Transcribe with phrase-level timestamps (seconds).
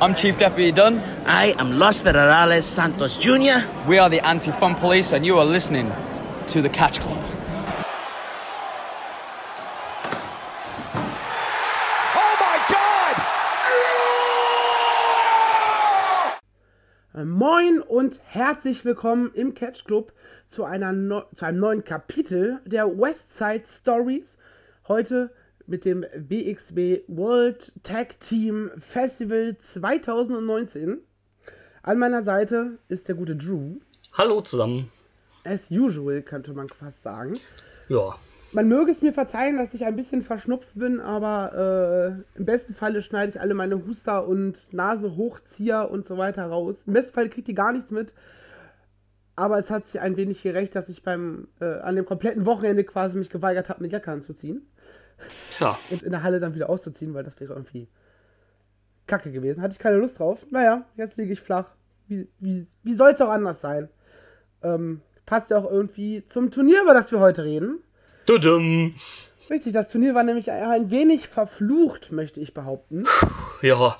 [0.00, 0.98] I'm Chief Deputy Dunn.
[1.26, 3.60] I am Los Federales Santos Jr.
[3.86, 5.92] We are the Anti Fun Police, and you are listening
[6.48, 7.22] to the Catch Club.
[12.16, 12.58] Oh my
[17.14, 17.26] God!
[17.26, 20.12] Moin und herzlich willkommen im Catch Club
[20.46, 24.38] zu, einer neu- zu einem neuen Kapitel der Westside Stories.
[24.88, 25.30] Heute
[25.70, 30.98] mit dem WXW World Tag Team Festival 2019.
[31.82, 33.76] An meiner Seite ist der gute Drew.
[34.12, 34.90] Hallo zusammen.
[35.44, 37.38] As usual, könnte man fast sagen.
[37.88, 38.16] Ja.
[38.52, 42.74] Man möge es mir verzeihen, dass ich ein bisschen verschnupft bin, aber äh, im besten
[42.74, 46.82] Falle schneide ich alle meine Huster und Nase hochzieher und so weiter raus.
[46.88, 48.12] Im besten Fall kriegt ihr gar nichts mit.
[49.36, 52.82] Aber es hat sich ein wenig gerecht, dass ich beim äh, an dem kompletten Wochenende
[52.82, 54.66] quasi mich geweigert habe, eine Jacke anzuziehen
[55.56, 55.78] Tja.
[55.90, 57.88] und in der Halle dann wieder auszuziehen, weil das wäre irgendwie
[59.06, 59.62] kacke gewesen.
[59.62, 60.46] Hatte ich keine Lust drauf.
[60.50, 61.66] Naja, jetzt liege ich flach.
[62.08, 63.88] Wie, wie, wie soll es auch anders sein?
[64.62, 67.78] Ähm, passt ja auch irgendwie zum Turnier, über das wir heute reden.
[68.26, 68.94] Tudum.
[69.48, 73.06] Richtig, das Turnier war nämlich ein wenig verflucht, möchte ich behaupten.
[73.62, 73.96] Ja.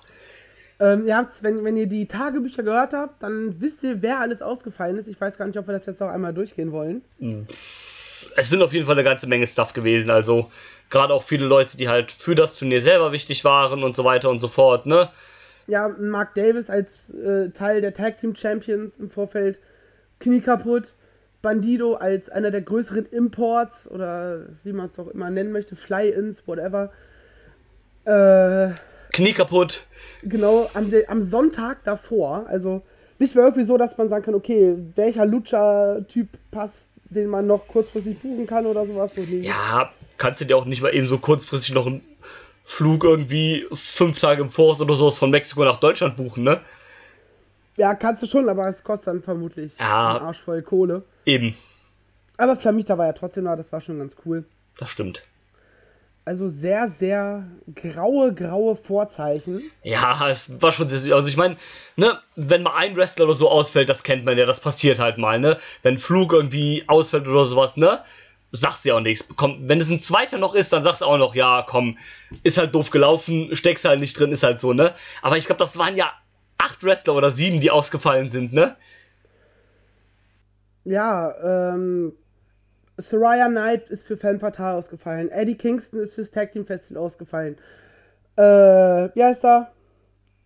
[0.78, 4.40] Ähm, ihr habt's, wenn, wenn ihr die Tagebücher gehört habt, dann wisst ihr, wer alles
[4.40, 5.08] ausgefallen ist.
[5.08, 7.02] Ich weiß gar nicht, ob wir das jetzt noch einmal durchgehen wollen.
[8.36, 10.08] Es sind auf jeden Fall eine ganze Menge Stuff gewesen.
[10.08, 10.48] Also
[10.90, 14.28] gerade auch viele Leute, die halt für das Turnier selber wichtig waren und so weiter
[14.30, 15.08] und so fort, ne?
[15.66, 19.60] Ja, Mark Davis als äh, Teil der Tag Team Champions im Vorfeld,
[20.18, 20.94] Knie kaputt.
[21.42, 26.46] Bandido als einer der größeren Imports oder wie man es auch immer nennen möchte, Fly-Ins,
[26.46, 26.90] whatever.
[28.04, 28.72] Äh,
[29.12, 29.86] Knie kaputt.
[30.22, 32.44] genau am, am Sonntag davor.
[32.46, 32.82] Also
[33.18, 37.66] nicht mehr irgendwie so, dass man sagen kann, okay, welcher Lucha-Typ passt, den man noch
[37.66, 39.14] kurzfristig buchen kann oder sowas.
[39.14, 39.40] So, nee.
[39.40, 42.02] Ja, kannst du dir auch nicht mal eben so kurzfristig noch einen
[42.64, 46.60] Flug irgendwie fünf Tage im Voraus oder sowas von Mexiko nach Deutschland buchen, ne?
[47.76, 50.16] ja, kannst du schon, aber es kostet dann vermutlich Ja.
[50.16, 51.02] einen Arsch voll Kohle.
[51.24, 51.54] Eben.
[52.36, 54.44] Aber Flamita war ja trotzdem da, das war schon ganz cool.
[54.78, 55.22] Das stimmt.
[56.26, 57.44] Also sehr, sehr
[57.74, 59.62] graue, graue Vorzeichen.
[59.82, 61.56] Ja, es war schon sehr, also ich meine,
[61.96, 65.16] ne, wenn mal ein Wrestler oder so ausfällt, das kennt man ja, das passiert halt
[65.16, 65.56] mal, ne?
[65.82, 68.00] Wenn ein Flug irgendwie ausfällt oder sowas, ne?
[68.52, 69.28] Sagst du ja auch nichts.
[69.36, 71.96] Komm, wenn es ein zweiter noch ist, dann sagst du auch noch, ja, komm,
[72.42, 74.92] ist halt doof gelaufen, steckst halt nicht drin, ist halt so, ne?
[75.22, 76.12] Aber ich glaube, das waren ja
[76.58, 78.76] acht Wrestler oder sieben, die ausgefallen sind, ne?
[80.84, 82.12] Ja, ähm,
[82.96, 85.30] Soraya Knight ist für Fan Fatal ausgefallen.
[85.30, 87.56] Eddie Kingston ist fürs Tag Team Festival ausgefallen.
[88.36, 89.72] Äh, wie heißt er?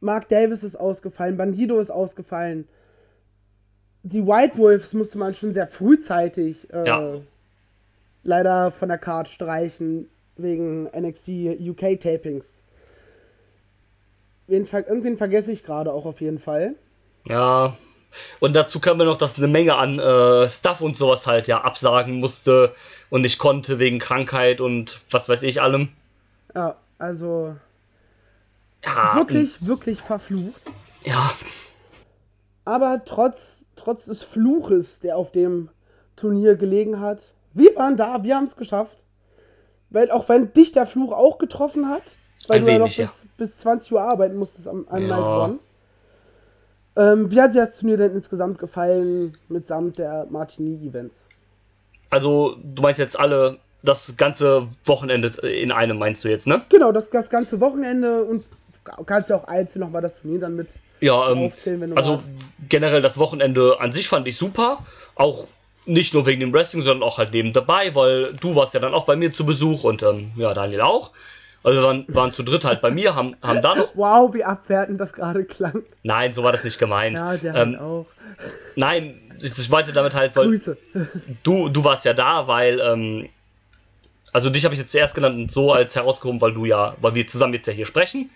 [0.01, 1.37] Mark Davis ist ausgefallen.
[1.37, 2.69] Bandido ist ausgefallen.
[4.03, 7.21] Die White Wolves musste man schon sehr frühzeitig äh, Ja.
[8.25, 11.29] Leider von der Card streichen wegen NXT
[11.61, 12.62] UK Tapings.
[14.49, 16.75] Irgendwen vergesse ich gerade auch auf jeden Fall.
[17.27, 17.77] Ja.
[18.41, 21.62] Und dazu kam mir noch, dass eine Menge an äh, Stuff und sowas halt ja
[21.62, 22.73] absagen musste
[23.11, 25.89] und nicht konnte wegen Krankheit und was weiß ich allem.
[26.55, 27.56] Ja, also
[28.85, 30.62] Ja, wirklich, wirklich verflucht.
[31.05, 31.33] Ja,
[32.65, 35.69] Aber trotz, trotz des Fluches, der auf dem
[36.17, 38.99] Turnier gelegen hat, wir waren da, wir haben es geschafft.
[39.91, 42.03] Weil auch wenn dich der Fluch auch getroffen hat,
[42.49, 43.05] weil Ein du ja noch wenig, ja.
[43.07, 45.09] bis, bis 20 Uhr arbeiten musstest am, am Ja.
[45.09, 45.59] Night One.
[46.97, 51.27] Ähm, wie hat dir das Turnier denn insgesamt gefallen, mitsamt der Martini-Events?
[52.11, 56.63] Also, du meinst jetzt alle, das ganze Wochenende in einem, meinst du jetzt, ne?
[56.71, 58.45] Genau, das, das ganze Wochenende und
[59.07, 60.69] kannst ja auch einzeln nochmal das Turnier dann mit
[61.01, 62.37] Ja, ähm, aufzählen, wenn du also magst.
[62.69, 64.79] generell das Wochenende an sich fand ich super.
[65.17, 65.47] Auch
[65.87, 68.95] nicht nur wegen dem Wrestling, sondern auch halt neben dabei, weil du warst ja dann
[68.95, 71.12] auch bei mir zu Besuch und ähm, ja, Daniel auch.
[71.62, 73.89] Also wir waren, waren zu dritt halt bei mir, haben, haben da noch.
[73.94, 75.83] Wow, wie abwertend das gerade klang.
[76.03, 77.17] Nein, so war das nicht gemeint.
[77.17, 78.06] Ja, der ähm, auch.
[78.77, 80.77] Nein, ich, ich meinte damit halt, weil Grüße.
[81.43, 83.28] du, du warst ja da, weil, ähm,
[84.33, 87.15] also dich habe ich jetzt zuerst genannt und so als herausgehoben, weil du ja, weil
[87.15, 88.31] wir zusammen jetzt ja hier sprechen.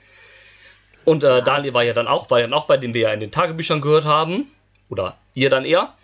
[1.05, 3.13] Und äh, Daniel war ja dann auch, war ja dann auch bei dem wir ja
[3.13, 4.47] in den Tagebüchern gehört haben.
[4.89, 5.95] Oder ihr dann eher.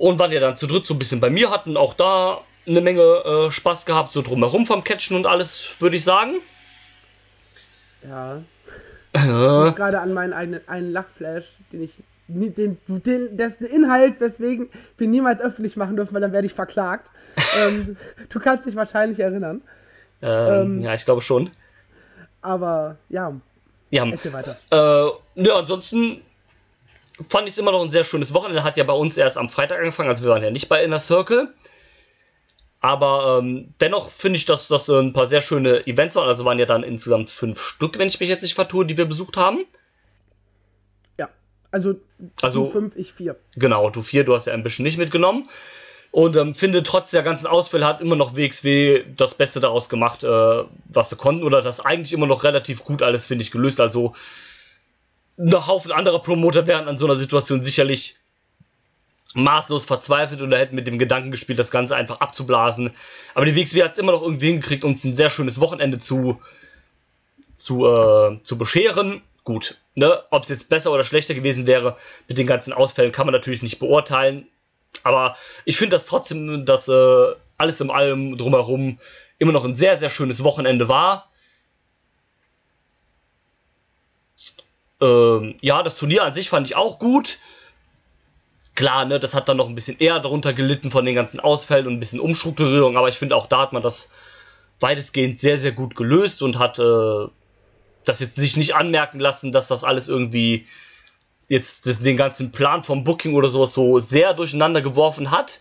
[0.00, 2.80] Und waren ja dann zu dritt so ein bisschen bei mir, hatten auch da eine
[2.80, 6.36] Menge äh, Spaß gehabt, so drumherum vom Catchen und alles, würde ich sagen.
[8.08, 8.40] Ja.
[9.12, 11.90] Ich muss gerade an meinen eigenen einen Lachflash, den ich
[12.28, 17.10] den, den, dessen Inhalt, weswegen wir niemals öffentlich machen dürfen, weil dann werde ich verklagt.
[17.60, 17.96] ähm,
[18.28, 19.60] du kannst dich wahrscheinlich erinnern.
[20.22, 20.80] Ähm, Ähm.
[20.80, 21.50] ja, ich glaube schon.
[22.40, 23.34] Aber ja,
[23.90, 24.56] Ja, erzähl weiter.
[24.70, 26.22] Äh, ja, ansonsten
[27.28, 28.64] fand ich es immer noch ein sehr schönes Wochenende.
[28.64, 30.98] Hat ja bei uns erst am Freitag angefangen, also wir waren ja nicht bei Inner
[30.98, 31.52] Circle.
[32.82, 36.28] Aber ähm, dennoch finde ich, dass das äh, ein paar sehr schöne Events waren.
[36.28, 39.04] Also waren ja dann insgesamt fünf Stück, wenn ich mich jetzt nicht vertue, die wir
[39.04, 39.66] besucht haben.
[41.72, 41.94] Also,
[42.42, 43.36] Also- du 5, ich 4.
[43.56, 45.48] Genau, du vier, du hast ja ein bisschen nicht mitgenommen.
[46.12, 50.24] Und ähm, finde, trotz der ganzen Ausfälle hat immer noch WXW das Beste daraus gemacht,
[50.24, 51.44] äh, was sie konnten.
[51.44, 53.80] Oder das eigentlich immer noch relativ gut alles, finde ich, gelöst.
[53.80, 54.14] Also,
[55.40, 58.16] ein Haufen anderer Promoter wären an so einer Situation sicherlich
[59.34, 62.90] maßlos verzweifelt oder hätten mit dem Gedanken gespielt, das Ganze einfach abzublasen.
[63.34, 66.40] Aber die WXW hat es immer noch irgendwie hingekriegt, uns ein sehr schönes Wochenende zu,
[67.54, 69.22] zu, äh, zu bescheren.
[69.44, 70.22] Gut, ne?
[70.30, 71.96] ob es jetzt besser oder schlechter gewesen wäre
[72.28, 74.46] mit den ganzen Ausfällen, kann man natürlich nicht beurteilen.
[75.04, 77.26] Aber ich finde das trotzdem, dass äh,
[77.56, 78.98] alles in allem drumherum
[79.38, 81.29] immer noch ein sehr, sehr schönes Wochenende war.
[85.00, 87.38] Ähm, ja, das Turnier an sich fand ich auch gut.
[88.74, 91.86] Klar, ne, das hat dann noch ein bisschen eher darunter gelitten von den ganzen Ausfällen
[91.86, 94.08] und ein bisschen Umstrukturierung, aber ich finde auch da hat man das
[94.78, 97.26] weitestgehend sehr, sehr gut gelöst und hat äh,
[98.04, 100.66] das jetzt sich nicht anmerken lassen, dass das alles irgendwie
[101.48, 105.60] jetzt das, den ganzen Plan vom Booking oder sowas so sehr durcheinander geworfen hat.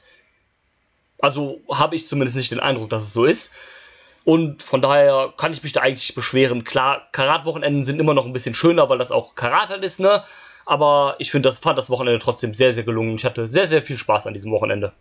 [1.18, 3.51] Also habe ich zumindest nicht den Eindruck, dass es so ist.
[4.29, 6.63] Und von daher kann ich mich da eigentlich beschweren.
[6.63, 10.21] Klar, Karat-Wochenenden sind immer noch ein bisschen schöner, weil das auch Karat halt ist, ne?
[10.67, 13.15] Aber ich finde, das fand das Wochenende trotzdem sehr, sehr gelungen.
[13.15, 14.91] Ich hatte sehr, sehr viel Spaß an diesem Wochenende.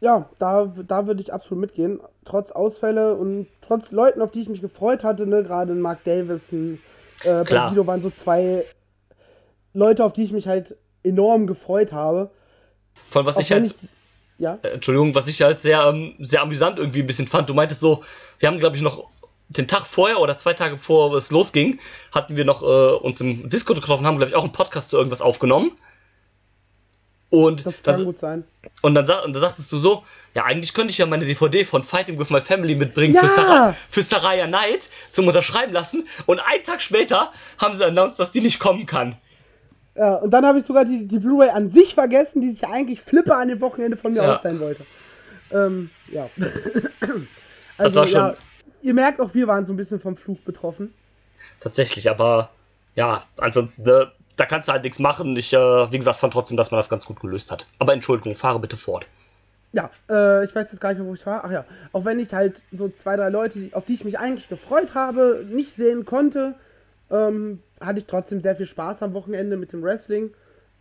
[0.00, 2.00] Ja, da, da würde ich absolut mitgehen.
[2.24, 6.50] Trotz Ausfälle und trotz Leuten, auf die ich mich gefreut hatte, ne, gerade Mark Davis,
[6.54, 6.78] äh.
[7.24, 8.64] Bandido waren so zwei
[9.74, 12.30] Leute, auf die ich mich halt enorm gefreut habe.
[13.12, 13.74] Allem, was Auch ich halt, ich,
[14.42, 17.48] ja, äh, Entschuldigung, was ich halt sehr, ähm, sehr amüsant irgendwie ein bisschen fand.
[17.48, 18.02] Du meintest so,
[18.40, 19.08] wir haben, glaube ich, noch
[19.48, 21.78] den Tag vorher oder zwei Tage bevor es losging,
[22.12, 22.66] hatten wir noch äh,
[22.96, 25.72] uns im Discord getroffen, haben, glaube ich, auch einen Podcast zu irgendwas aufgenommen.
[27.30, 28.44] Und, das kann das- gut sein.
[28.82, 30.04] und dann und da sagtest du so,
[30.34, 33.22] ja, eigentlich könnte ich ja meine DVD von Fighting with My Family mitbringen Ja!
[33.22, 36.06] für, Sarah, für Saraya Knight zum Unterschreiben lassen.
[36.26, 39.16] Und einen Tag später haben sie announced, dass die nicht kommen kann.
[39.94, 43.00] Ja, und dann habe ich sogar die, die Blu-ray an sich vergessen, die sich eigentlich
[43.02, 44.34] Flipper an dem Wochenende von mir Ja.
[44.34, 44.84] ausleihen wollte.
[45.50, 46.28] Ähm, ja.
[47.78, 48.34] Also, ja,
[48.82, 50.94] ihr merkt auch, wir waren so ein bisschen vom Fluch betroffen.
[51.60, 52.50] Tatsächlich, aber
[52.94, 55.36] ja, ansonsten, ne, da kannst du halt nichts machen.
[55.36, 55.56] Ich, äh,
[55.92, 57.66] wie gesagt, fand trotzdem, dass man das ganz gut gelöst hat.
[57.78, 59.06] Aber Entschuldigung, fahre bitte fort.
[59.72, 61.44] Ja, äh, ich weiß jetzt gar nicht mehr, wo ich war.
[61.44, 64.48] Ach ja, auch wenn ich halt so zwei, drei Leute, auf die ich mich eigentlich
[64.48, 66.54] gefreut habe, nicht sehen konnte,
[67.10, 70.32] ähm, hatte ich trotzdem sehr viel Spaß am Wochenende mit dem Wrestling.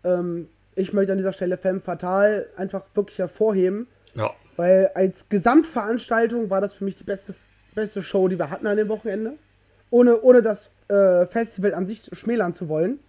[0.04, 4.32] Ähm, ich möchte an dieser Stelle Femme Fatal einfach wirklich hervorheben, Ja.
[4.56, 7.36] weil als Gesamtveranstaltung war das für mich die beste,
[7.76, 9.34] beste Show, die wir hatten an dem Wochenende.
[9.90, 13.00] Ohne, ohne das äh, Festival an sich schmälern zu wollen.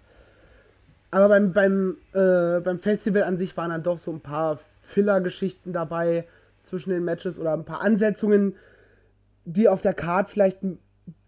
[1.12, 5.72] Aber beim, beim, äh, beim Festival an sich waren dann doch so ein paar Filler-Geschichten
[5.72, 6.26] dabei
[6.62, 8.56] zwischen den Matches oder ein paar Ansetzungen,
[9.44, 10.78] die auf der Card vielleicht ein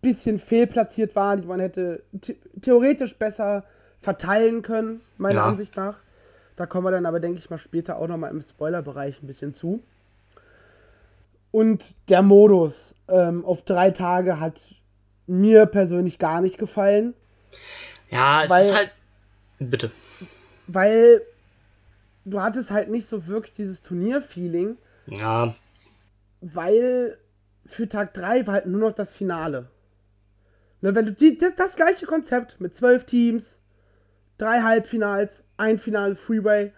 [0.04, 3.64] bisschen fehlplatziert waren, die man hätte the theoretisch besser
[4.00, 5.46] verteilen können, meiner Ja.
[5.46, 5.98] Ansicht nach.
[6.56, 9.52] Da kommen wir dann aber, denke ich mal, später auch nochmal im Spoiler-Bereich ein bisschen
[9.52, 9.82] zu.
[11.50, 14.60] Und der Modus ähm, auf drei Tage hat
[15.26, 17.14] mir persönlich gar nicht gefallen.
[18.10, 18.90] Ja, es Weil- ist halt.
[19.60, 19.90] Bitte.
[20.66, 21.22] weil
[22.24, 25.54] du hattest halt nicht so wirklich dieses Turnier-Feeling, Ja,
[26.40, 27.16] weil
[27.64, 29.68] für Tag 3 war halt nur noch das Finale.
[30.84, 33.58] Ne, wenn du die, das, das gleiche Konzept mit zwölf Teams,
[34.36, 36.74] drei Halbfinals, ein Finale Freeway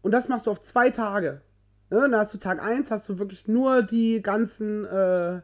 [0.00, 1.40] und das machst du auf zwei Tage.
[1.90, 5.40] Ne, dann hast du Tag 1, hast du wirklich nur die ganzen, äh,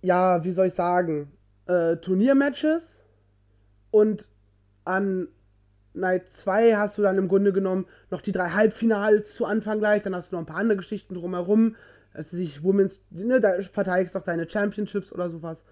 [0.00, 1.30] ja, wie soll ich sagen,
[1.66, 3.04] äh, Turniermatches
[3.90, 4.30] und
[4.86, 5.28] an
[5.92, 10.00] Night 2 hast du dann im Grunde genommen noch die drei Halbfinals zu Anfang gleich,
[10.00, 11.76] dann hast du noch ein paar andere Geschichten drumherum.
[12.14, 15.66] Es ist sich Women's, ne, da verteidigst du auch deine Championships oder sowas.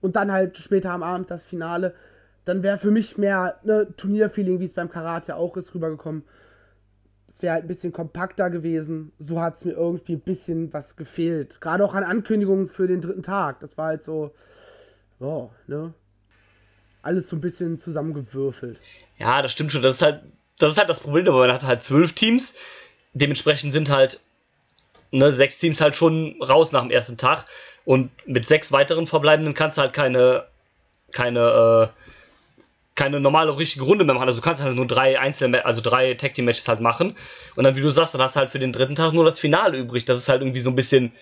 [0.00, 1.94] Und dann halt später am Abend das Finale.
[2.44, 6.24] Dann wäre für mich mehr ne, Turnierfeeling, wie es beim Karate auch ist, rübergekommen.
[7.28, 9.12] Es wäre halt ein bisschen kompakter gewesen.
[9.18, 11.60] So hat es mir irgendwie ein bisschen was gefehlt.
[11.60, 13.60] Gerade auch an Ankündigungen für den dritten Tag.
[13.60, 14.32] Das war halt so,
[15.18, 15.92] oh, ne?
[17.02, 18.80] Alles so ein bisschen zusammengewürfelt.
[19.16, 19.82] ja, das stimmt schon.
[19.82, 20.22] Das ist halt,
[20.58, 22.54] das ist halt das Problem, aber man hat halt zwölf Teams.
[23.12, 24.20] Dementsprechend sind halt
[25.18, 27.46] ne, sechs Teams halt schon raus nach dem ersten Tag.
[27.84, 30.44] Und mit sechs weiteren Verbleibenden kannst du halt keine,
[31.12, 32.00] keine, äh,
[32.96, 34.28] keine normale richtige Runde mehr machen.
[34.28, 37.14] Also du kannst halt nur drei einzelne, also drei Tag Team Matches halt machen.
[37.54, 39.38] Und dann, wie du sagst, dann hast du halt für den dritten Tag nur das
[39.38, 40.04] Finale übrig.
[40.04, 41.12] Das ist halt irgendwie so ein bisschen,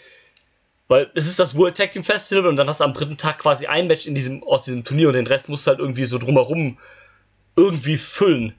[0.88, 3.38] weil es ist das World Tag Team Festival und dann hast du am dritten Tag
[3.38, 6.04] quasi ein Match in diesem, aus diesem Turnier und den Rest musst du halt irgendwie
[6.04, 6.78] so drumherum
[7.56, 8.54] irgendwie füllen.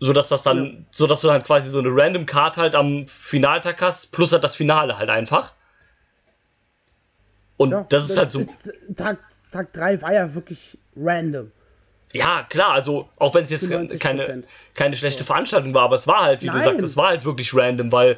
[0.00, 0.72] So dass das dann, Ja.
[0.90, 4.44] so dass du dann quasi so eine random Card halt am Finaltag hast, plus halt
[4.44, 5.54] das Finale halt einfach.
[7.56, 8.46] Und Ja, das ist halt so.
[8.96, 9.18] Tag,
[9.50, 11.50] Tag 3 war ja wirklich random.
[12.12, 13.68] Ja, klar, also auch wenn es jetzt
[14.00, 14.42] keine,
[14.74, 16.56] keine schlechte Veranstaltung war, aber es war halt, wie Nein.
[16.56, 18.16] du sagst, es war halt wirklich random, weil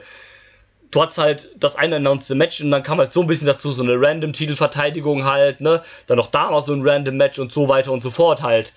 [0.90, 3.72] du hast halt das eine announced Match und dann kam halt so ein bisschen dazu,
[3.72, 5.82] so eine random Titelverteidigung halt, ne?
[6.06, 8.72] Dann noch da noch so ein random Match und so weiter und so fort halt.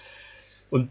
[0.69, 0.89] Und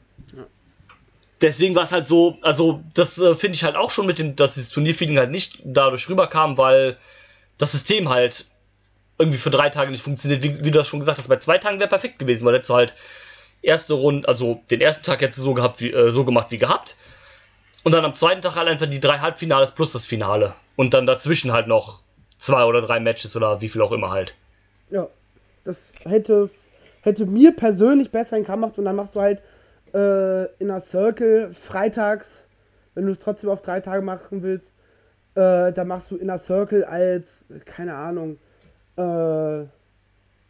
[1.42, 4.36] deswegen war es halt so, also das äh, finde ich halt auch schon mit dem,
[4.36, 6.96] dass dieses Turnierfeeling halt nicht dadurch rüberkam, weil
[7.58, 8.46] das System halt
[9.18, 10.42] irgendwie für drei Tage nicht funktioniert.
[10.42, 12.70] Wie, wie du das schon gesagt hast, bei zwei Tagen wäre perfekt gewesen, weil hättest
[12.70, 12.94] du halt
[13.60, 16.58] erste Runde, also den ersten Tag hättest du so gehabt, wie, äh, so gemacht wie
[16.58, 16.96] gehabt.
[17.84, 20.54] Und dann am zweiten Tag halt einfach die drei Halbfinales plus das Finale.
[20.76, 22.00] Und dann dazwischen halt noch
[22.38, 24.34] zwei oder drei Matches oder wie viel auch immer halt.
[24.90, 25.08] Ja,
[25.64, 26.50] das hätte,
[27.02, 29.42] hätte mir persönlich besser in gemacht und dann machst du halt
[29.94, 32.46] äh, in einer Circle freitags,
[32.94, 34.74] wenn du es trotzdem auf drei Tage machen willst,
[35.34, 38.38] äh, dann machst du in einer Circle als, keine Ahnung,
[38.96, 39.66] äh,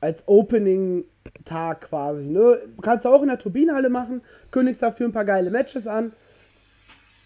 [0.00, 2.28] als Opening-Tag quasi.
[2.28, 2.58] Ne?
[2.80, 6.12] Kannst du auch in der Turbinenhalle machen, kündigst dafür ein paar geile Matches an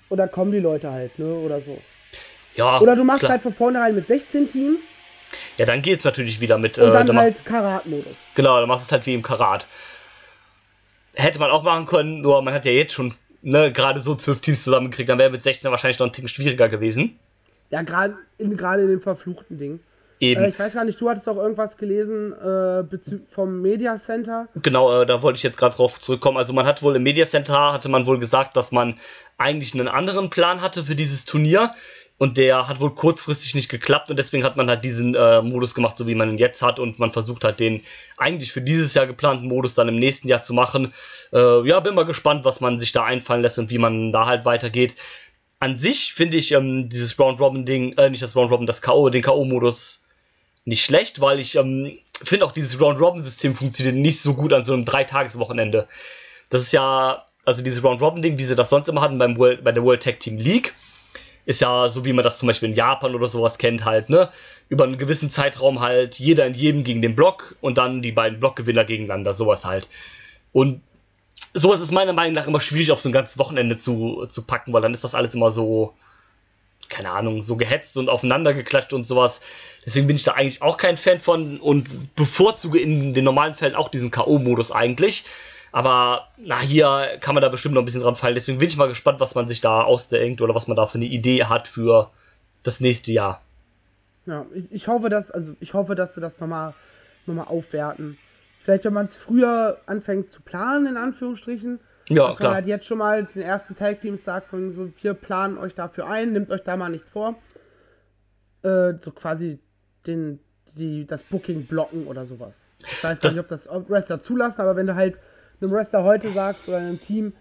[0.09, 1.33] und dann kommen die Leute halt, ne?
[1.35, 1.79] Oder so.
[2.55, 2.81] Ja.
[2.81, 3.33] Oder du machst klar.
[3.33, 4.89] halt von vornherein mit 16 Teams.
[5.57, 6.79] Ja, dann geht es natürlich wieder mit.
[6.79, 8.17] Und dann, äh, dann halt Karat-Modus.
[8.35, 9.67] Genau, dann machst du es halt wie im Karat.
[11.17, 14.41] Hätte man auch machen können, nur man hat ja jetzt schon ne, gerade so zwölf
[14.41, 17.19] Teams zusammengekriegt, dann wäre mit 16 wahrscheinlich noch ein Ticken schwieriger gewesen.
[17.71, 19.81] Ja, gerade in, grad in dem verfluchten Ding.
[20.21, 20.43] Eben.
[20.43, 22.85] Äh, ich weiß gar nicht, du hattest auch irgendwas gelesen äh,
[23.27, 24.49] vom Media Center.
[24.63, 26.39] Genau, äh, da wollte ich jetzt gerade drauf zurückkommen.
[26.39, 28.95] Also man hat wohl im Media Center, hatte man wohl gesagt, dass man
[29.37, 31.71] eigentlich einen anderen Plan hatte für dieses Turnier.
[32.19, 35.75] Und der hat wohl kurzfristig nicht geklappt und deswegen hat man halt diesen äh, Modus
[35.75, 36.79] gemacht, so wie man ihn jetzt hat.
[36.79, 37.83] Und man versucht halt den
[38.17, 40.95] eigentlich für dieses Jahr geplanten Modus dann im nächsten Jahr zu machen.
[41.33, 44.25] Äh, ja, bin mal gespannt, was man sich da einfallen lässt und wie man da
[44.27, 44.97] halt weitergeht.
[45.59, 48.81] An sich finde ich ähm, dieses Round Robin Ding, äh, nicht das Round Robin, das
[48.81, 50.01] K.O., den K.O.-Modus
[50.67, 54.75] nicht schlecht, weil ich ähm, finde auch dieses Round-Robin-System funktioniert nicht so gut an so
[54.75, 55.87] einem Dreitageswochenende.
[56.51, 59.73] Das ist ja, also dieses Round-Robin-Ding, wie sie das sonst immer hatten beim World, bei
[59.73, 60.75] der World Tag Team League,
[61.47, 64.29] ist ja so, wie man das zum Beispiel in Japan oder sowas kennt, halt, ne?
[64.69, 68.41] Über einen gewissen Zeitraum halt jeder in jedem gegen den Block und dann die beiden
[68.41, 69.89] Blockgewinner gegeneinander, sowas halt.
[70.53, 70.83] Und
[71.55, 74.73] sowas ist meiner Meinung nach immer schwierig auf so ein ganzes Wochenende zu, zu packen,
[74.73, 75.95] weil dann ist das alles immer so,
[76.89, 79.41] keine Ahnung, so gehetzt und aufeinander geklatscht und sowas.
[79.85, 83.77] Deswegen bin ich da eigentlich auch kein Fan von und bevorzuge in den normalen Fällen
[83.77, 85.25] auch diesen K.O.-Modus eigentlich.
[85.77, 88.35] Aber na, hier kann man da bestimmt noch ein bisschen dran fallen.
[88.35, 90.97] Deswegen bin ich mal gespannt, was man sich da ausdenkt oder was man da für
[90.97, 92.13] eine Idee hat für
[92.65, 93.43] das nächste Jahr.
[94.25, 96.73] Ja, ich, ich hoffe, dass, also ich hoffe, dass sie das nochmal
[97.27, 98.17] noch mal aufwerten.
[98.59, 101.79] Vielleicht, wenn man es früher anfängt zu planen, in Anführungsstrichen,
[102.09, 102.49] ja, dass klar.
[102.53, 106.07] man halt jetzt schon mal den ersten Tag-Teams sagt, von so, wir planen euch dafür
[106.07, 107.37] ein, nehmt euch da mal nichts vor.
[108.63, 109.59] Äh, so quasi
[110.07, 110.41] den,
[110.75, 112.65] die, das Booking blocken oder sowas.
[112.79, 115.21] Ich weiß gar nicht, ob das Wrestler zulassen, aber wenn du halt
[115.61, 117.33] einem Wrestler heute sagst oder einem Team,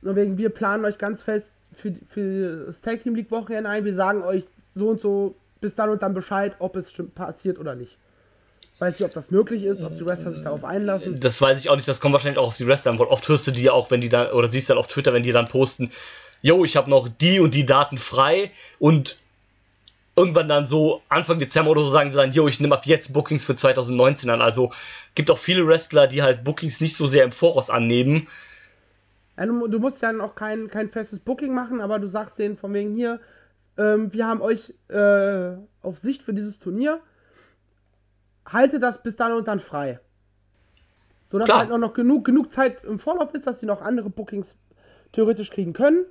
[0.00, 3.84] nur wegen, wir planen euch ganz fest für, für das Tag Team League Wochenende ein,
[3.84, 4.44] wir sagen euch
[4.74, 7.96] so und so bis dann und dann Bescheid, ob es passiert oder nicht.
[8.78, 11.20] Weiß nicht, ob das möglich ist, ob die Wrestler sich darauf einlassen.
[11.20, 13.46] Das weiß ich auch nicht, das kommt wahrscheinlich auch auf die Wrestler an, oft hörst
[13.46, 15.46] du die ja auch, wenn die dann, oder siehst dann auf Twitter, wenn die dann
[15.46, 15.92] posten,
[16.40, 19.16] yo, ich habe noch die und die Daten frei und
[20.16, 23.12] irgendwann dann so Anfang Dezember oder so sagen sie dann, yo, ich nehme ab jetzt
[23.12, 24.42] Bookings für 2019 an.
[24.42, 24.72] Also
[25.14, 28.28] gibt auch viele Wrestler, die halt Bookings nicht so sehr im Voraus annehmen.
[29.38, 32.56] Ja, du, du, musst ja auch kein, kein festes Booking machen, aber du sagst denen
[32.56, 33.20] von wegen hier,
[33.78, 37.00] ähm, wir haben euch äh, auf Sicht für dieses Turnier
[38.46, 40.00] halte das bis dann und dann frei.
[41.24, 44.54] So dass halt noch genug, genug Zeit im Vorlauf ist, dass sie noch andere Bookings
[45.12, 46.04] theoretisch kriegen können.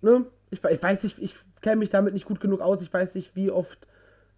[0.00, 0.26] Ne?
[0.50, 2.82] Ich, ich weiß nicht, ich kenne mich damit nicht gut genug aus.
[2.82, 3.78] Ich weiß nicht, wie oft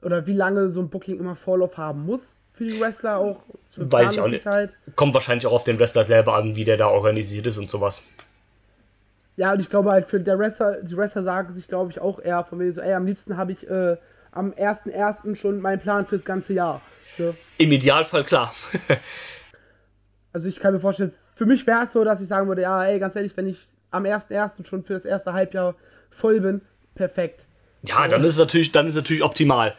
[0.03, 3.43] oder wie lange so ein Booking immer Vorlauf haben muss für die Wrestler auch.
[3.77, 4.47] Weiß ich auch nicht.
[4.97, 8.03] Kommt wahrscheinlich auch auf den Wrestler selber an, wie der da organisiert ist und sowas.
[9.37, 12.21] Ja, und ich glaube halt für der Wrestler, die Wrestler sagen sich, glaube ich, auch
[12.21, 13.97] eher von mir so, ey, am liebsten habe ich äh,
[14.31, 15.37] am 1.1.
[15.37, 16.83] schon mein Plan fürs ganze Jahr.
[17.17, 17.33] Ja.
[17.57, 18.55] Im Idealfall klar.
[20.35, 22.85] also ich kann mir vorstellen, für mich wäre es so, dass ich sagen würde, ja,
[22.85, 23.59] ey, ganz ehrlich, wenn ich
[23.91, 24.67] am 1.1.
[24.67, 25.75] schon für das erste Halbjahr
[26.13, 26.61] voll bin,
[26.95, 27.47] perfekt.
[27.83, 29.75] Ja, dann ist natürlich, dann ist natürlich optimal.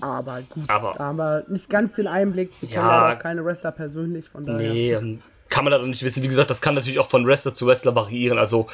[0.00, 2.50] Aber gut, Aber, da haben wir nicht ganz den Einblick.
[2.60, 4.72] Wir ja, kennen auch keine Wrestler persönlich, von daher.
[4.72, 6.22] Nee, ähm, kann man da nicht wissen.
[6.22, 8.38] Wie gesagt, das kann natürlich auch von Wrestler zu Wrestler variieren.
[8.38, 8.66] Also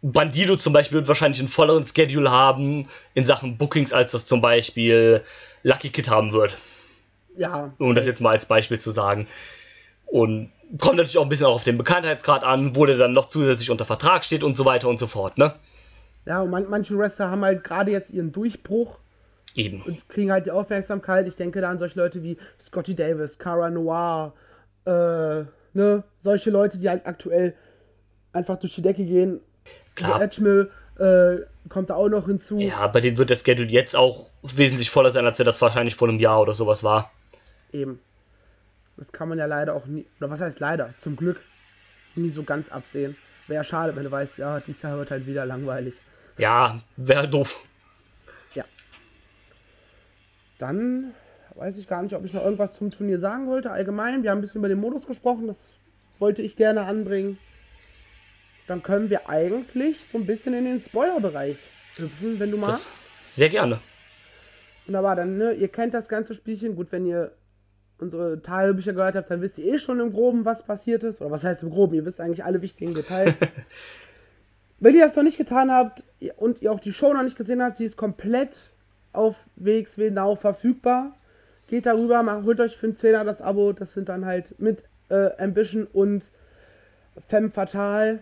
[0.00, 4.40] Bandido zum Beispiel wird wahrscheinlich einen volleren Schedule haben in Sachen Bookings, als das zum
[4.40, 5.22] Beispiel
[5.62, 6.56] Lucky Kid haben wird.
[7.36, 7.74] Ja.
[7.78, 9.26] Um das jetzt mal als Beispiel zu sagen.
[10.06, 13.28] Und kommt natürlich auch ein bisschen auch auf den Bekanntheitsgrad an, wo der dann noch
[13.28, 15.54] zusätzlich unter Vertrag steht und so weiter und so fort, ne?
[16.24, 18.98] Ja, und man, manche Wrestler haben halt gerade jetzt ihren Durchbruch.
[19.54, 19.82] Eben.
[19.82, 21.26] Und kriegen halt die Aufmerksamkeit.
[21.28, 24.34] Ich denke da an solche Leute wie Scotty Davis, Cara Noir,
[24.84, 27.54] äh, ne, solche Leute, die halt aktuell
[28.32, 29.40] einfach durch die Decke gehen.
[29.94, 30.20] Klar.
[30.20, 31.36] Edgemill äh,
[31.68, 32.58] kommt da auch noch hinzu.
[32.58, 35.94] Ja, bei denen wird der Schedule jetzt auch wesentlich voller sein, als er das wahrscheinlich
[35.94, 37.10] vor einem Jahr oder sowas war.
[37.72, 38.00] Eben.
[38.96, 41.42] Das kann man ja leider auch nie, oder was heißt leider, zum Glück
[42.14, 43.16] nie so ganz absehen.
[43.46, 46.00] Wäre schade, wenn du weißt, ja, dieses Jahr wird halt wieder langweilig.
[46.38, 47.62] Ja, wäre doof.
[48.54, 48.64] Ja.
[50.58, 51.14] Dann
[51.54, 53.70] weiß ich gar nicht, ob ich noch irgendwas zum Turnier sagen wollte.
[53.70, 55.76] Allgemein, wir haben ein bisschen über den Modus gesprochen, das
[56.18, 57.38] wollte ich gerne anbringen.
[58.66, 61.56] Dann können wir eigentlich so ein bisschen in den Spoiler-Bereich
[61.96, 62.88] hüpfen, wenn du magst.
[63.28, 63.78] Sehr gerne.
[64.86, 66.74] Wunderbar, dann, ne, ihr kennt das ganze Spielchen.
[66.74, 67.32] Gut, wenn ihr
[67.98, 71.20] unsere Tagebücher gehört habt, dann wisst ihr eh schon im Groben, was passiert ist.
[71.20, 71.94] Oder was heißt im Groben?
[71.94, 73.34] Ihr wisst eigentlich alle wichtigen Details.
[74.80, 76.04] Wenn ihr das noch nicht getan habt
[76.36, 78.56] und ihr auch die Show noch nicht gesehen habt, sie ist komplett
[79.12, 81.16] auf WXW Now verfügbar.
[81.68, 83.72] Geht darüber, macht, holt euch für einen Zehner das Abo.
[83.72, 86.30] Das sind dann halt mit äh, Ambition und
[87.26, 88.20] Femme Fatale.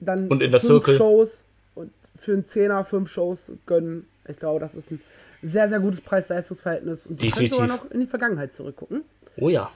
[0.00, 0.96] Dann Und in der fünf Circle.
[0.96, 1.44] Shows.
[1.74, 4.06] Und für einen Zehner fünf Shows gönnen.
[4.28, 5.00] Ich glaube, das ist ein
[5.42, 7.06] sehr, sehr gutes Preis-Leistungs-Verhältnis.
[7.06, 7.54] Und könnt Definitiv.
[7.54, 9.04] sogar noch in die Vergangenheit zurückgucken.
[9.36, 9.70] Oh ja.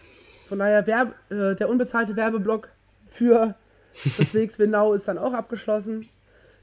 [0.48, 2.68] Von daher, Werb äh, der unbezahlte Werbeblock
[3.06, 3.54] für
[4.18, 6.08] das WXW Now ist dann auch abgeschlossen.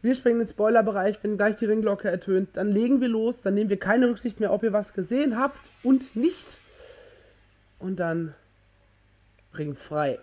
[0.01, 2.49] Wir springen in den Spoilerbereich, wenn gleich die Ringglocke ertönt.
[2.53, 5.59] Dann legen wir los, dann nehmen wir keine Rücksicht mehr, ob ihr was gesehen habt
[5.83, 6.61] und nicht.
[7.79, 8.33] Und dann
[9.53, 10.19] Ring frei.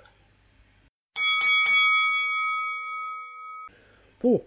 [4.18, 4.44] So.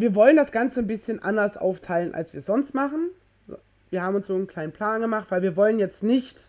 [0.00, 3.10] Wir wollen das Ganze ein bisschen anders aufteilen, als wir es sonst machen.
[3.90, 6.48] Wir haben uns so einen kleinen Plan gemacht, weil wir wollen jetzt nicht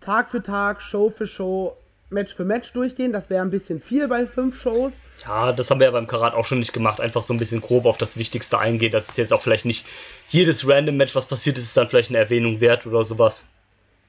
[0.00, 1.76] Tag für Tag, Show für Show,
[2.10, 3.12] Match für Match durchgehen.
[3.12, 4.98] Das wäre ein bisschen viel bei fünf Shows.
[5.24, 7.00] Ja, das haben wir ja beim Karat auch schon nicht gemacht.
[7.00, 8.90] Einfach so ein bisschen grob auf das Wichtigste eingehen.
[8.90, 9.86] Das ist jetzt auch vielleicht nicht
[10.26, 13.46] jedes random Match, was passiert ist, ist dann vielleicht eine Erwähnung wert oder sowas.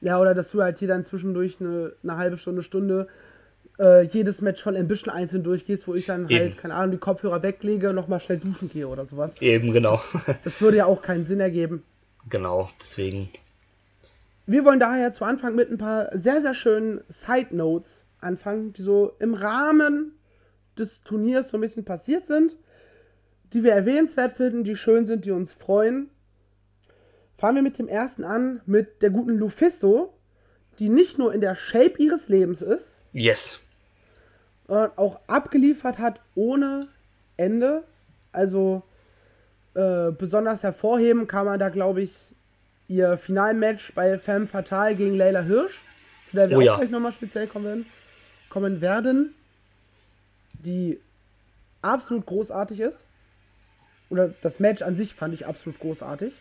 [0.00, 3.06] Ja, oder dass du halt hier dann zwischendurch eine, eine halbe Stunde, Stunde
[3.78, 6.38] äh, jedes Match von Ambition einzeln durchgehst, wo ich dann Eben.
[6.40, 9.34] halt, keine Ahnung, die Kopfhörer weglege und nochmal schnell duschen gehe oder sowas.
[9.40, 10.00] Eben, genau.
[10.44, 11.82] Das würde ja auch keinen Sinn ergeben.
[12.28, 13.28] genau, deswegen.
[14.46, 18.82] Wir wollen daher zu Anfang mit ein paar sehr, sehr schönen Side Notes anfangen, die
[18.82, 20.12] so im Rahmen
[20.78, 22.56] des Turniers so ein bisschen passiert sind,
[23.54, 26.10] die wir erwähnenswert finden, die schön sind, die uns freuen.
[27.38, 30.12] Fangen wir mit dem ersten an, mit der guten Lufisto,
[30.78, 33.60] die nicht nur in der Shape ihres Lebens ist, Yes.
[34.66, 36.88] Sondern auch abgeliefert hat ohne
[37.36, 37.84] Ende.
[38.32, 38.82] Also
[39.74, 42.34] äh, besonders hervorheben kann man da, glaube ich,
[42.88, 45.80] ihr Finalmatch bei Femme Fatale gegen Leila Hirsch,
[46.28, 46.76] zu der wir Oh auch ja.
[46.76, 47.86] gleich nochmal speziell kommen werden,
[48.50, 49.34] kommen werden,
[50.52, 51.00] die
[51.82, 53.06] absolut großartig ist.
[54.10, 56.34] Oder das Match an sich fand ich absolut großartig.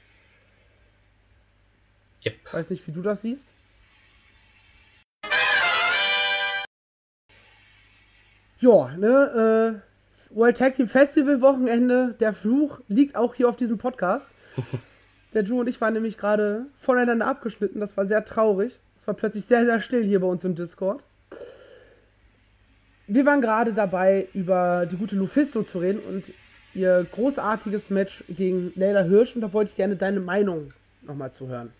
[2.25, 2.53] Yep.
[2.53, 3.49] Weiß nicht, wie du das siehst.
[8.63, 13.77] Ja, ne, äh, World Tag Team Festival Wochenende, der Fluch liegt auch hier auf diesem
[13.77, 14.31] Podcast.
[15.33, 18.79] Der Drew und ich waren nämlich gerade voneinander abgeschnitten, das war sehr traurig.
[18.95, 21.03] Es war plötzlich sehr, sehr still hier bei uns im Discord.
[23.07, 26.31] Wir waren gerade dabei, über die gute Lufisto zu reden und
[26.73, 30.69] ihr großartiges Match gegen Leila Hirsch und da wollte ich gerne deine Meinung
[31.01, 31.73] nochmal zu hören.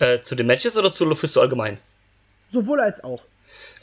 [0.00, 1.78] Äh, zu den Matches oder zu Lufisto allgemein?
[2.50, 3.22] Sowohl als auch.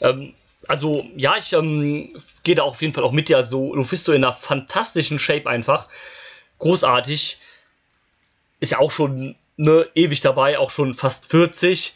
[0.00, 0.34] Ähm,
[0.68, 3.36] also, ja, ich ähm, gehe da auf jeden Fall auch mit dir.
[3.36, 5.88] Also, Lufisto in einer fantastischen Shape einfach.
[6.58, 7.38] Großartig.
[8.60, 11.94] Ist ja auch schon ne, ewig dabei, auch schon fast 40.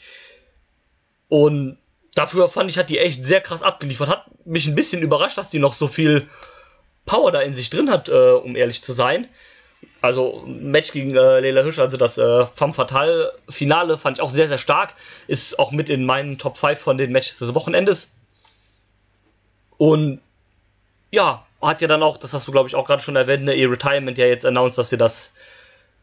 [1.29, 1.79] Und
[2.15, 4.09] dafür fand ich, hat die echt sehr krass abgeliefert.
[4.09, 6.29] Hat mich ein bisschen überrascht, dass die noch so viel
[7.05, 9.29] Power da in sich drin hat, äh, um ehrlich zu sein.
[10.01, 14.31] Also Match gegen äh, Leila Hirsch, also das äh, Femme Fatale Finale fand ich auch
[14.31, 14.95] sehr, sehr stark.
[15.27, 18.17] Ist auch mit in meinen Top 5 von den Matches des Wochenendes.
[19.79, 20.21] Und
[21.11, 23.55] ja, hat ja dann auch, das hast du glaube ich auch gerade schon erwähnt, ne,
[23.55, 25.35] ihr Retirement ja jetzt announced, dass sie das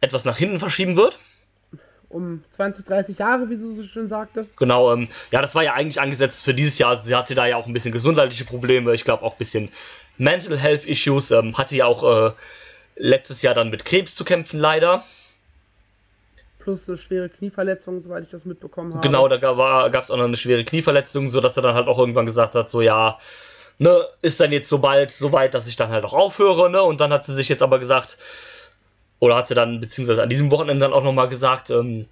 [0.02, 1.18] etwas nach hinten verschieben wird.
[2.10, 4.46] Um 20, 30 Jahre, wie sie so schön sagte.
[4.60, 6.92] Genau, ähm, ja, das war ja eigentlich angesetzt für dieses Jahr.
[6.92, 9.70] Also sie hatte da ja auch ein bisschen gesundheitliche Probleme, ich glaube auch ein bisschen
[10.18, 11.32] Mental Health Issues.
[11.32, 12.34] Ähm, hatte ja auch äh,
[12.96, 15.04] letztes Jahr dann mit Krebs zu kämpfen, leider.
[16.60, 19.06] Plus eine schwere Knieverletzung, soweit ich das mitbekommen habe.
[19.06, 22.26] Genau, da gab es auch noch eine schwere Knieverletzung, sodass er dann halt auch irgendwann
[22.26, 23.18] gesagt hat, so ja,
[23.80, 26.82] ne, ist dann jetzt so bald so weit, dass ich dann halt auch aufhöre, ne?
[26.82, 28.18] Und dann hat sie sich jetzt aber gesagt,
[29.20, 32.08] oder hat sie dann, beziehungsweise an diesem Wochenende dann auch nochmal gesagt, ähm,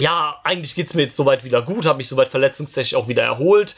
[0.00, 3.74] ja, eigentlich geht's mir jetzt soweit wieder gut, habe mich soweit verletzungstechnisch auch wieder erholt.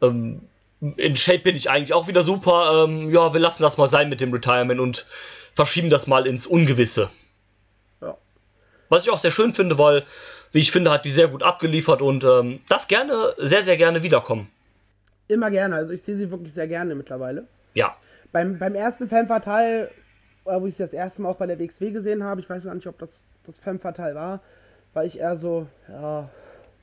[0.00, 0.42] Ähm,
[0.80, 2.84] in Shape bin ich eigentlich auch wieder super.
[2.84, 5.06] Ähm, ja, wir lassen das mal sein mit dem Retirement und
[5.54, 7.10] verschieben das mal ins Ungewisse.
[8.00, 8.16] Ja.
[8.88, 10.04] Was ich auch sehr schön finde, weil
[10.52, 14.02] wie ich finde, hat die sehr gut abgeliefert und ähm, darf gerne, sehr, sehr gerne
[14.02, 14.48] wiederkommen.
[15.28, 15.76] Immer gerne.
[15.76, 17.46] Also ich sehe sie wirklich sehr gerne mittlerweile.
[17.74, 17.96] Ja.
[18.32, 19.90] Beim, beim ersten Femme Fatale,
[20.44, 22.74] wo ich sie das erste Mal auch bei der WXW gesehen habe, ich weiß gar
[22.74, 24.42] nicht, ob das das Femme Fatale war,
[24.92, 26.28] war ich eher so, ja,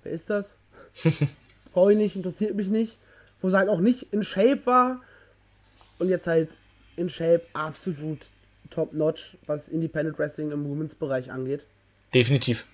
[0.04, 0.56] wer ist das?
[1.74, 3.00] Brauche ich nicht, interessiert mich nicht.
[3.42, 5.02] Wo sie halt auch nicht in Shape war
[6.00, 6.50] und jetzt halt
[6.96, 8.28] in Shape absolut
[8.70, 11.66] top-notch, was Independent Wrestling im Women's-Bereich angeht.
[12.14, 12.66] Definitiv.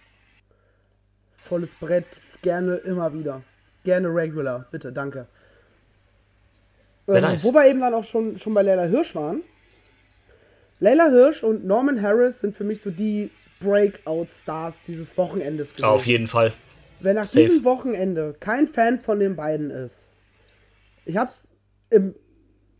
[1.35, 2.05] Volles Brett,
[2.41, 3.43] gerne immer wieder.
[3.83, 5.27] Gerne regular, bitte, danke.
[7.07, 7.43] Ähm, nice.
[7.43, 9.41] Wo wir eben dann auch schon, schon bei Leila Hirsch waren.
[10.79, 15.85] Leila Hirsch und Norman Harris sind für mich so die Breakout-Stars dieses Wochenendes gewesen.
[15.85, 16.53] Auf jeden Fall.
[16.99, 17.45] Wenn nach Safe.
[17.45, 20.09] diesem Wochenende kein Fan von den beiden ist,
[21.05, 21.53] ich hab's
[21.89, 22.15] im,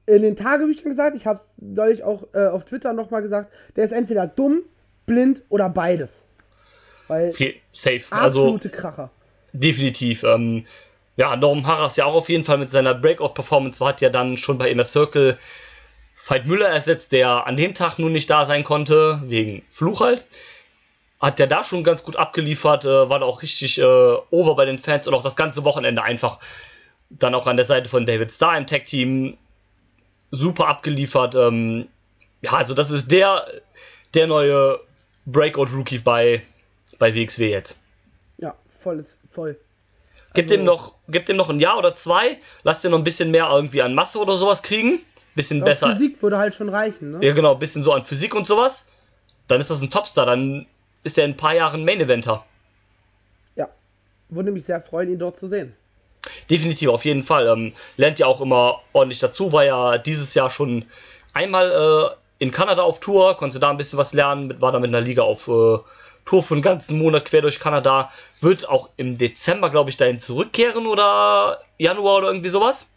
[0.05, 3.91] in den Tagebüchern gesagt, ich hab's neulich auch äh, auf Twitter nochmal gesagt, der ist
[3.91, 4.63] entweder dumm,
[5.05, 6.25] blind oder beides.
[7.07, 7.31] Weil
[7.73, 8.01] safe.
[8.10, 9.12] Also absolute Kracher.
[9.53, 10.23] definitiv.
[10.23, 10.65] Ähm,
[11.21, 14.57] ja, Norm Harras ja auch auf jeden Fall mit seiner Breakout-Performance hat ja dann schon
[14.57, 15.38] bei Inner Circle
[16.27, 20.25] Veit Müller ersetzt, der an dem Tag nun nicht da sein konnte, wegen Fluch halt.
[21.19, 24.65] Hat der da schon ganz gut abgeliefert, äh, war da auch richtig äh, over bei
[24.65, 26.39] den Fans und auch das ganze Wochenende einfach
[27.12, 29.38] dann auch an der Seite von David Starr im Tag-Team
[30.31, 31.36] super abgeliefert.
[31.36, 31.88] Ähm,
[32.41, 33.45] ja, also das ist der,
[34.15, 34.79] der neue
[35.27, 36.41] Breakout-Rookie bei,
[36.97, 37.84] bei WXW jetzt.
[38.39, 39.55] Ja, volles, voll.
[40.33, 43.03] Gib Also- dem noch, gib dem noch ein Jahr oder zwei, lass dir noch ein
[43.03, 44.99] bisschen mehr irgendwie an Masse oder sowas kriegen.
[45.35, 45.91] Bisschen besser.
[45.91, 47.19] Physik würde halt schon reichen, ne?
[47.25, 48.87] Ja, genau, bisschen so an Physik und sowas.
[49.47, 50.65] Dann ist das ein Topstar, dann
[51.03, 52.45] ist er in ein paar Jahren Main-Eventer.
[53.55, 53.69] Ja.
[54.29, 55.73] Würde mich sehr freuen, ihn dort zu sehen.
[56.49, 57.47] Definitiv, auf jeden Fall.
[57.47, 60.85] Ähm, lernt ja auch immer ordentlich dazu, war ja dieses Jahr schon
[61.33, 64.79] einmal äh, in Kanada auf Tour, konnte da ein bisschen was lernen, mit, war da
[64.79, 65.77] mit einer Liga auf äh,
[66.25, 68.10] Tour für einen ganzen Monat quer durch Kanada.
[68.41, 72.91] Wird auch im Dezember, glaube ich, dahin zurückkehren oder Januar oder irgendwie sowas.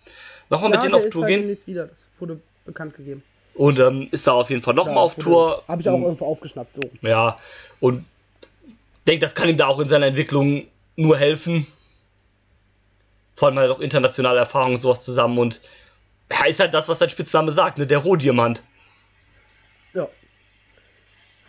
[0.50, 1.40] Nochmal mit denen auf Tour halt gehen.
[1.40, 1.86] demnächst wieder.
[1.86, 3.22] Das wurde bekannt gegeben.
[3.54, 5.62] Und ähm, ist da auf jeden Fall nochmal auf Tour.
[5.68, 6.82] Habe ich auch irgendwo aufgeschnappt, so.
[7.02, 7.36] Ja,
[7.80, 8.04] und
[9.06, 11.66] denke, das kann ihm da auch in seiner Entwicklung nur helfen.
[13.34, 15.60] Vor allem halt auch internationale Erfahrungen und sowas zusammen und
[16.28, 17.86] er ist halt das, was sein Spitzname sagt, ne?
[17.86, 18.62] Der Rohdiamant.
[19.92, 20.08] Ja.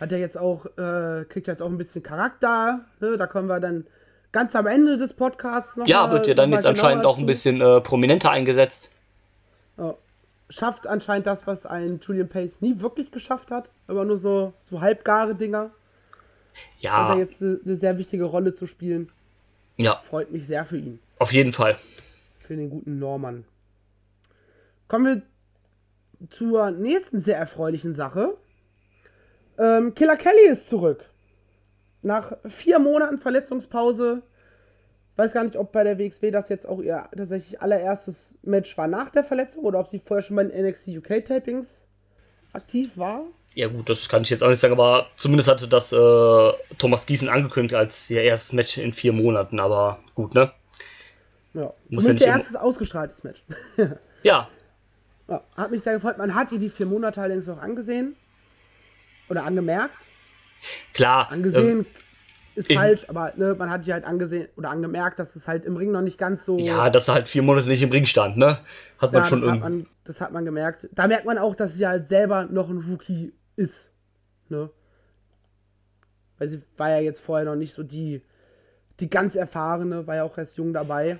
[0.00, 3.16] Hat er jetzt auch, äh, kriegt jetzt auch ein bisschen Charakter, ne?
[3.16, 3.86] Da kommen wir dann
[4.32, 7.18] ganz am Ende des Podcasts noch Ja, mal- wird ja dann jetzt anscheinend genauer auch
[7.18, 8.90] ein bisschen äh, prominenter eingesetzt.
[9.78, 9.94] Ja.
[10.50, 13.70] Schafft anscheinend das, was ein Julian Pace nie wirklich geschafft hat.
[13.88, 15.62] Immer nur so, so halbgare Dinger.
[15.62, 15.70] Hat
[16.80, 19.10] Ja, er jetzt eine, eine sehr wichtige Rolle zu spielen.
[19.76, 21.00] ja, Freut mich sehr für ihn.
[21.18, 21.76] auf jeden Fall.
[22.38, 23.44] Für den guten Norman.
[24.88, 25.22] Kommen wir
[26.30, 28.36] zur nächsten sehr erfreulichen Sache.
[29.58, 31.04] Ähm, Killer Kelly ist zurück.
[32.02, 34.22] Nach vier Monaten Verletzungspause.
[35.16, 38.86] Weiß gar nicht, ob bei der WXW das jetzt auch ihr tatsächlich allererstes Match war
[38.86, 41.86] nach der Verletzung oder ob sie vorher schon bei den NXT UK Tapings
[42.52, 43.22] aktiv war.
[43.54, 47.06] Ja gut, das kann ich jetzt auch nicht sagen, aber zumindest hatte das äh, Thomas
[47.06, 50.52] Gießen angekündigt als ihr erstes Match in vier Monaten, aber gut, ne?
[51.54, 51.72] Ja.
[51.88, 53.42] Muss Zumindest ja ihr erstes ausgestrahltes Match.
[54.22, 54.48] Ja,
[55.28, 56.18] Ja, hat mich sehr gefreut.
[56.18, 58.16] Man hat ihr die vier Monate allerdings auch angesehen.
[59.28, 60.04] Oder angemerkt.
[60.92, 61.30] klar.
[61.30, 61.86] Angesehen ähm,
[62.54, 65.76] ist falsch, aber ne, man hat die halt angesehen oder angemerkt, dass es halt im
[65.76, 66.58] Ring noch nicht ganz so.
[66.58, 68.58] ja, dass er halt vier Monate nicht im Ring stand, ne?
[69.00, 69.78] Hat man Ja, schon das, hat irgendwie.
[69.78, 70.88] man, das hat man gemerkt.
[70.92, 73.92] Da merkt man auch, dass sie halt selber noch ein Rookie ist.
[74.48, 74.70] Ne?
[76.38, 78.22] Weil sie war ja jetzt vorher noch nicht so die,
[79.00, 81.18] die ganz erfahrene, war ja auch erst jung dabei.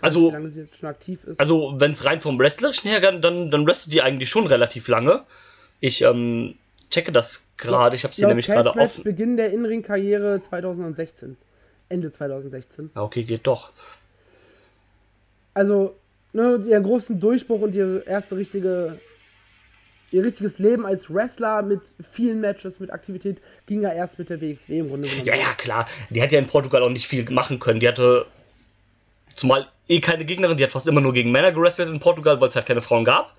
[0.00, 1.38] Also- nicht, wie lange sie jetzt schon aktiv ist.
[1.40, 5.24] Also, wenn es rein vom Wrestlerischen her, dann, dann wrestelt die eigentlich schon relativ lange.
[5.80, 6.56] Ich ähm,
[6.90, 9.04] checke das gerade, ich habe sie Laut nämlich gerade offen.
[9.04, 11.36] Beginn der In-Ring-Karriere 2016.
[11.88, 12.90] Ende 2016.
[12.94, 13.70] Ja, okay, geht doch.
[15.54, 15.94] also
[16.32, 18.98] ne, ihren großen Durchbruch und ihre erste richtige
[20.12, 24.40] ihr richtiges Leben als Wrestler mit vielen Matches, mit Aktivität, ging ja erst mit der
[24.40, 25.26] WXW im Grunde genommen.
[25.26, 25.86] Ja, ja, klar.
[26.10, 27.80] Die hat ja in Portugal auch nicht viel machen können.
[27.80, 28.26] Die hatte
[29.34, 32.48] zumal eh keine Gegnerin, die hat fast immer nur gegen Männer gewrestelt in Portugal, weil
[32.48, 33.34] es halt keine Frauen gab.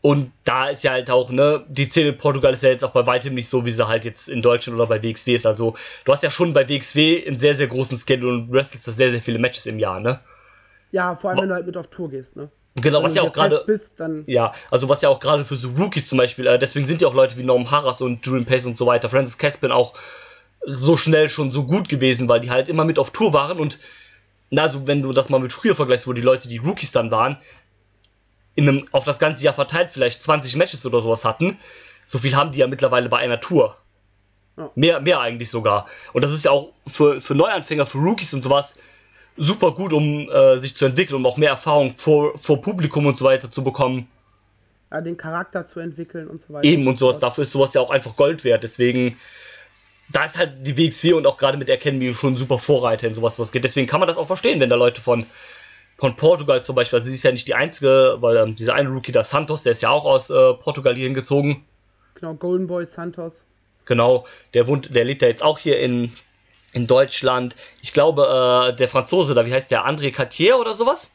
[0.00, 2.92] Und da ist ja halt auch, ne, die Szene in Portugal ist ja jetzt auch
[2.92, 5.44] bei weitem nicht so, wie sie halt jetzt in Deutschland oder bei WXW ist.
[5.44, 8.92] Also, du hast ja schon bei WXW einen sehr, sehr großen Schedule und wrestelst da
[8.92, 10.20] sehr, sehr viele Matches im Jahr, ne?
[10.90, 12.50] ja, vor allem wenn du halt mit auf Tour gehst, ne?
[12.76, 14.22] Genau, was Wenn ja auch gerade.
[14.26, 17.08] Ja, also was ja auch gerade für so Rookies zum Beispiel, äh, deswegen sind ja
[17.08, 19.94] auch Leute wie Norm Harras und Julian Pace und so weiter, Francis Caspin auch
[20.64, 23.78] so schnell schon so gut gewesen, weil die halt immer mit auf Tour waren und
[24.50, 27.10] na, also wenn du das mal mit früher vergleichst, wo die Leute, die Rookies dann
[27.10, 27.36] waren,
[28.58, 31.56] in einem, auf das ganze Jahr verteilt vielleicht 20 Matches oder sowas hatten,
[32.04, 33.76] so viel haben die ja mittlerweile bei einer Tour.
[34.56, 34.70] Ja.
[34.74, 35.86] Mehr, mehr eigentlich sogar.
[36.12, 38.74] Und das ist ja auch für, für Neuanfänger, für Rookies und sowas
[39.36, 43.16] super gut, um äh, sich zu entwickeln, um auch mehr Erfahrung vor, vor Publikum und
[43.16, 44.08] so weiter zu bekommen.
[44.90, 46.64] Ja, den Charakter zu entwickeln und so weiter.
[46.64, 47.20] Eben und sowas.
[47.20, 48.64] Dafür ist sowas ja auch einfach Gold wert.
[48.64, 49.16] Deswegen,
[50.08, 53.38] da ist halt die WXW und auch gerade mit Academy schon super Vorreiter in sowas,
[53.38, 53.62] was geht.
[53.62, 55.26] Deswegen kann man das auch verstehen, wenn da Leute von,
[55.98, 58.88] von Portugal zum Beispiel, also sie ist ja nicht die einzige, weil ähm, dieser eine
[58.88, 61.64] Rookie, der Santos, der ist ja auch aus äh, Portugal hier hingezogen.
[62.14, 63.44] Genau, Golden Boy Santos.
[63.84, 66.12] Genau, der wohnt, der lebt ja jetzt auch hier in,
[66.72, 67.56] in Deutschland.
[67.82, 71.10] Ich glaube, äh, der Franzose, da wie heißt der André Cartier oder sowas?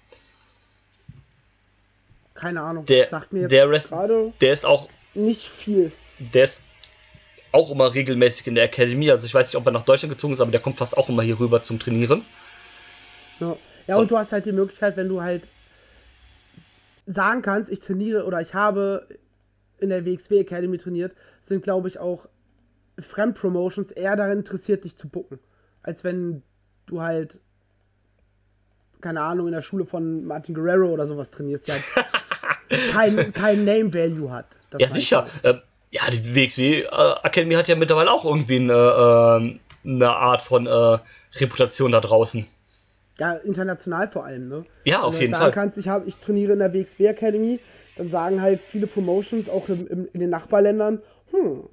[2.33, 2.85] Keine Ahnung.
[2.85, 5.93] Der, Sagt mir jetzt der, Rest, gerade der ist auch, nicht viel.
[6.19, 6.61] der ist
[7.53, 9.11] auch immer regelmäßig in der Akademie.
[9.11, 11.07] Also ich weiß nicht, ob er nach Deutschland gezogen ist, aber der kommt fast auch
[11.07, 12.25] immer hier rüber zum Trainieren.
[13.39, 13.55] Ja.
[13.87, 15.47] Ja, und du hast halt die Möglichkeit, wenn du halt
[17.05, 19.07] sagen kannst, ich trainiere oder ich habe
[19.79, 22.27] in der WXW Academy trainiert, sind, glaube ich, auch
[22.97, 25.39] Fremdpromotions eher daran interessiert, dich zu bucken.
[25.81, 26.43] Als wenn
[26.85, 27.39] du halt,
[29.01, 31.83] keine Ahnung, in der Schule von Martin Guerrero oder sowas trainierst, die halt
[32.91, 34.47] kein, kein Name-Value hat.
[34.77, 35.27] Ja, sicher.
[35.43, 35.57] halt.
[35.57, 40.41] Äh, ja, die WXW äh, Academy hat ja mittlerweile auch irgendwie eine, äh, eine Art
[40.41, 40.97] von äh,
[41.39, 42.45] Reputation da draußen.
[43.19, 44.65] Ja, international vor allem, ne?
[44.86, 45.52] Ja, auf jeden sagen Fall.
[45.52, 47.60] kannst, ich, hab, ich trainiere in der WXW Academy,
[47.95, 51.63] dann sagen halt viele Promotions auch im, im, in den Nachbarländern, hm,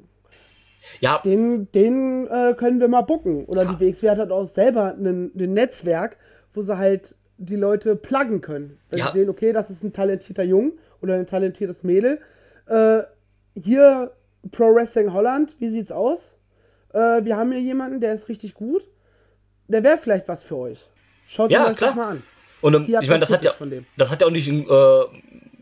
[1.00, 3.46] Ja, den, den äh, können wir mal bucken.
[3.46, 6.16] Oder die WXW hat halt auch selber ein, ein Netzwerk,
[6.52, 8.78] wo sie halt die Leute pluggen können.
[8.90, 9.06] Wenn Ja.
[9.06, 12.20] sie sehen, okay, das ist ein talentierter Jung oder ein talentiertes Mädel.
[12.66, 13.02] Äh,
[13.54, 14.12] hier
[14.50, 16.36] Pro Wrestling Holland, wie sieht's aus?
[16.92, 18.82] Äh, wir haben hier jemanden, der ist richtig gut.
[19.68, 20.89] Der wäre vielleicht was für euch.
[21.30, 21.90] Schaut Ja, euch klar.
[21.90, 22.22] doch mal an.
[22.60, 23.52] Und ähm, Hier habt ich meine, das hat ja,
[23.96, 25.04] das hat ja auch nicht, äh,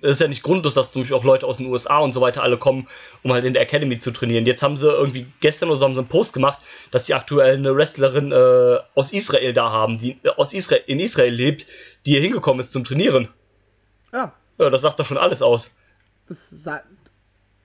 [0.01, 2.43] ist ja nicht grundlos, dass zum Beispiel auch Leute aus den USA und so weiter
[2.43, 2.89] alle kommen,
[3.23, 4.47] um halt in der Academy zu trainieren.
[4.47, 6.59] Jetzt haben sie irgendwie gestern oder so haben sie einen Post gemacht,
[6.91, 10.99] dass die aktuell eine Wrestlerin äh, aus Israel da haben, die äh, aus Israel in
[11.01, 11.67] Israel lebt,
[12.07, 13.29] die hier hingekommen ist zum Trainieren.
[14.13, 15.71] Ja, Ja, das sagt doch schon alles aus.
[16.29, 16.87] das sagt,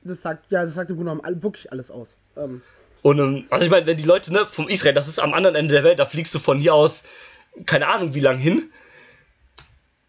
[0.04, 2.18] das sagt, ja, das sagt im Grunde genommen wirklich alles aus.
[2.36, 2.62] Ähm,
[3.02, 5.56] Und ähm, also ich meine, wenn die Leute ne, vom Israel, das ist am anderen
[5.56, 7.04] Ende der Welt, da fliegst du von hier aus
[7.66, 8.72] keine Ahnung wie lang hin.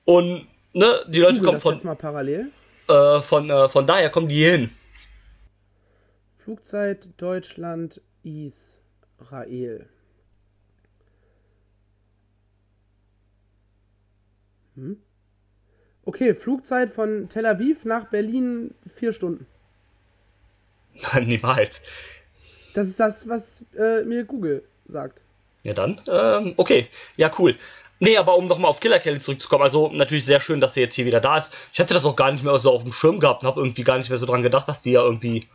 [0.04, 2.50] Und ne, die Leute google kommen das von jetzt mal parallel.
[2.88, 4.70] äh, von äh, von daher kommen die hier hin.
[6.37, 9.88] Flugzeit Deutschland, Israel.
[14.74, 15.00] Hm?
[16.04, 19.46] Okay, Flugzeit von Tel Aviv nach Berlin vier Stunden.
[21.24, 21.83] Niemals.
[22.74, 25.23] Das ist das, was äh, mir Google sagt.
[25.64, 27.57] Ja dann, ähm, okay, ja cool.
[28.00, 30.94] Nee, aber um nochmal auf Killer Kelly zurückzukommen, also natürlich sehr schön, dass sie jetzt
[30.94, 31.55] hier wieder da ist.
[31.72, 33.83] Ich hatte das auch gar nicht mehr so auf dem Schirm gehabt und habe irgendwie
[33.83, 35.46] gar nicht mehr so dran gedacht, dass die ja irgendwie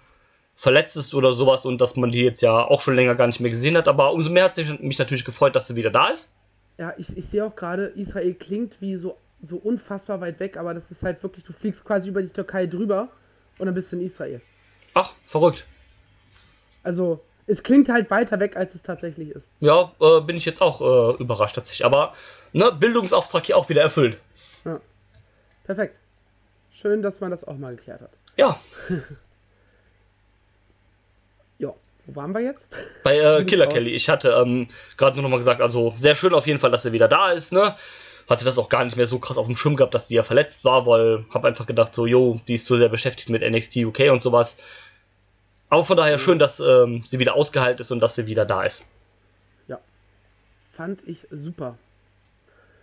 [0.56, 3.40] verletzt ist oder sowas und dass man die jetzt ja auch schon länger gar nicht
[3.40, 3.88] mehr gesehen hat.
[3.88, 6.34] Aber umso mehr hat sich mich natürlich gefreut, dass sie wieder da ist.
[6.78, 10.74] Ja, ich, ich sehe auch gerade, Israel klingt wie so, so unfassbar weit weg, aber
[10.74, 13.10] das ist halt wirklich, du fliegst quasi über die Türkei drüber
[13.58, 14.42] und dann bist du in Israel.
[14.94, 15.66] Ach, verrückt.
[16.84, 19.52] Also, es klingt halt weiter weg, als es tatsächlich ist.
[19.60, 21.86] Ja, äh, bin ich jetzt auch äh, überrascht tatsächlich.
[21.86, 22.14] Aber
[22.54, 24.20] ne, Bildungsauftrag hier auch wieder erfüllt.
[25.66, 25.96] Perfekt.
[26.72, 28.12] Schön, dass man das auch mal geklärt hat.
[28.38, 28.60] Ja,
[31.60, 31.74] Ja,
[32.06, 32.70] wo waren wir jetzt?
[33.04, 33.74] bei äh, ich Killer raus.
[33.74, 33.92] Kelly.
[33.92, 36.84] Ich hatte ähm, gerade nur noch mal gesagt, also sehr schön auf jeden Fall, dass
[36.84, 37.76] sie wieder da ist, ne?
[38.30, 40.24] Hatte das auch gar nicht mehr so krass auf dem Schirm gehabt, dass die ja
[40.24, 43.78] verletzt war, weil hab einfach gedacht, so, jo, die ist zu sehr beschäftigt mit NXT
[43.78, 44.58] UK und sowas.
[45.70, 48.64] Aber von daher schön, dass ähm, sie wieder ausgeheilt ist und dass sie wieder da
[48.64, 48.86] ist.
[49.68, 49.80] Ja.
[50.72, 51.78] Fand ich super.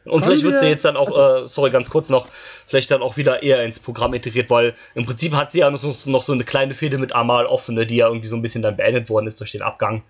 [0.04, 1.08] Und vielleicht wird sie jetzt dann auch,
[1.44, 2.28] äh, sorry, ganz kurz noch,
[2.66, 5.80] vielleicht dann auch wieder eher ins Programm integriert, weil im Prinzip hat sie ja noch,
[5.80, 8.62] so- noch so eine kleine Fehde mit Amal offene, die ja irgendwie so ein bisschen
[8.62, 10.04] dann beendet worden ist durch den Abgang.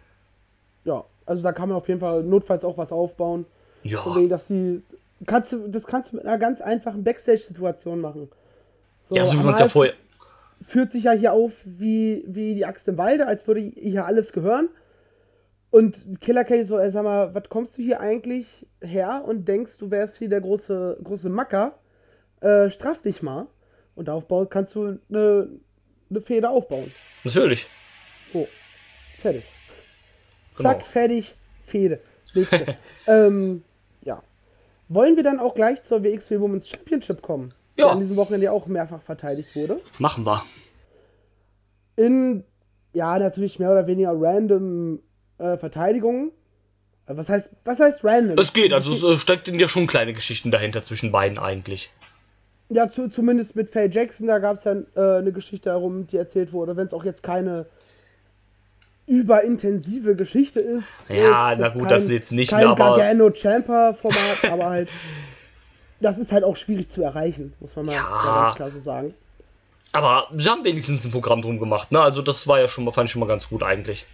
[0.85, 3.47] Ja, also da kann man auf jeden Fall notfalls auch was aufbauen.
[3.85, 4.83] Ja, Von wegen, dass die.
[5.27, 8.29] Kannst du, das kannst du mit einer ganz einfachen Backstage-Situation machen.
[9.01, 9.95] So, ja so wie man es ja vorher.
[10.65, 14.33] Führt sich ja hier auf wie, wie die Axt im Walde, als würde hier alles
[14.33, 14.69] gehören.
[15.71, 19.79] Und Killer Kelly so, ey, sag mal, was kommst du hier eigentlich her und denkst,
[19.79, 21.79] du wärst hier der große, große Macker?
[22.41, 23.47] Äh, straff dich mal.
[23.95, 25.49] Und darauf kannst du eine,
[26.09, 26.93] eine Feder aufbauen.
[27.25, 27.67] Natürlich.
[28.33, 28.47] So,
[29.17, 29.45] fertig.
[30.57, 30.71] Genau.
[30.71, 32.01] Zack, fertig, Fehde.
[32.35, 32.77] Nächste.
[33.07, 33.63] ähm,
[34.03, 34.23] ja.
[34.89, 37.53] Wollen wir dann auch gleich zur WXW Women's Championship kommen?
[37.79, 37.87] Ja.
[37.87, 39.81] Die an diesem Wochenende auch mehrfach verteidigt wurde.
[39.99, 40.43] Machen wir.
[41.97, 42.45] In,
[42.93, 45.01] ja, natürlich mehr oder weniger random
[45.39, 46.31] äh, Verteidigungen.
[47.07, 48.39] Äh, Was heißt, was heißt random?
[48.39, 51.93] Es geht, also es äh, steckt in ja schon kleine Geschichten dahinter zwischen beiden eigentlich.
[52.69, 56.17] Ja, zu, zumindest mit Faye Jackson, da gab es ja äh, eine Geschichte darum, die
[56.17, 57.67] erzählt wurde, wenn es auch jetzt keine
[59.07, 60.95] überintensive Geschichte ist.
[61.09, 64.89] Ja, ist na gut, das jetzt nicht, kein aber- Gargano Champer Format, aber halt
[66.01, 68.23] das ist halt auch schwierig zu erreichen, muss man mal Ja.
[68.45, 69.15] ganz klar so sagen.
[69.93, 72.01] Aber sie haben wenigstens ein Programm drum gemacht, ne?
[72.01, 74.07] Also das war ja schon mal, fand ich schon mal ganz gut eigentlich.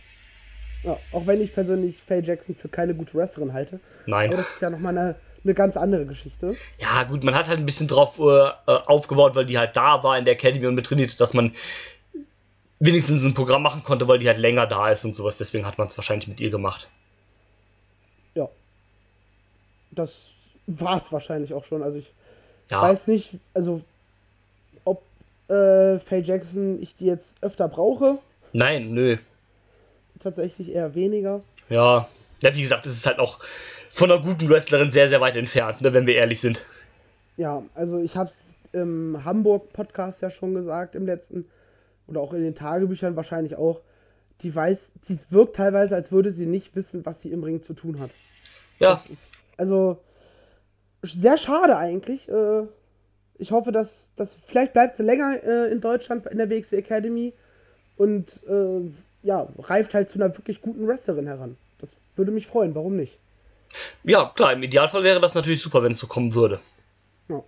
[0.84, 3.80] Ja, auch wenn ich persönlich Faye Jackson für keine gute Wrestlerin halte.
[4.06, 4.28] Nein.
[4.32, 5.14] Aber das ist ja nochmal eine,
[5.44, 6.56] eine ganz andere Geschichte.
[6.80, 10.02] Ja, gut, man hat halt ein bisschen drauf äh, äh, aufgebaut, weil die halt da
[10.02, 11.52] war in der Academy und mit trainiert, dass man
[12.80, 15.36] wenigstens ein Programm machen konnte, weil die halt länger da ist und sowas.
[15.36, 16.88] Deswegen hat man es wahrscheinlich mit ihr gemacht.
[18.34, 18.48] Ja.
[19.92, 20.32] Das
[20.66, 21.82] war es wahrscheinlich auch schon.
[21.82, 22.12] Also ich
[22.70, 23.82] Ja, weiß nicht, also
[24.84, 25.02] ob
[25.48, 28.18] äh, Faye Jackson ich die jetzt öfter brauche.
[28.52, 29.16] nein, nö.
[30.20, 31.40] Tatsächlich eher weniger.
[31.68, 32.08] Ja.
[32.40, 33.40] ja, wie gesagt, es ist halt auch
[33.90, 36.64] von einer guten Wrestlerin sehr, sehr weit entfernt, ne, wenn wir ehrlich sind.
[37.36, 41.46] Ja, also ich habe es im Hamburg-Podcast ja schon gesagt, im letzten,
[42.06, 43.80] oder auch in den Tagebüchern wahrscheinlich auch.
[44.42, 47.74] Die weiß, die wirkt teilweise, als würde sie nicht wissen, was sie im Ring zu
[47.74, 48.10] tun hat.
[48.78, 49.98] Ja, ist also
[51.02, 52.28] sehr schade eigentlich.
[52.28, 52.66] Äh,
[53.38, 57.32] Ich hoffe, dass, dass vielleicht bleibt sie länger äh, in Deutschland in der WXW Academy
[57.96, 58.80] und äh,
[59.24, 61.56] ja, reift halt zu einer wirklich guten Wrestlerin heran.
[61.80, 63.18] Das würde mich freuen, warum nicht?
[64.04, 66.60] ja, klar, im Idealfall wäre das natürlich super, wenn es so kommen würde.
[67.28, 67.42] Ja.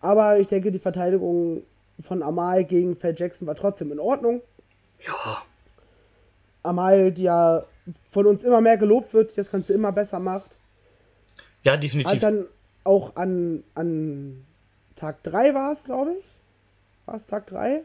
[0.00, 1.62] Aber ich denke, die Verteidigung
[2.00, 4.42] von Amal gegen Faye Jackson war trotzdem in Ordnung.
[5.04, 5.42] Ja,
[6.62, 7.64] Amal, die ja
[8.10, 10.50] von uns immer mehr gelobt wird, die das Ganze immer besser macht,
[11.64, 12.20] ja, hat definitiv.
[12.20, 12.44] dann
[12.88, 14.44] auch an, an
[14.96, 16.24] Tag 3 war es, glaube ich.
[17.06, 17.82] War es Tag 3?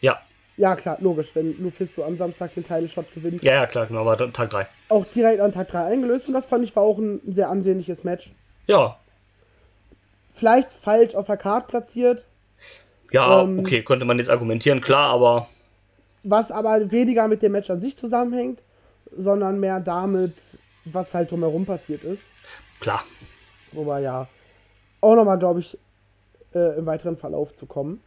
[0.00, 0.18] Ja,
[0.56, 3.42] Ja, klar, logisch, wenn Lufisto am Samstag den Title-Shot gewinnt.
[3.42, 4.66] ja, ja, klar, genau, war Tag 3.
[4.88, 8.02] Auch direkt an Tag 3 eingelöst und das fand ich war auch ein sehr ansehnliches
[8.02, 8.32] Match.
[8.66, 8.96] Ja,
[10.32, 12.24] Vielleicht falsch auf der Card platziert,
[13.12, 15.48] ja, Ähm, okay, könnte man jetzt argumentieren, klar, aber
[16.24, 18.62] was aber weniger mit dem Match an sich zusammenhängt,
[19.16, 20.34] sondern mehr damit,
[20.84, 22.26] was halt drumherum passiert ist.
[22.80, 23.04] klar.
[23.72, 24.28] Wobei ja
[25.06, 25.78] auch nochmal, glaube ich,
[26.54, 28.00] äh, im weiteren Verlauf zu kommen.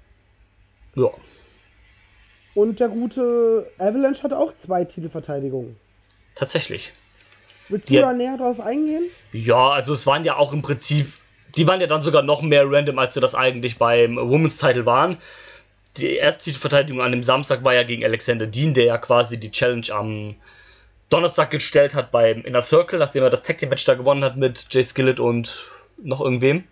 [0.95, 1.09] Ja.
[2.55, 5.77] Und der gute Avalanche hatte auch zwei Titelverteidigungen.
[6.35, 6.91] Tatsächlich.
[7.69, 8.01] Willst du Ja.
[8.01, 9.03] da näher drauf eingehen?
[9.31, 11.07] Ja, also es waren ja auch im Prinzip,
[11.55, 14.85] die waren ja dann sogar noch mehr random, als sie das eigentlich beim Women's Title
[14.85, 15.17] waren.
[15.97, 19.51] Die erste Titelverteidigung an dem Samstag war ja gegen Alexander Dean, der ja quasi die
[19.51, 20.35] Challenge am
[21.09, 24.37] Donnerstag gestellt hat beim Inner Circle, nachdem er das Tag Team Match da gewonnen hat
[24.37, 25.65] mit Jay Skillett und
[26.03, 26.63] noch irgendwem.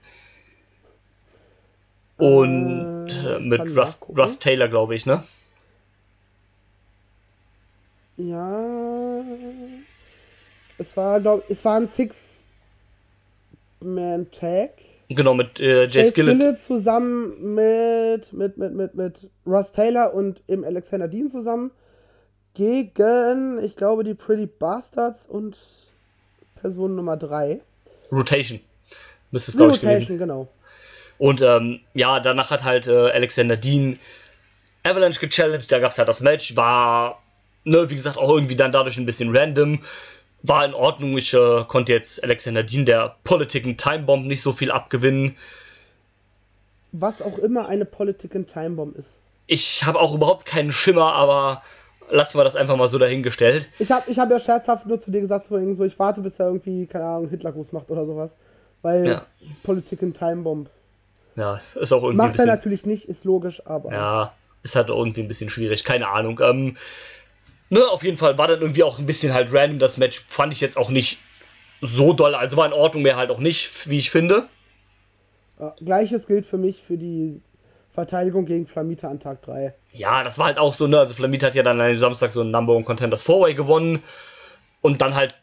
[2.17, 3.99] Und Äh, äh, mit Russ.
[4.09, 5.23] Russ Taylor, glaube ich, ne?
[8.17, 9.23] Ja.
[10.79, 14.71] Es war, glaube es war ein Six-Man-Tag.
[15.09, 16.35] Genau, mit äh, Jay Jay Skillett.
[16.35, 21.71] Skillett zusammen mit, mit, mit, mit, mit Russ Taylor und im Alexander Dean zusammen
[22.55, 25.57] gegen, ich glaube, die Pretty Bastards und
[26.55, 27.61] Person Nummer 3.
[28.11, 28.59] Rotation.
[29.31, 30.47] Müsste es, glaube ich, gewesen genau.
[31.17, 33.99] Und ähm, ja, danach hat halt äh, Alexander Dean
[34.83, 37.21] Avalanche gechallenged, da gab es halt das Match, war,
[37.63, 39.79] ne, wie gesagt, auch irgendwie dann dadurch ein bisschen random.
[40.43, 44.71] War in Ordnung, ich äh, konnte jetzt Alexander Dean der Politiken Timebomb nicht so viel
[44.71, 45.35] abgewinnen.
[46.91, 49.19] Was auch immer eine Political Timebomb ist.
[49.47, 51.63] Ich habe auch überhaupt keinen Schimmer, aber
[52.09, 53.69] lassen wir das einfach mal so dahingestellt.
[53.79, 56.39] Ich habe ich hab ja scherzhaft nur zu dir gesagt, so, so ich warte, bis
[56.39, 58.37] er irgendwie, keine Ahnung, Hitlergruß macht oder sowas.
[58.81, 59.25] Weil Ja.
[59.63, 60.69] Political Timebomb.
[61.35, 62.47] Ja, ist auch irgendwie Macht er bisschen.
[62.47, 63.91] natürlich nicht, ist logisch, aber.
[63.91, 66.39] Ja, ist halt irgendwie ein bisschen schwierig, keine Ahnung.
[66.43, 66.77] Ähm,
[67.69, 70.23] ne, auf jeden Fall war dann irgendwie auch ein bisschen halt random das Match.
[70.27, 71.19] Fand ich jetzt auch nicht
[71.81, 72.33] so doll.
[72.33, 74.47] Also war in Ordnung, mehr halt auch nicht, wie ich finde.
[75.59, 77.41] Ja, Gleiches gilt für mich für die
[77.91, 79.73] Verteidigung gegen Flamita an Tag 3.
[79.91, 80.99] Ja, das war halt auch so, ne?
[80.99, 84.03] Also Flamit hat ja dann an dem Samstag so ein Number One Contenders Four-Way gewonnen.
[84.81, 85.35] Und dann halt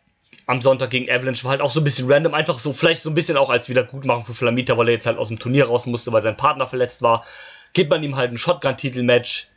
[0.46, 2.35] am Sonntag gegen Avalanche war halt auch so ein bisschen random.
[2.35, 5.18] Einfach so, vielleicht so ein bisschen auch als Wiedergutmachung für Flamita, weil er jetzt halt
[5.18, 7.24] aus dem Turnier raus musste, weil sein Partner verletzt war.
[7.72, 9.48] Gibt man ihm halt ein Shotgun-Titel-Match.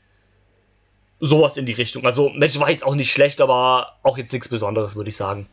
[1.20, 2.06] Sowas in die Richtung.
[2.06, 5.48] Also, Match war jetzt auch nicht schlecht, aber auch jetzt nichts Besonderes, würde ich sagen.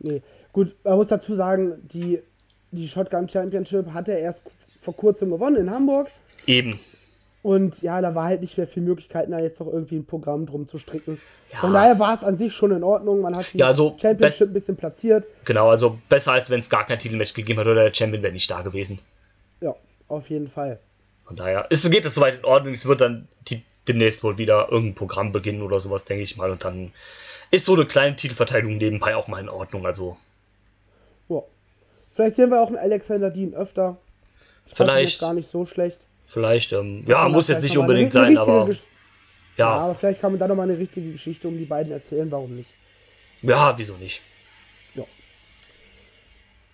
[0.00, 0.20] Nee.
[0.52, 2.20] Gut, man muss dazu sagen, die,
[2.72, 4.42] die Shotgun Championship hat er erst
[4.80, 6.08] vor kurzem gewonnen in Hamburg.
[6.46, 6.78] Eben.
[7.46, 10.46] Und ja, da war halt nicht mehr viel Möglichkeiten, da jetzt noch irgendwie ein Programm
[10.46, 11.20] drum zu stricken.
[11.52, 11.60] Ja.
[11.60, 13.20] Von daher war es an sich schon in Ordnung.
[13.20, 15.28] Man hat die Ja, also Championship ein bisschen platziert.
[15.44, 18.32] Genau, also besser als wenn es gar kein Titelmatch gegeben hat oder der Champion wäre
[18.32, 18.98] nicht da gewesen.
[19.60, 19.76] Ja,
[20.08, 20.80] auf jeden Fall.
[21.24, 22.74] Von daher ist, geht es soweit in Ordnung.
[22.74, 26.50] Es wird dann die, demnächst wohl wieder irgendein Programm beginnen oder sowas, denke ich mal.
[26.50, 26.90] Und dann
[27.52, 29.86] ist so eine kleine Titelverteidigung nebenbei auch mal in Ordnung.
[29.86, 30.16] Also
[31.28, 31.42] Ja.
[32.12, 33.98] Vielleicht sehen wir auch einen Alexander Dean öfter.
[34.66, 35.20] Ich Vielleicht.
[35.20, 36.00] gar nicht so schlecht.
[36.26, 38.80] Vielleicht, ähm, ja, muss jetzt nicht unbedingt sein, aber Gesch-
[39.56, 42.30] Ja, Ja, aber vielleicht kann man da nochmal eine richtige Geschichte um die beiden erzählen,
[42.30, 42.70] warum nicht.
[43.42, 44.22] ja, wieso nicht?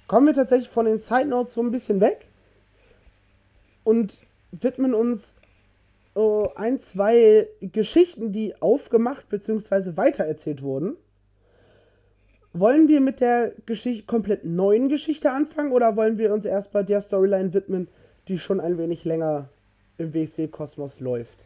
[0.08, 2.26] Kommen wir tatsächlich von den Side Notes so ein bisschen weg
[3.82, 4.18] und
[4.50, 5.36] widmen uns
[6.14, 9.96] äh, ein, zwei Geschichten, die aufgemacht bzw.
[9.96, 10.96] weitererzählt wurden.
[12.52, 16.82] Wollen wir mit der Geschichte, komplett neuen Geschichte anfangen oder wollen wir uns erst bei
[16.82, 17.88] der Storyline widmen,
[18.28, 19.48] die schon ein wenig länger
[19.98, 21.38] im WXW-Kosmos läuft?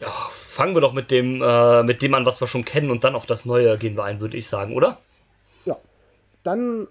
[0.00, 3.02] Ja, fangen wir doch mit dem, äh, mit dem an, was wir schon kennen und
[3.04, 4.98] dann auf das Neue gehen wir ein, würde ich sagen, oder?
[5.64, 5.76] Ja.
[6.44, 6.86] Dann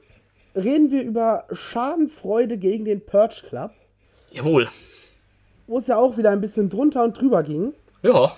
[0.55, 3.71] reden wir über Schadenfreude gegen den Purge Club,
[4.31, 4.67] Jawohl.
[5.67, 7.73] wo es ja auch wieder ein bisschen drunter und drüber ging.
[8.03, 8.35] Ja,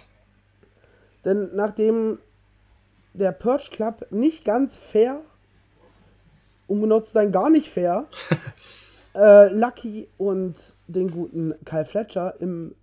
[1.26, 2.20] Denn nachdem
[3.14, 5.22] der Purge Club nicht ganz fair,
[6.68, 8.06] um genau zu sein, gar nicht fair,
[9.16, 10.56] äh, Lucky und
[10.88, 12.76] den guten Kyle Fletcher im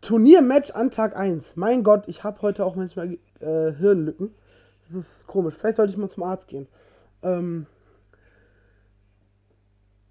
[0.00, 1.56] Turniermatch an Tag 1.
[1.56, 4.34] Mein Gott, ich habe heute auch manchmal äh, Hirnlücken.
[4.86, 5.54] Das ist komisch.
[5.54, 6.66] Vielleicht sollte ich mal zum Arzt gehen.
[7.22, 7.66] Ähm,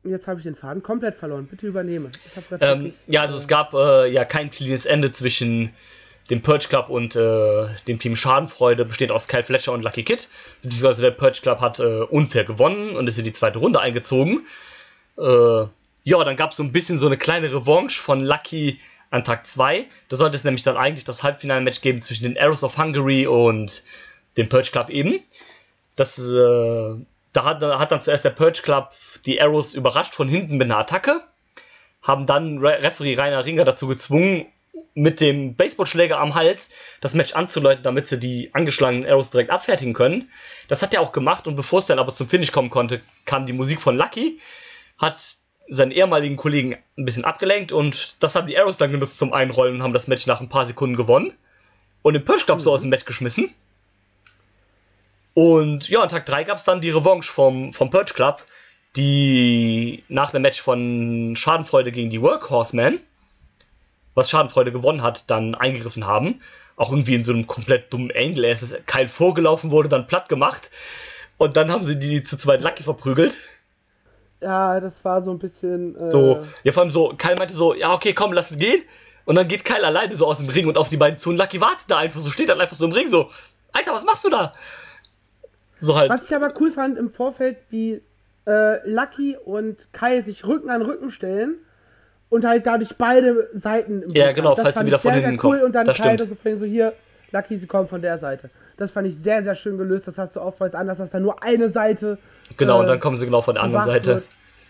[0.03, 1.47] jetzt habe ich den Faden komplett verloren.
[1.47, 2.11] Bitte übernehme.
[2.35, 5.71] Ähm, wirklich, ja, also es gab äh, ja kein cleanes Ende zwischen
[6.29, 10.27] dem Purge Club und äh, dem Team Schadenfreude, besteht aus Kyle Fletcher und Lucky Kid.
[10.61, 14.45] Beziehungsweise der Purge Club hat äh, unfair gewonnen und ist in die zweite Runde eingezogen.
[15.17, 15.65] Äh,
[16.03, 19.47] ja, dann gab es so ein bisschen so eine kleine Revanche von Lucky an Tag
[19.47, 19.85] 2.
[20.09, 23.83] Da sollte es nämlich dann eigentlich das Halbfinalmatch geben zwischen den Arrows of Hungary und
[24.35, 25.19] dem Purge Club eben.
[25.95, 26.95] Das, äh,
[27.33, 28.91] da hat, hat dann zuerst der Purge Club
[29.25, 31.21] die Arrows überrascht von hinten mit einer Attacke,
[32.01, 34.45] haben dann Re Referee Rainer Ringer dazu gezwungen,
[34.97, 36.71] mit dem Baseballschläger am Hals
[37.01, 40.31] das Match anzuleiten, damit sie die angeschlagenen Arrows direkt abfertigen können.
[40.69, 43.45] Das hat er auch gemacht und bevor es dann aber zum Finish kommen konnte, kam
[43.45, 44.39] die Musik von Lucky,
[44.97, 45.15] hat
[45.69, 49.75] seinen ehemaligen Kollegen ein bisschen abgelenkt und das haben die Arrows dann genutzt zum Einrollen
[49.75, 51.31] und haben das Match nach ein paar Sekunden gewonnen
[52.01, 53.53] und den Purge Club so aus dem Match geschmissen.
[55.35, 58.43] Und ja, an Tag 3 gab es dann die Revanche vom, vom Purge Club,
[58.95, 62.99] die nach dem Match von Schadenfreude gegen die Workhorsemen,
[64.17, 66.39] was Schadenfreude gewonnen hat, dann eingegriffen haben.
[66.75, 68.47] Auch irgendwie in so einem komplett dummen Angle.
[68.47, 70.71] Es ist kein vorgelaufen, wurde dann platt gemacht.
[71.37, 73.35] Und dann haben sie die zu zweit Lucky verprügelt.
[74.41, 75.95] Ja, das war so ein bisschen.
[75.95, 78.83] Äh, So, ja, vor allem so, Kyle meinte so, ja, okay, komm, lass es gehen.
[79.25, 81.29] Und dann geht Kyle alleine so aus dem Ring und auf die beiden zu.
[81.29, 83.29] Und Lucky wartet da einfach so, steht dann einfach so im Ring so,
[83.73, 84.51] Alter, was machst du da?
[85.77, 86.09] So halt.
[86.09, 88.01] Was ich aber cool fand im Vorfeld, wie
[88.47, 91.57] äh, Lucky und Kai sich Rücken an Rücken stellen
[92.29, 94.55] und halt dadurch beide Seiten im Ja, Blick genau, haben.
[94.57, 95.65] Das falls sie fand wieder ich von sehr, sehr hinten cool kommen.
[95.65, 96.29] und dann Das Kai stimmt.
[96.29, 96.93] so vorhin so hier,
[97.31, 98.49] Lucky, sie kommen von der Seite.
[98.77, 100.07] Das fand ich sehr, sehr schön gelöst.
[100.07, 102.17] Das hast du oftmals anders, dass da nur eine Seite
[102.57, 104.15] genau, und äh, dann kommen sie genau von der anderen bewacht Seite.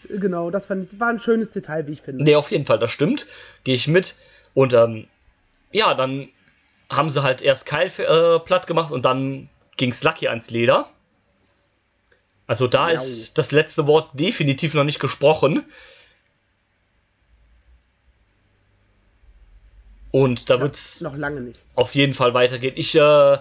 [0.08, 0.22] wird.
[0.22, 2.24] Genau, das fand ich, war ein schönes Detail, wie ich finde.
[2.24, 3.26] Nee, auf jeden Fall, das stimmt.
[3.64, 4.16] Gehe ich mit.
[4.54, 5.06] Und ähm,
[5.72, 6.30] ja, dann
[6.90, 10.88] haben sie halt erst Kyle äh, platt gemacht und dann ging's Lucky ans Leder.
[12.46, 12.96] Also da Jau.
[12.96, 15.66] ist das letzte Wort definitiv noch nicht gesprochen.
[20.18, 21.60] Und da wird's Noch lange nicht.
[21.76, 22.74] auf jeden Fall weitergehen.
[22.76, 23.38] Ich äh,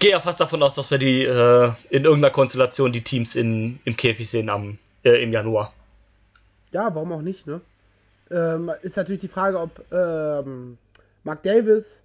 [0.00, 3.78] gehe ja fast davon aus, dass wir die äh, in irgendeiner Konstellation die Teams in,
[3.84, 5.72] im Käfig sehen am, äh, im Januar.
[6.72, 7.60] Ja, warum auch nicht, ne?
[8.30, 10.76] Ähm, ist natürlich die Frage, ob ähm,
[11.24, 12.02] Mark Davis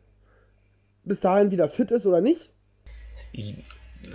[1.03, 2.49] bis dahin wieder fit ist oder nicht.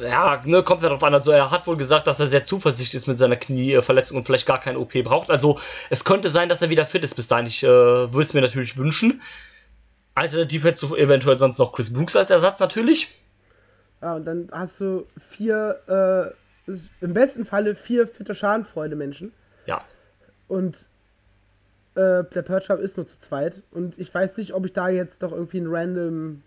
[0.00, 1.14] Ja, ne, kommt ja darauf an.
[1.14, 4.46] Also er hat wohl gesagt, dass er sehr zuversichtlich ist mit seiner Knieverletzung und vielleicht
[4.46, 5.30] gar kein OP braucht.
[5.30, 5.58] Also
[5.90, 7.46] es könnte sein, dass er wieder fit ist bis dahin.
[7.46, 9.20] Ich äh, würde es mir natürlich wünschen.
[10.14, 13.08] Alternativ hättest du eventuell sonst noch Chris Brooks als Ersatz natürlich.
[14.02, 16.34] Ja, und dann hast du vier,
[16.66, 19.32] äh, im besten Falle vier fitte Schadenfreude-Menschen.
[19.66, 19.78] Ja.
[20.46, 20.88] Und
[21.94, 23.62] äh, der Club ist nur zu zweit.
[23.70, 26.42] Und ich weiß nicht, ob ich da jetzt doch irgendwie ein random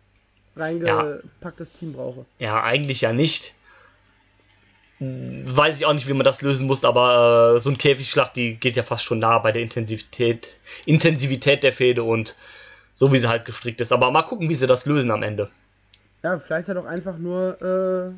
[0.55, 2.25] reingepacktes Team brauche.
[2.39, 3.55] Ja, eigentlich ja nicht.
[4.99, 8.35] Hm, Weiß ich auch nicht, wie man das lösen muss, aber äh, so ein Käfigschlacht,
[8.35, 12.35] die geht ja fast schon nah bei der Intensivität, Intensivität der Fehde und
[12.93, 13.91] so wie sie halt gestrickt ist.
[13.91, 15.49] Aber mal gucken, wie sie das lösen am Ende.
[16.23, 18.13] Ja, vielleicht halt auch einfach nur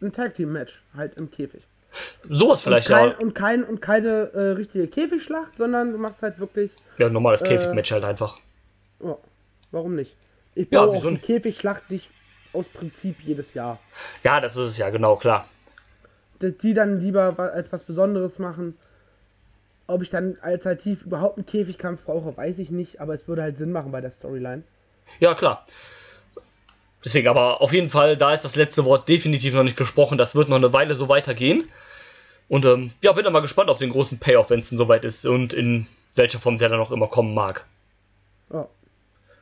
[0.00, 1.62] äh, ein Tag-Team-Match, halt im Käfig.
[2.28, 3.16] Sowas vielleicht, und, kein, ja.
[3.18, 7.48] und, kein, und keine äh, richtige Käfigschlacht, sondern du machst halt wirklich, Ja, normales äh,
[7.48, 8.38] Käfigmatch halt einfach.
[9.02, 9.16] ja,
[9.70, 10.16] warum nicht?
[10.58, 11.18] Ich Ja, baue auch wieso die?
[11.20, 12.10] Käfigschlacht nicht
[12.52, 13.78] aus Prinzip jedes Jahr.
[14.24, 15.46] Ja, das ist es ja, genau, klar.
[16.40, 18.76] dass die dann lieber als was Besonderes machen.
[19.86, 23.56] Ob ich dann alternativ überhaupt einen Käfigkampf brauche, weiß ich nicht, aber es würde halt
[23.56, 24.64] Sinn machen bei der Storyline.
[25.20, 25.64] Ja, klar.
[27.04, 30.18] Deswegen, aber auf jeden Fall, da ist das letzte Wort definitiv noch nicht gesprochen.
[30.18, 31.68] Das wird noch eine Weile so weitergehen.
[32.48, 35.04] Und ähm, ja, bin da mal gespannt auf den großen Payoff, wenn es denn soweit
[35.04, 35.86] ist und in
[36.16, 37.64] welcher Form der dann auch immer kommen mag.
[38.52, 38.66] Ja.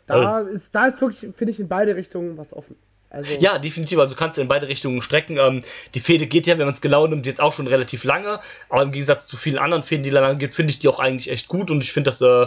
[0.07, 2.77] Da ist, da ist wirklich, finde ich, in beide Richtungen was offen.
[3.11, 3.99] Also, Ja, definitiv.
[3.99, 5.39] Also kannst du in beide Richtungen strecken.
[5.39, 5.63] Ähm,
[5.95, 8.39] die Fehde geht ja, wenn man es genau nimmt, jetzt auch schon relativ lange.
[8.69, 11.31] Aber im Gegensatz zu vielen anderen Fäden, die lange geht, finde ich die auch eigentlich
[11.31, 11.71] echt gut.
[11.71, 12.47] Und ich finde das äh,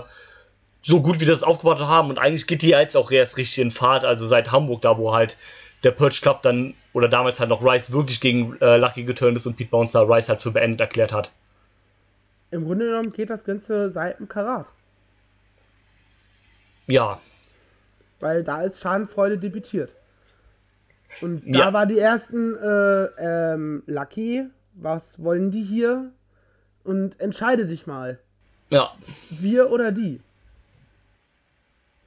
[0.81, 2.09] so gut, wie das aufgebaut haben.
[2.09, 4.05] Und eigentlich geht die ja jetzt auch erst richtig in Fahrt.
[4.05, 5.37] Also seit Hamburg, da wo halt
[5.83, 9.45] der Purge Club dann, oder damals halt noch Rice wirklich gegen äh, Lucky geturnt ist
[9.45, 11.31] und Pete Bouncer Rice halt für beendet erklärt hat.
[12.51, 14.67] Im Grunde genommen geht das Ganze seit dem Karat.
[16.87, 17.19] Ja,
[18.19, 19.93] Weil da ist Schadenfreude debütiert.
[21.21, 21.73] Und da Ja.
[21.73, 24.45] war die ersten äh, ähm, Lucky,
[24.75, 26.11] was wollen die hier?
[26.83, 28.19] Und entscheide dich mal.
[28.69, 28.91] ja.
[29.29, 30.21] Wir oder die.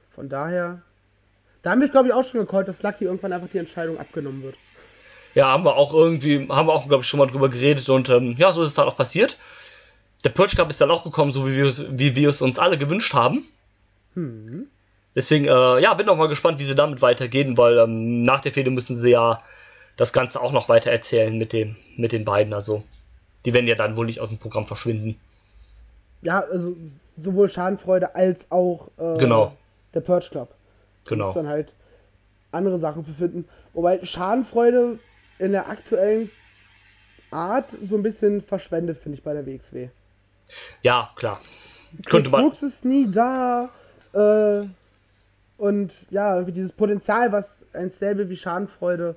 [0.09, 0.81] Von daher.
[1.61, 3.97] Da haben wir es, glaube ich, auch schon gecallt, dass Lucky irgendwann einfach die Entscheidung
[3.97, 4.55] abgenommen wird.
[5.33, 8.09] Ja, haben wir auch irgendwie, haben wir auch, glaube ich, schon mal drüber geredet und
[8.09, 9.37] ähm, ja, so ist es dann auch passiert.
[10.23, 12.59] Der Purge Cup ist dann auch gekommen, so wie wir, es- wie wir es uns
[12.59, 13.45] alle gewünscht haben.
[15.15, 18.51] Deswegen, äh, ja, bin auch mal gespannt, wie sie damit weitergehen, weil ähm, nach der
[18.51, 19.37] Fehde müssen sie ja
[19.97, 22.53] das Ganze auch noch weiter erzählen mit, dem, mit den beiden.
[22.53, 22.83] Also,
[23.45, 25.19] die werden ja dann wohl nicht aus dem Programm verschwinden.
[26.23, 26.75] Ja, also
[27.17, 29.55] sowohl Schadenfreude als auch äh, Genau.
[29.93, 30.49] der Purge Club.
[30.49, 31.33] Da muss Genau.
[31.33, 31.73] dann halt
[32.51, 33.47] andere Sachen für finden.
[33.73, 34.97] Wobei Schadenfreude
[35.37, 36.31] in der aktuellen
[37.29, 39.89] Art so ein bisschen verschwendet, finde ich, bei der WXW.
[40.81, 41.39] Ja, klar.
[41.97, 42.41] Chris Könnte man.
[42.41, 43.69] Brooks ist nie da.
[44.13, 44.67] Äh,
[45.57, 49.15] und ja, dieses Potenzial, was ein Stable wie Schadenfreude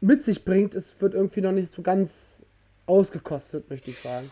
[0.00, 2.42] mit sich bringt, es wird irgendwie noch nicht so ganz
[2.86, 4.30] ausgekostet, möchte ich sagen.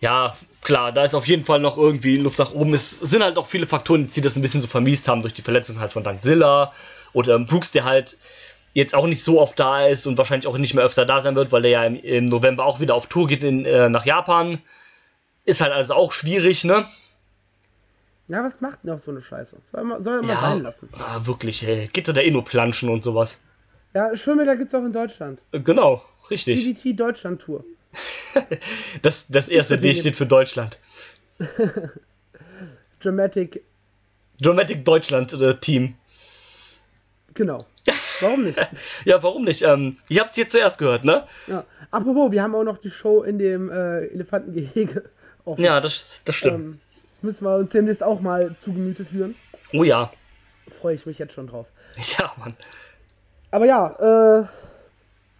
[0.00, 2.72] Ja, klar, da ist auf jeden Fall noch irgendwie Luft nach oben.
[2.72, 5.42] Es sind halt auch viele Faktoren, die das ein bisschen so vermiest haben durch die
[5.42, 6.72] Verletzung halt von Dankzilla
[7.12, 8.16] oder ähm, Brooks, der halt
[8.72, 11.36] jetzt auch nicht so oft da ist und wahrscheinlich auch nicht mehr öfter da sein
[11.36, 14.06] wird, weil der ja im, im November auch wieder auf Tour geht in, äh, nach
[14.06, 14.58] Japan.
[15.44, 16.86] Ist halt also auch schwierig, ne?
[18.30, 19.56] Ja, was macht denn auch so eine Scheiße?
[19.64, 20.88] Soll er mal, soll er mal Ja, sein lassen.
[20.98, 21.88] ah, wirklich, ey.
[21.92, 23.40] Geht da Inno planschen und sowas.
[23.92, 25.40] Ja, Schwimmbäder gibt es auch in Deutschland.
[25.50, 26.62] Äh, Genau, richtig.
[26.64, 27.64] DDT Deutschland Tour.
[29.02, 30.78] Das, das erste D steht für Deutschland.
[33.00, 33.64] Dramatic,
[34.40, 35.94] Dramatic Deutschland äh, Team.
[37.34, 37.58] genau.
[38.20, 38.58] Warum nicht?
[39.06, 39.62] Ja, warum nicht?
[39.62, 41.24] Ähm, ihr habt es hier zuerst gehört, ne?
[41.46, 41.64] Ja.
[41.90, 45.04] Apropos, wir haben auch noch die Show in dem äh, Elefantengehege
[45.46, 45.64] offen.
[45.64, 46.54] Ja, das, das stimmt.
[46.58, 46.80] Ähm,
[47.22, 49.34] müssen wir uns demnächst auch mal zu Gemüte führen.
[49.72, 50.12] Oh ja.
[50.68, 51.66] Freue ich mich jetzt schon drauf.
[52.18, 52.54] Ja, Mann.
[53.50, 54.46] Aber ja, äh,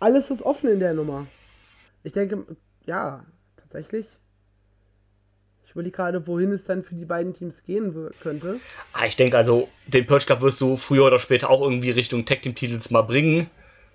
[0.00, 1.26] alles ist offen in der Nummer.
[2.02, 2.44] Ich denke,
[2.86, 3.24] ja,
[3.56, 4.06] tatsächlich.
[5.64, 8.58] Ich überlege gerade, wohin es dann für die beiden Teams gehen könnte.
[8.92, 12.24] Ah, ich denke also, den Purge Cup wirst du früher oder später auch irgendwie Richtung
[12.24, 13.48] Tag Team Titels mal bringen.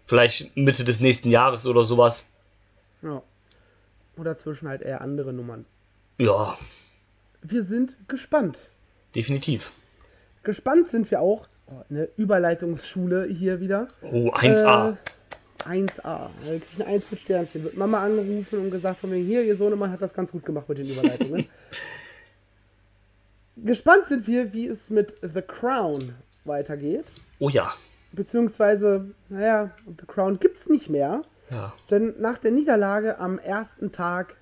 [0.06, 2.30] Vielleicht Mitte des nächsten Jahres oder sowas.
[3.02, 3.22] Ja.
[4.16, 5.66] Oder zwischen halt eher andere Nummern.
[6.18, 6.58] Ja,
[7.48, 8.58] Wir sind gespannt.
[9.16, 9.72] definitiv.
[10.44, 11.48] Gespannt sind wir auch.
[11.68, 13.88] Oh, eine Überleitungsschule hier wieder.
[14.04, 14.92] Oh, 1A.
[14.92, 14.96] Äh,
[15.68, 16.02] 1A.
[16.04, 17.64] Da krieg ich eine 1 mit Sternchen.
[17.64, 20.70] Wird Mama angerufen und gesagt von mir, hier, ihr Sohnemann hat das ganz gut gemacht
[20.70, 21.48] mit den Überleitungen.
[23.58, 26.12] Gespannt sind wir, wie es mit The Crown
[26.44, 27.06] weitergeht.
[27.40, 27.74] oh ja.
[28.12, 31.22] Beziehungsweise, naja, The Crown gibt's nicht mehr.
[31.50, 31.74] Ja.
[31.90, 34.36] Denn nach der Niederlage am ersten Tag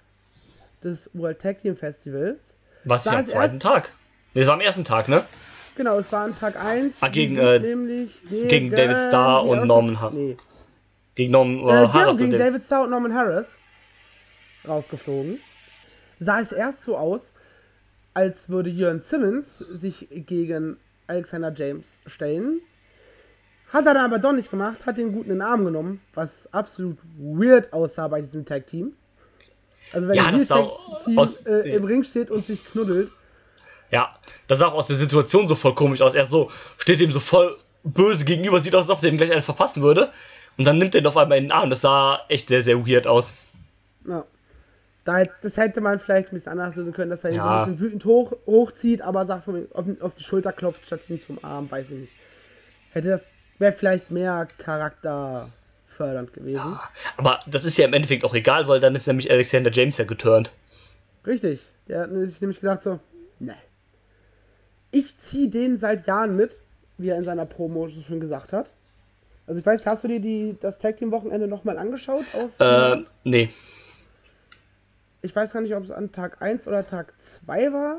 [0.83, 3.91] des World Tag Team Festivals, Was War am zweiten Tag.
[4.33, 5.23] Ne, es war am ersten Tag, ne?
[5.75, 7.01] genau, es war an Tag 1.
[7.01, 10.37] Ah, gegen, äh, nämlich gegen, gegen David Starr und Norman Har- Nee,
[11.15, 13.57] Gegen Norman äh, Äh, genau, Harris gegen und David Starr und Norman Harris
[14.67, 15.39] rausgeflogen.
[16.19, 17.31] Sah es erst so aus,
[18.13, 20.77] als würde Jörn Simmons sich gegen
[21.07, 22.61] Alexander James stellen.
[23.71, 26.47] Hat er dann aber doch nicht gemacht, hat den Guten in den Arm genommen, was
[26.53, 28.93] absolut weird aussah bei diesem Tag-Team.
[29.91, 33.11] Also wenn Ja, das Heel-Tag-Team aus- äh, im Ring steht und sich knuddelt,
[33.91, 34.15] Ja,
[34.47, 36.15] das sah auch aus der Situation so voll komisch aus.
[36.15, 39.31] Er so steht ihm so voll böse gegenüber, sieht aus, als ob der ihm gleich
[39.31, 40.11] einen verpassen würde.
[40.57, 41.69] Und dann nimmt er ihn auf einmal in den Arm.
[41.69, 43.33] Das sah echt sehr, sehr weird aus.
[44.07, 44.25] Ja.
[45.05, 47.63] Das hätte man vielleicht ein bisschen anders lösen können, dass er ihn so Ja.
[47.65, 51.43] ein bisschen wütend hoch, hochzieht, aber sagt auf, auf die Schulter klopft, statt ihn zum
[51.43, 52.13] Arm, weiß ich nicht.
[52.91, 53.27] Hätte das,
[53.59, 54.47] wäre vielleicht mehr
[55.93, 56.77] charakterfördernd gewesen.
[57.17, 60.05] Aber das ist ja im Endeffekt auch egal, weil dann ist nämlich Alexander James ja
[60.05, 60.51] geturnt.
[61.25, 61.61] Richtig.
[61.87, 62.99] Der hat sich nämlich gedacht so,
[63.39, 63.55] ne.
[64.91, 66.59] Ich ziehe den seit Jahren mit,
[66.97, 68.73] wie er in seiner Promo so schön gesagt hat.
[69.47, 72.23] Also ich weiß, hast du dir die, das Tag Team Wochenende nochmal angeschaut?
[72.33, 73.49] Auf Äh, nee.
[75.21, 77.97] ich weiß gar nicht, ob es an Tag 1 oder Tag 2 war.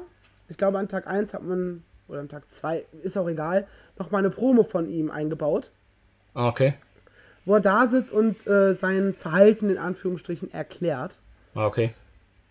[0.48, 3.66] Ich glaube, an Tag 1 hat man, oder an Tag 2, ist auch egal,
[3.98, 5.70] nochmal eine Promo von ihm eingebaut,
[6.34, 6.74] Ah, Okay.
[7.44, 11.18] Wo er da sitzt und äh, sein Verhalten in Anführungsstrichen erklärt.
[11.54, 11.94] Ah, Okay.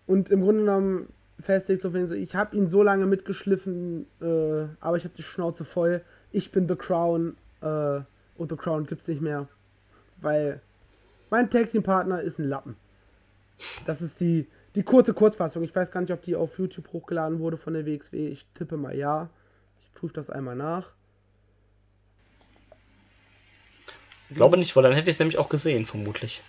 [0.06, 1.08] Und im Grunde genommen
[1.40, 5.64] festlegt, so so, ich habe ihn so lange mitgeschliffen, äh, aber ich habe die Schnauze
[5.64, 6.02] voll.
[6.30, 8.00] Ich bin The Crown äh,
[8.36, 9.48] und The Crown gibt's nicht mehr,
[10.20, 10.60] weil
[11.30, 12.76] mein Tag Team Partner ist ein Lappen.
[13.86, 15.62] Das ist die die kurze Kurzfassung.
[15.62, 18.28] Ich weiß gar nicht, ob die auf YouTube hochgeladen wurde von der WXW.
[18.28, 19.30] Ich tippe mal ja.
[19.84, 20.92] Ich prüfe das einmal nach.
[24.30, 26.42] Ich glaube nicht, weil dann hätte ich es nämlich auch gesehen, vermutlich.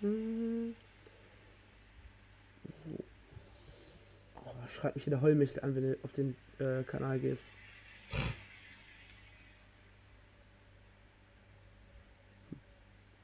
[0.00, 0.74] Hm.
[2.64, 3.04] So.
[4.44, 7.48] Oh, schreib mich wieder Heulmichel an, wenn du auf den äh, Kanal gehst.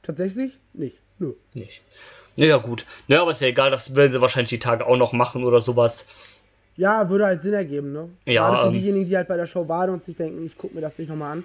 [0.03, 0.57] Tatsächlich?
[0.73, 0.99] Nicht.
[1.19, 1.33] Nö.
[1.53, 1.81] Nicht.
[2.37, 2.85] Naja, gut.
[3.07, 5.59] Naja, aber ist ja egal, das werden sie wahrscheinlich die Tage auch noch machen oder
[5.59, 6.05] sowas.
[6.77, 8.09] Ja, würde halt Sinn ergeben, ne?
[8.25, 10.57] Ja, Gerade für ähm, diejenigen, die halt bei der Show waren und sich denken, ich
[10.57, 11.43] gucke mir das nicht nochmal an.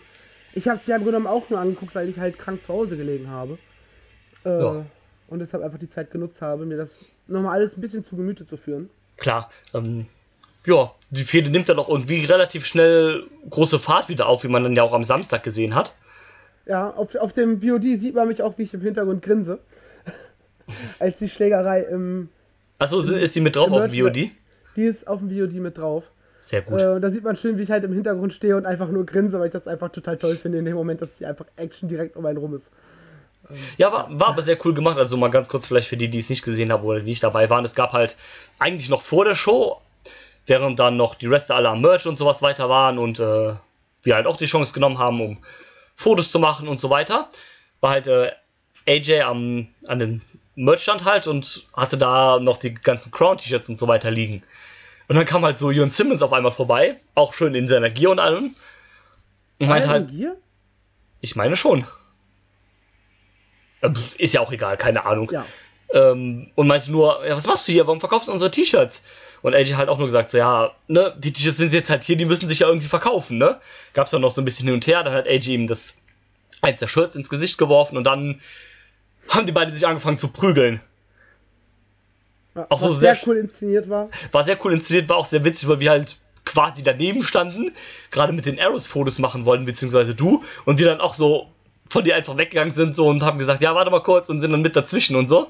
[0.55, 2.73] Ich habe es mir im Grunde genommen auch nur angeguckt, weil ich halt krank zu
[2.73, 3.59] Hause gelegen habe.
[4.45, 4.85] Äh, Ja.
[5.29, 8.45] Und deshalb einfach die Zeit genutzt habe, mir das nochmal alles ein bisschen zu Gemüte
[8.45, 8.91] zu führen.
[9.17, 10.05] Klar, ähm,
[10.67, 14.63] ja, die Fehde nimmt dann auch irgendwie relativ schnell große Fahrt wieder auf, wie man
[14.63, 15.95] dann ja auch am Samstag gesehen hat.
[16.67, 19.61] Ja, auf, auf dem VOD sieht man mich auch, wie ich im Hintergrund grinse.
[20.99, 22.29] Als die Schlägerei im.
[22.79, 24.31] Achso, ist die mit drauf auf dem VOD?
[24.77, 26.11] Die ist auf dem VOD mit drauf.
[26.39, 26.81] Sehr gut.
[26.81, 29.07] Äh, und da sieht man schön, wie ich halt im Hintergrund stehe und einfach nur
[29.07, 31.89] grinse, weil ich das einfach total toll finde in dem Moment, dass hier einfach Action
[31.89, 32.71] direkt um einen rum ist.
[33.77, 34.99] Ja, war, war aber sehr cool gemacht.
[34.99, 37.23] Also mal ganz kurz vielleicht für die, die es nicht gesehen haben oder die nicht
[37.23, 37.65] dabei waren.
[37.65, 38.17] Es gab halt
[38.59, 39.81] eigentlich noch vor der Show,
[40.47, 43.53] während dann noch die Reste alle am Merch und sowas weiter waren und äh,
[44.03, 45.39] wir halt auch die Chance genommen haben, um
[45.95, 47.29] Fotos zu machen und so weiter,
[47.81, 48.33] war halt äh,
[48.89, 50.23] AJ am, an den
[50.55, 54.43] Merchstand halt und hatte da noch die ganzen Crown-T-Shirts und so weiter liegen.
[55.09, 58.13] Und dann kam halt so Jörn Simmons auf einmal vorbei, auch schön in seiner Gear
[58.13, 58.55] und allem.
[59.59, 60.37] Und meinte halt, Gear?
[61.21, 61.87] ich meine schon.
[64.19, 65.31] Ist ja auch egal, keine Ahnung.
[65.33, 65.45] Ja.
[65.93, 67.87] Ähm, und meinte nur, ja, was machst du hier?
[67.87, 69.03] Warum verkaufst du unsere T-Shirts?
[69.43, 72.17] Und AJ halt auch nur gesagt, so, ja, ne, die T-Shirts sind jetzt halt hier,
[72.17, 73.59] die müssen sich ja irgendwie verkaufen, ne?
[73.93, 75.99] Gab's dann noch so ein bisschen hin und her, dann hat AJ ihm das,
[76.63, 78.41] eins der Shirts ins Gesicht geworfen und dann
[79.29, 80.81] haben die beiden sich angefangen zu prügeln.
[82.55, 84.09] Ja, Auch so was sehr sehr- cool inszeniert war.
[84.31, 87.73] War sehr cool inszeniert, war auch sehr witzig, weil wir halt quasi daneben standen,
[88.11, 91.47] gerade mit den Arrows Fotos machen wollten, beziehungsweise du, und die dann auch so
[91.89, 94.51] von dir einfach weggegangen sind so und haben gesagt, ja, warte mal kurz und sind
[94.51, 95.49] dann mit dazwischen und so.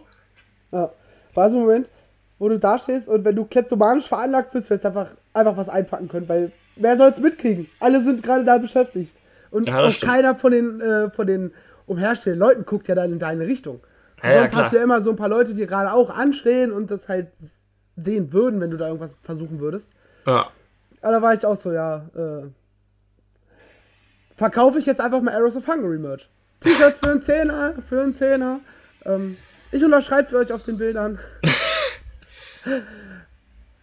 [0.70, 0.90] Ja.
[1.34, 1.88] War so ein Moment,
[2.38, 5.68] wo du da stehst und wenn du kleptomanisch veranlagt bist, willst du einfach, einfach was
[5.68, 7.68] einpacken können, weil wer soll's mitkriegen?
[7.80, 9.16] Alle sind gerade da beschäftigt.
[9.50, 10.12] Und Ja, auch stimmt.
[10.12, 11.52] keiner von den, äh, von den
[11.92, 13.80] umherstehenden Leuten guckt ja dann in deine Richtung.
[14.22, 14.64] Ja, ja, Sonst klar.
[14.64, 17.28] hast du ja immer so ein paar Leute, die gerade auch anstehen und das halt
[17.96, 19.90] sehen würden, wenn du da irgendwas versuchen würdest.
[20.26, 20.50] Ja.
[21.00, 22.48] Aber da war ich auch so, ja, äh,
[24.36, 26.28] verkaufe ich jetzt einfach mal Arrows of Hungary Merch.
[26.60, 28.60] T-Shirts für einen Zehner, für einen Zehner.
[29.04, 29.36] Ähm,
[29.72, 31.18] ich unterschreibe für euch auf den Bildern.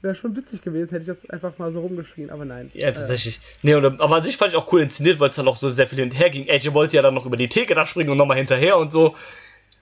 [0.01, 2.69] Wäre schon witzig gewesen, hätte ich das einfach mal so rumgeschrien, aber nein.
[2.73, 3.41] Ja, tatsächlich.
[3.63, 5.69] Nee, und, aber an sich fand ich auch cool inszeniert, weil es dann auch so
[5.69, 6.49] sehr viel hinterher ging.
[6.49, 9.15] AJ wollte ja dann noch über die Theke da springen und nochmal hinterher und so.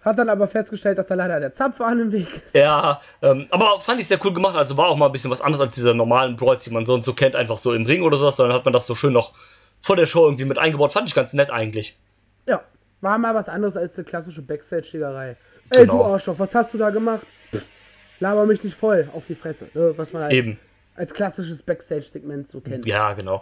[0.02, 2.56] Hat dann aber festgestellt, dass da leider der Zapfhahn im Weg ist.
[2.56, 4.56] Ja, ähm, aber fand ich sehr cool gemacht.
[4.58, 6.94] Also war auch mal ein bisschen was anderes als diese normalen Brawls, die man so
[6.96, 9.14] und so kennt, einfach so im Ring oder sowas, sondern hat man das so schön
[9.14, 9.34] noch
[9.82, 10.94] vor der Show irgendwie mit eingebaut.
[10.94, 11.96] Fand ich ganz nett eigentlich.
[12.48, 12.64] Ja,
[13.02, 15.36] war mal was anderes als eine klassische Backstage-Schlägerei.
[15.70, 15.98] Ey, Genau.
[15.98, 17.22] du Arschloch, was hast du da gemacht?
[18.20, 19.70] Laber mich nicht voll auf die Fresse.
[19.74, 19.94] Ne?
[19.98, 20.58] Was man halt Eben.
[20.96, 22.86] als klassisches Backstage-Segment so kennt.
[22.86, 23.42] Ja, genau.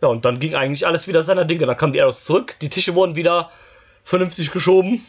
[0.00, 1.64] Ja, und dann ging eigentlich alles wieder seiner Dinge.
[1.66, 3.50] Dann kamen die Arrows zurück, die Tische wurden wieder
[4.04, 5.00] vernünftig geschoben.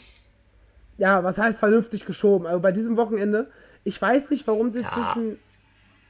[0.97, 2.45] ja, was heißt vernünftig geschoben?
[2.47, 3.49] Aber bei diesem Wochenende,
[3.84, 4.88] ich weiß nicht, warum sie Ja.
[4.88, 5.39] zwischen.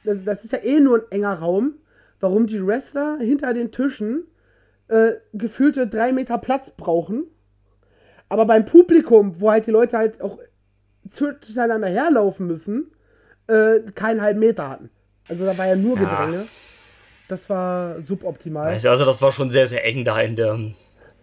[0.04, 1.76] Das, das ist ja eh nur ein enger Raum,
[2.20, 4.24] warum die Wrestler hinter den Tischen
[4.88, 7.24] äh, gefühlte drei Meter Platz brauchen.
[8.28, 10.38] Aber beim Publikum, wo halt die Leute halt auch
[11.08, 12.90] zwischeneinander herlaufen müssen,
[13.46, 14.90] äh, keinen halben Meter hatten.
[15.28, 16.04] Also da war ja nur Ja.
[16.04, 16.46] Gedränge.
[17.28, 18.66] Das war suboptimal.
[18.66, 20.54] Also das war schon sehr, sehr eng da in, der,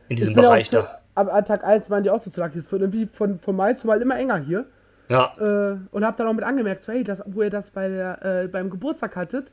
[0.09, 0.99] in diesem Bereich zu, da.
[1.15, 2.51] am an Tag 1 waren die auch so zu lang.
[2.55, 4.65] Es wird irgendwie von, von Mal zu Mal immer enger hier.
[5.09, 7.89] Ja, Äh, und hab dann auch mit angemerkt, so, hey, das, wo ihr das bei
[7.89, 9.51] der, äh, beim Geburtstag hattet,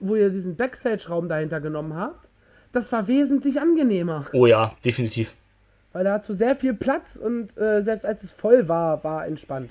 [0.00, 2.30] wo ihr diesen Backstage-Raum dahinter genommen habt,
[2.72, 4.24] das war wesentlich angenehmer.
[4.32, 5.34] oh ja, definitiv.
[5.96, 9.26] Weil da hast du sehr viel Platz und äh, selbst als es voll war, war
[9.26, 9.70] entspannt.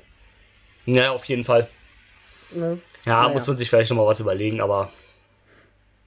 [0.87, 1.67] Ja, auf jeden Fall.
[2.49, 2.79] Ne?
[3.05, 3.33] Ja, Naja.
[3.35, 4.89] muss man sich vielleicht nochmal was überlegen, aber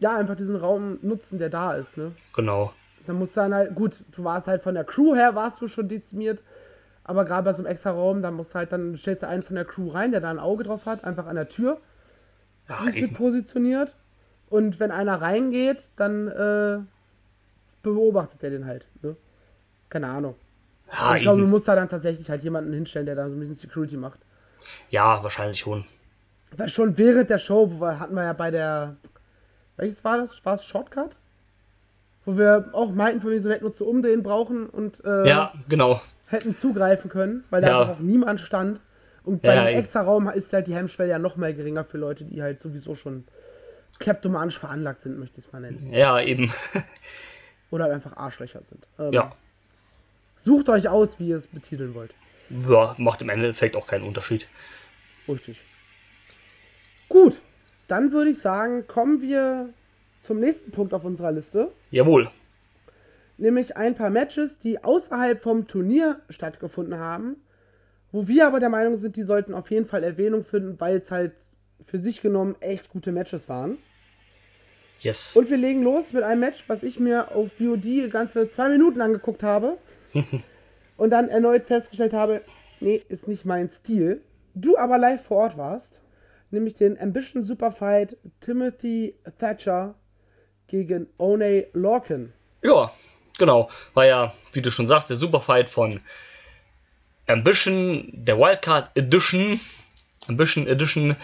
[0.01, 2.17] Ja, einfach diesen Raum nutzen, der da ist, ne?
[2.33, 2.73] genau.
[3.07, 5.69] Da musst du dann halt, gut, du warst halt von der Crew her, warst du
[5.69, 6.43] schon dezimiert,
[7.05, 9.43] aber gerade bei so einem extra Raum, da musst du halt, dann stellst du einen
[9.43, 11.79] von der Crew rein, der da ein Auge drauf hat, einfach an der Tür,
[12.69, 13.95] Ja, sich mit positioniert.
[14.51, 16.79] Und wenn einer reingeht, dann äh,
[17.85, 18.85] beobachtet er den halt.
[19.03, 19.15] Ne?
[19.91, 20.35] Keine Ahnung.
[20.93, 23.41] Ja, ich glaube, du musst da dann tatsächlich halt jemanden hinstellen, der da so ein
[23.41, 24.21] bisschen Security macht.
[24.91, 25.85] ja, wahrscheinlich schon.
[26.57, 28.97] Weil schon während der Show, wo wir, hatten wir ja bei der.
[29.77, 30.43] Welches war das?
[30.47, 31.19] War es Shortcut?
[32.25, 35.29] Wo wir auch meinten, von wegen so wir hätten uns zu umdrehen brauchen und äh,
[35.29, 36.01] Ja, genau.
[36.27, 37.81] hätten zugreifen können, weil da Ja.
[37.81, 38.81] einfach auch niemand stand.
[39.25, 39.79] Und Ja, bei dem eben.
[39.79, 42.95] extra Raum ist halt die Hemmschwelle ja noch mal geringer für Leute, die halt sowieso
[42.95, 43.25] schon
[43.99, 45.93] kleptomanisch veranlagt sind, möchte ich es mal nennen.
[45.93, 46.51] Ja, eben.
[47.71, 48.87] Oder halt einfach Arschlöcher sind.
[48.99, 49.33] Ähm, ja.
[50.39, 52.15] Sucht euch aus, wie ihr es betiteln wollt.
[52.69, 52.95] ja.
[52.97, 54.47] Macht im Endeffekt auch keinen Unterschied.
[55.29, 55.63] Richtig.
[57.09, 57.43] Gut,
[57.89, 59.71] dann würde ich sagen, kommen wir
[60.21, 61.73] zum nächsten Punkt auf unserer Liste.
[61.91, 62.31] Jawohl.
[63.37, 67.37] Nämlich ein paar Matches, die außerhalb vom Turnier stattgefunden haben,
[68.13, 71.11] wo wir aber der Meinung sind, die sollten auf jeden Fall Erwähnung finden, weil es
[71.11, 71.33] halt
[71.85, 73.77] für sich genommen echt gute Matches waren.
[75.01, 75.37] Yes.
[75.37, 79.01] Und wir legen los mit einem Match, was ich mir auf VOD ganze zwei Minuten
[79.01, 79.79] angeguckt habe
[80.97, 82.43] und dann erneut festgestellt habe,
[82.81, 84.23] nee, ist nicht mein Stil.
[84.55, 86.01] Du aber live vor Ort warst,
[86.51, 89.95] nämlich den Ambition Superfight Timothy Thatcher
[90.67, 92.33] gegen One Lorcan.
[92.63, 92.93] Ja,
[93.39, 93.69] genau.
[93.95, 96.01] War ja, wie du schon sagst, der Superfight von
[97.27, 99.61] Ambition, der Wildcard Edition.
[100.27, 101.17] Ambition Edition.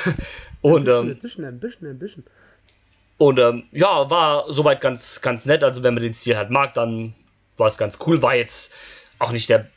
[0.60, 2.24] und Ambition, ähm, Ambition, Ambition, Ambition.
[3.16, 5.62] Und ähm, ja, war soweit ganz, ganz nett.
[5.62, 7.14] Also wenn man den Stil halt mag, dann
[7.56, 8.22] war es ganz cool.
[8.22, 8.72] War jetzt
[9.18, 9.68] auch nicht der,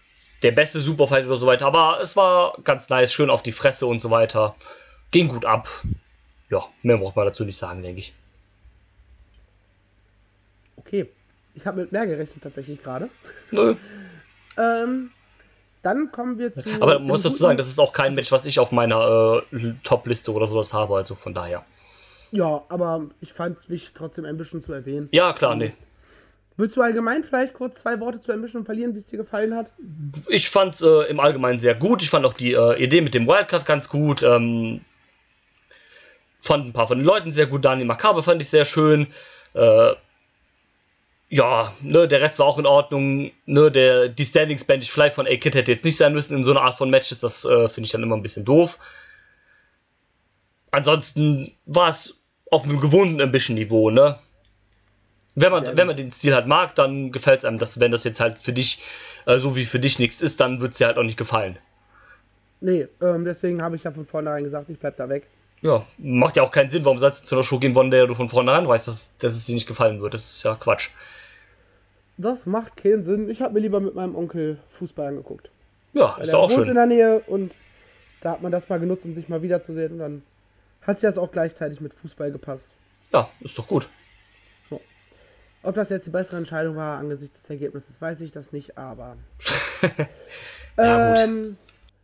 [0.44, 3.86] der beste Superfight oder so weiter, aber es war ganz nice, schön auf die Fresse
[3.86, 4.56] und so weiter.
[5.12, 5.70] Ging gut ab.
[6.50, 8.14] Ja, mehr braucht man dazu nicht sagen, denke ich.
[10.78, 11.10] Okay,
[11.54, 13.10] ich habe mit mehr gerechnet tatsächlich gerade.
[13.52, 13.76] Nö.
[14.60, 15.12] Ähm,
[15.84, 16.64] dann kommen wir zu.
[16.82, 19.74] Aber dem muss dazu sagen, das ist auch kein Match, was ich auf meiner äh,
[19.84, 21.64] Top-Liste oder sowas habe, also von daher.
[22.32, 25.08] Ja, aber ich fand es wichtig, trotzdem Ambition zu erwähnen.
[25.12, 25.72] Ja, klar, nee.
[26.58, 29.72] Willst du allgemein vielleicht kurz zwei Worte zu Ambition verlieren, wie es dir gefallen hat?
[30.28, 32.02] Ich fand es äh, im Allgemeinen sehr gut.
[32.02, 34.24] Ich fand auch die äh, Idee mit dem Wildcard ganz gut.
[34.24, 34.82] Ähm,
[36.40, 37.64] fand ein paar von den Leuten sehr gut.
[37.64, 39.06] Daniel Makabe fand ich sehr schön.
[39.54, 39.94] Äh,
[41.30, 43.32] ja, ne, der Rest war auch in Ordnung.
[43.46, 46.52] Ne, der, die Standings Bench Fly von A-Kid hätte jetzt nicht sein müssen in so
[46.52, 47.20] einer Art von Matches.
[47.20, 48.80] Das äh, finde ich dann immer ein bisschen doof.
[50.72, 54.18] Ansonsten war es auf einem gewohnten Ambition-Niveau, ne?
[55.40, 57.60] Wenn man, Sehr wenn man den Stil halt mag, dann gefällt es einem.
[57.60, 58.82] Das, wenn das jetzt halt für dich,
[59.28, 61.60] äh, so wie für dich nichts ist, dann wird es dir halt auch nicht gefallen.
[62.60, 65.28] Nee, ähm, deswegen habe ich ja von vornherein gesagt, ich bleib da weg.
[65.62, 68.08] Ja, macht ja auch keinen Sinn, warum sollst du zu einer Show gehen wollen, der
[68.08, 70.16] du von vornherein weißt, dass, dass es dir nicht gefallen wird.
[70.16, 70.90] Das ist ja Quatsch.
[72.18, 73.30] Das macht keinen Sinn.
[73.30, 75.52] Ich habe mir lieber mit meinem Onkel Fußball angeguckt.
[75.94, 76.76] Ja, Weil ist doch auch wohnt in schön.
[76.76, 77.54] der Nähe und
[78.22, 79.94] da hat man das mal genutzt, um sich mal wiederzusehen.
[79.94, 80.24] Und dann
[80.82, 82.72] hat sich das auch gleichzeitig mit Fußball gepasst.
[83.14, 83.88] Ja, ist doch gut.
[85.64, 89.18] Ob das jetzt die bessere Entscheidung war angesichts des Ergebnisses, weiß ich das nicht, aber.
[90.80, 91.58] Ja, ähm,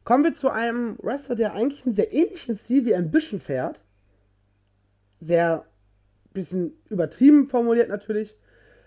[0.04, 3.80] kommen wir zu einem Wrestler, der eigentlich einen sehr ähnlichen Stil wie Ambition fährt.
[5.16, 5.64] Sehr
[6.34, 8.36] bisschen übertrieben formuliert natürlich.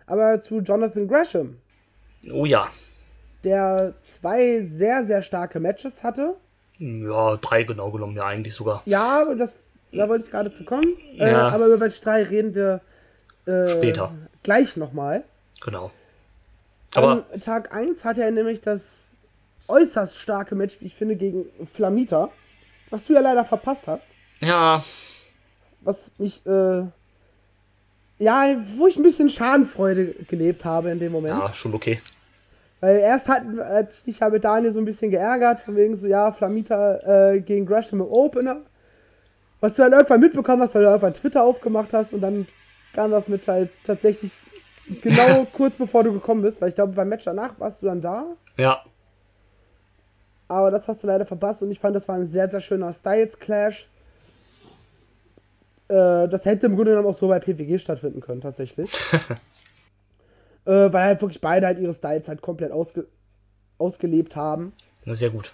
[0.07, 1.59] Aber zu Jonathan Gresham,
[2.33, 2.69] Oh ja.
[3.45, 6.35] der zwei sehr, sehr starke Matches hatte.
[6.79, 8.83] Ja, drei genau genommen, ja, eigentlich sogar.
[8.87, 9.57] Ja, das,
[9.93, 10.97] da wollte ich gerade zu kommen.
[11.19, 11.49] Äh, Ja.
[11.49, 12.81] aber über Match 3 reden wir
[13.47, 14.13] äh, Später.
[14.47, 15.25] Gleich nochmal.
[15.65, 15.91] Genau.
[16.95, 19.17] Aber An Tag 1 hatte er nämlich das
[19.69, 22.31] äußerst starke Match, wie ich finde, gegen Flamita.
[22.91, 24.13] Was du ja leider verpasst hast.
[24.41, 24.83] ja,
[25.81, 26.85] Was mich, äh,
[28.19, 31.37] ja, wo ich ein bisschen Schadenfreude gelebt habe in dem Moment.
[31.37, 32.01] ja, schon okay.
[32.81, 36.07] Weil erst hat, hat ich ja mit Daniel so ein bisschen geärgert, von wegen so,
[36.07, 38.61] ja, Flamita äh, gegen Gresham im Opener.
[39.61, 42.47] Was du dann irgendwann mitbekommen hast, weil du irgendwann Twitter aufgemacht hast und dann
[42.97, 44.33] kam das mit halt tatsächlich
[45.03, 48.01] genau kurz bevor du gekommen bist, weil ich glaube, beim Match danach warst du dann
[48.01, 48.25] da.
[48.57, 48.83] Ja,
[50.49, 52.93] Aber das hast du leider verpasst und ich fand, das war ein sehr, sehr schöner
[52.93, 53.87] Styles-Clash.
[55.89, 58.91] Äh, das hätte im Grunde genommen auch so bei PWG stattfinden können, tatsächlich.
[60.65, 63.07] äh, weil halt wirklich beide halt ihre Styles halt komplett ausge
[63.79, 64.73] ausgelebt haben.
[65.05, 65.53] na, sehr gut.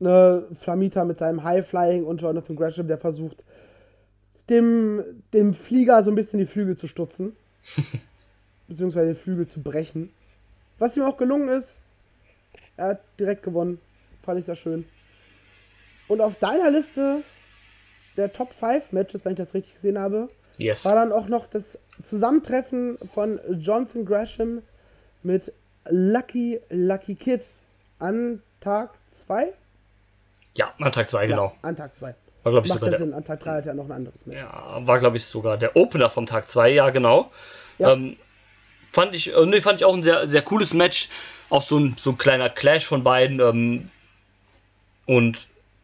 [0.00, 3.42] Ne, Flamita mit seinem High-Flying und Jonathan Gresham, der versucht,
[4.50, 7.36] dem, dem Flieger so ein bisschen die Flügel zu stutzen.
[8.68, 10.12] beziehungsweise die Flügel zu brechen.
[10.78, 11.82] Was ihm auch gelungen ist.
[12.76, 13.80] Er hat direkt gewonnen.
[14.22, 14.84] Fand ich sehr schön.
[16.08, 17.22] Und auf deiner Liste
[18.16, 20.28] der Top 5 Matches, wenn ich das richtig gesehen habe,
[20.58, 20.84] Yes.
[20.84, 24.62] war dann auch noch das Zusammentreffen von Jonathan Gresham
[25.22, 25.52] mit
[25.88, 27.44] Lucky Lucky Kid
[27.98, 29.52] an Tag 2?
[30.56, 31.46] Ja, an Tag 2, genau.
[31.46, 32.14] Ja, an Tag 2.
[32.44, 33.14] War, glaube ich, Macht sogar ja der, Sinn.
[33.14, 34.40] An Tag 3 hat er noch ein anderes Match.
[34.40, 37.30] ja, war, glaube ich, sogar der Opener vom Tag 2, ja, genau.
[37.78, 37.92] Ja.
[37.92, 38.16] Ähm,
[38.92, 41.08] fand ich, äh, nee, fand ich auch ein sehr, sehr cooles Match.
[41.50, 43.40] Auch so ein, so ein kleiner Clash von beiden.
[43.40, 43.90] Ähm,
[45.06, 45.38] und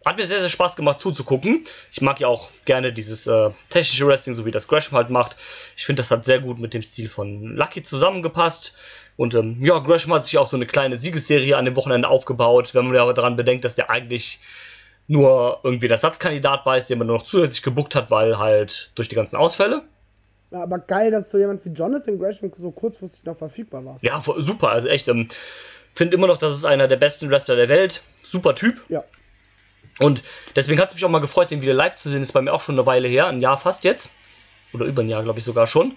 [0.04, 1.64] hat mir sehr, sehr Spaß gemacht zuzugucken.
[1.92, 5.36] Ich mag ja auch gerne dieses äh, technische Wrestling, so wie das Gresham halt macht.
[5.76, 8.74] Ich finde, das hat sehr gut mit dem Stil von Lucky zusammengepasst.
[9.16, 12.74] Und ähm, ja, Gresham hat sich auch so eine kleine Siegesserie an dem Wochenende aufgebaut,
[12.74, 14.40] wenn man ja daran bedenkt, dass der eigentlich
[15.10, 19.08] nur irgendwie der Ersatzkandidat war, den man nur noch zusätzlich gebuckt hat, weil halt durch
[19.08, 19.82] die ganzen Ausfälle.
[20.52, 23.98] Ja, aber geil, dass so jemand wie Jonathan Gresham so kurzfristig noch verfügbar war.
[24.02, 25.08] Ja, super, also echt.
[25.08, 25.26] Ähm,
[25.96, 28.02] Finde immer noch, das ist einer der besten Wrestler der Welt.
[28.24, 28.84] Super Typ.
[28.88, 29.02] Ja.
[29.98, 30.22] Und
[30.54, 32.22] deswegen hat es mich auch mal gefreut, den wieder live zu sehen.
[32.22, 34.12] Ist bei mir auch schon eine Weile her, ein Jahr fast jetzt.
[34.72, 35.96] Oder über ein Jahr, glaube ich sogar schon.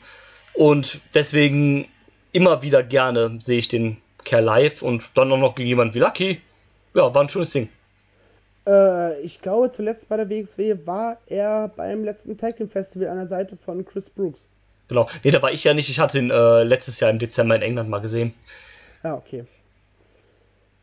[0.53, 1.88] Und deswegen
[2.32, 5.99] immer wieder gerne sehe ich den Kerl live und dann auch noch gegen jemanden wie
[5.99, 6.41] Lucky.
[6.95, 7.70] Ja, war ein schönes Ding.
[8.66, 13.18] Äh, ich glaube, zuletzt bei der WXW war er beim letzten Tag Team Festival an
[13.18, 14.47] der Seite von Chris Brooks.
[14.88, 15.07] Genau.
[15.24, 15.89] Nee, da war ich ja nicht.
[15.89, 18.34] Ich hatte ihn äh, letztes Jahr im Dezember in England mal gesehen.
[19.03, 19.45] Ja, okay.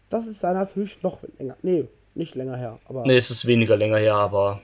[0.08, 1.56] Das ist dann natürlich noch länger.
[1.62, 2.78] Nee, nicht länger her.
[2.86, 4.60] Aber nee, es ist weniger länger her, aber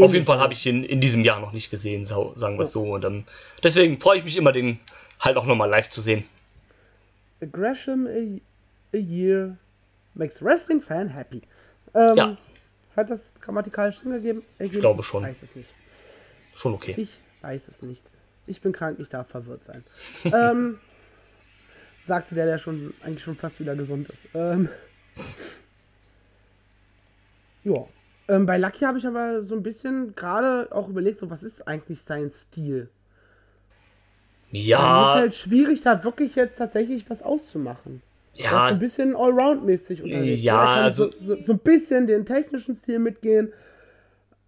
[0.00, 2.70] auf jeden Fall habe ich ihn in diesem Jahr noch nicht gesehen, sagen wir es
[2.70, 2.80] ja.
[2.80, 2.94] so.
[2.94, 3.24] Und ähm,
[3.62, 4.80] deswegen freue ich mich immer, den
[5.20, 6.24] halt auch nochmal live zu sehen.
[7.52, 9.56] Gresham a, a year
[10.14, 11.42] makes wrestling fan happy.
[11.94, 12.36] Ähm, ja.
[12.96, 14.42] Hat das grammatikalisch Sinn gegeben?
[14.58, 15.24] Ich glaube schon.
[15.24, 15.74] Ich weiß es nicht.
[16.54, 16.94] Schon okay.
[16.96, 18.02] Ich weiß es nicht.
[18.46, 19.84] Ich bin krank, ich darf verwirrt sein.
[20.24, 20.78] ähm,
[22.00, 24.26] sagte der, der schon eigentlich schon fast wieder gesund ist.
[24.34, 24.68] Ähm,
[27.64, 27.86] ja.
[28.28, 31.66] Ähm, bei Lucky habe ich aber so ein bisschen gerade auch überlegt, so was ist
[31.66, 32.88] eigentlich sein Stil?
[34.50, 34.78] Ja.
[34.78, 38.02] Es ist halt schwierig, da wirklich jetzt tatsächlich was auszumachen.
[38.34, 38.66] Ja.
[38.66, 40.42] Ist ein bisschen Allround-mäßig unterwegs.
[40.42, 41.10] Ja, er kann also.
[41.12, 43.52] So, so, so, ein bisschen den technischen Stil mitgehen.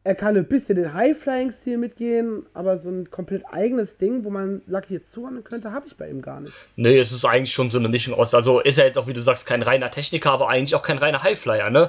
[0.07, 4.61] Er kann ein bisschen den High-Flying-Stil mitgehen, aber so ein komplett eigenes Ding, wo man
[4.67, 6.53] Lucky jetzt zuordnen könnte, habe ich bei ihm gar nicht.
[6.77, 8.35] Nee, es ist eigentlich schon so eine Mischung aus.
[8.35, 10.99] Also ist er jetzt auch, wie du sagst, kein reiner Techniker, aber eigentlich auch kein
[10.99, 11.89] reiner Highflyer, ne?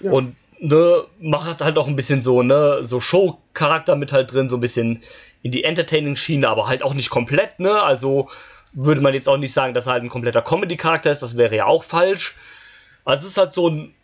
[0.00, 0.10] Ja.
[0.10, 4.56] Und ne, macht halt auch ein bisschen so, ne, so Show-Charakter mit halt drin, so
[4.56, 5.00] ein bisschen
[5.42, 7.82] in die Entertaining-Schiene, aber halt auch nicht komplett, ne?
[7.82, 8.28] Also
[8.72, 11.56] würde man jetzt auch nicht sagen, dass er halt ein kompletter Comedy-Charakter ist, das wäre
[11.56, 12.36] ja auch falsch.
[13.04, 13.94] Also es ist halt so ein,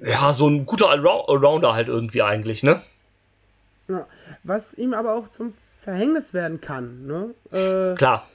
[0.00, 2.80] ja, so ein guter Allrounder halt irgendwie eigentlich, ne?
[3.88, 4.06] Ja,
[4.42, 7.34] was ihm aber auch zum Verhängnis werden kann, ne?
[7.52, 8.26] Äh, Klar.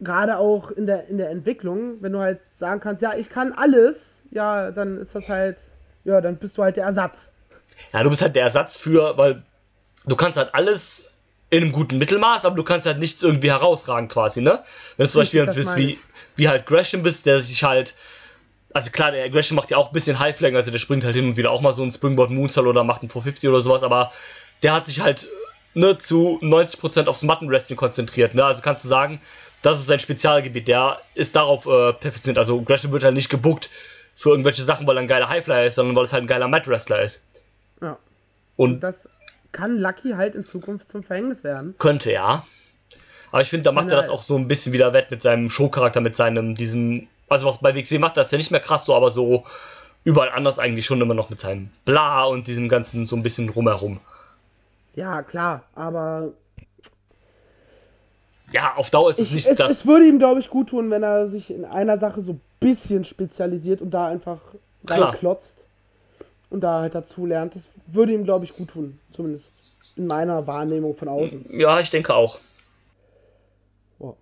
[0.00, 3.52] Gerade auch in der, in der Entwicklung, wenn du halt sagen kannst, ja, ich kann
[3.52, 5.58] alles, ja, dann ist das halt,
[6.04, 7.32] ja, dann bist du halt der Ersatz.
[7.92, 9.42] Ja, du bist halt der Ersatz für, weil
[10.06, 11.12] du kannst halt alles
[11.50, 14.62] in einem guten Mittelmaß, aber du kannst halt nichts irgendwie herausragen quasi, ne?
[14.96, 15.98] Wenn du zum Beispiel halt bist, wie,
[16.36, 17.94] wie halt Gresham bist, der sich halt,
[18.74, 21.26] also klar, der Gresham macht ja auch ein bisschen Highflang, also der springt halt hin
[21.26, 24.12] und wieder auch mal so ein Springboard Moonsault oder macht einen 450 oder sowas, aber
[24.62, 25.28] der hat sich halt
[25.72, 28.44] ne, zu 90% aufs Mattenwrestling konzentriert, ne?
[28.44, 29.20] Also kannst du sagen,
[29.62, 33.70] das ist sein Spezialgebiet, der ist darauf äh, perfektioniert, also Gresham wird halt nicht gebuckt
[34.14, 36.48] für irgendwelche Sachen, weil er ein geiler Highflyer ist, sondern weil es halt ein geiler
[36.48, 37.24] Mat-Wrestler ist.
[37.80, 37.96] Ja.
[38.56, 39.08] Und, und das
[39.52, 41.74] kann Lucky halt in Zukunft zum Verhängnis werden.
[41.78, 42.44] Könnte, ja.
[43.30, 45.22] Aber ich finde, da macht er, er das auch so ein bisschen wieder wett mit
[45.22, 48.84] seinem Showcharakter, mit seinem, diesem, also was bei WXW macht, das ja nicht mehr krass
[48.84, 49.44] so, aber so
[50.04, 53.48] überall anders eigentlich schon immer noch mit seinem Bla und diesem ganzen so ein bisschen
[53.50, 54.00] rumherum.
[54.94, 56.32] Ja, klar, aber.
[58.50, 59.70] Ja, auf Dauer ist es ich, nicht es, das.
[59.70, 62.40] Es würde ihm, glaube ich, gut tun, wenn er sich in einer Sache so ein
[62.60, 64.40] bisschen spezialisiert und da einfach
[64.86, 65.67] reinklotzt
[66.50, 67.54] und da halt dazu lernt.
[67.54, 68.98] Das würde ihm, glaube ich, gut tun.
[69.12, 69.52] Zumindest
[69.96, 71.46] in meiner Wahrnehmung von außen.
[71.50, 72.38] Ja, ich denke auch.
[73.98, 74.14] Oh.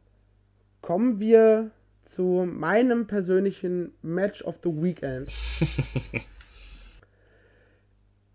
[0.81, 1.70] Kommen wir
[2.03, 5.31] zu meinem persönlichen Match of the Weekend.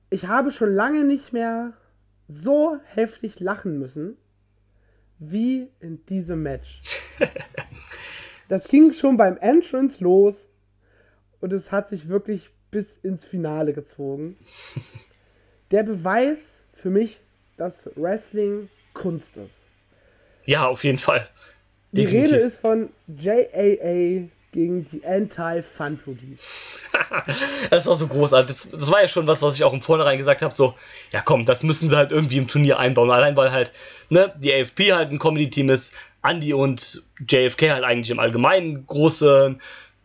[0.09, 1.73] ich habe schon lange nicht mehr
[2.27, 4.17] so heftig lachen müssen
[5.19, 6.81] wie in diesem Match.
[8.51, 10.49] Das ging schon beim Entrance los
[11.39, 14.37] und es hat sich wirklich bis ins Finale gezogen.
[15.71, 17.19] Der Beweis für mich,
[17.57, 19.65] dass Wrestling Kunst ist.
[20.45, 21.29] Ja, auf jeden Fall.
[21.91, 22.31] Die Definitiv.
[22.31, 26.79] Rede ist von JAA gegen die Anti-Fun-Police.
[27.69, 28.55] das war so großartig.
[28.55, 30.75] Das, das, war ja schon was, was ich auch im Vornherein gesagt habe: so,
[31.11, 33.11] ja komm, das müssen sie halt irgendwie im Turnier einbauen.
[33.11, 33.71] Allein weil halt,
[34.09, 39.57] ne, die AFP halt ein Comedy-Team ist, Andy und JFK halt eigentlich im Allgemeinen große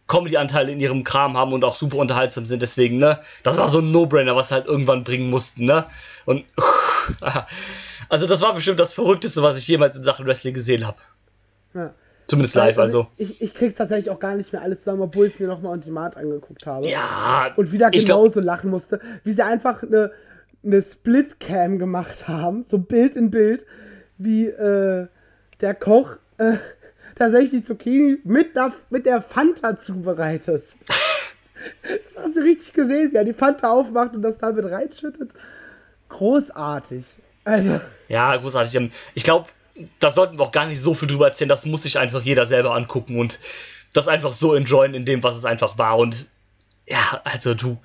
[0.06, 2.62] Comedy-Anteile in ihrem Kram haben und auch super unterhaltsam sind.
[2.62, 5.86] Deswegen, ne, das war so ein No-Brainer, was halt irgendwann bringen mussten, ne?
[6.24, 6.44] Und
[8.08, 10.98] also das war bestimmt das Verrückteste, was ich jemals in Sachen Wrestling gesehen habe.
[11.74, 11.92] Ja.
[12.28, 13.02] Zumindest live, also.
[13.02, 13.10] also.
[13.16, 15.72] Ich, ich krieg's tatsächlich auch gar nicht mehr alles zusammen, obwohl ich es mir nochmal
[15.72, 16.88] on Demand angeguckt habe.
[16.88, 17.52] Ja.
[17.56, 20.10] Und wieder genauso lachen musste, wie sie einfach eine,
[20.64, 23.64] eine Split-Cam gemacht haben, so Bild in Bild,
[24.18, 25.06] wie äh,
[25.60, 26.54] der Koch äh,
[27.16, 30.46] tatsächlich Zucchini mit der, mit der Fanta zubereitet.
[30.46, 35.32] Das hast du richtig gesehen, wie er die Fanta aufmacht und das damit reinschüttet.
[36.08, 37.04] Großartig.
[37.44, 37.80] Also.
[38.08, 38.74] Ja, großartig.
[38.76, 39.48] Ähm, ich glaube,
[39.98, 41.48] da sollten wir auch gar nicht so viel drüber erzählen.
[41.48, 43.40] Das muss sich einfach jeder selber angucken und
[43.92, 45.98] das einfach so enjoyen in dem, was es einfach war.
[45.98, 46.28] Und
[46.86, 47.78] ja, also du.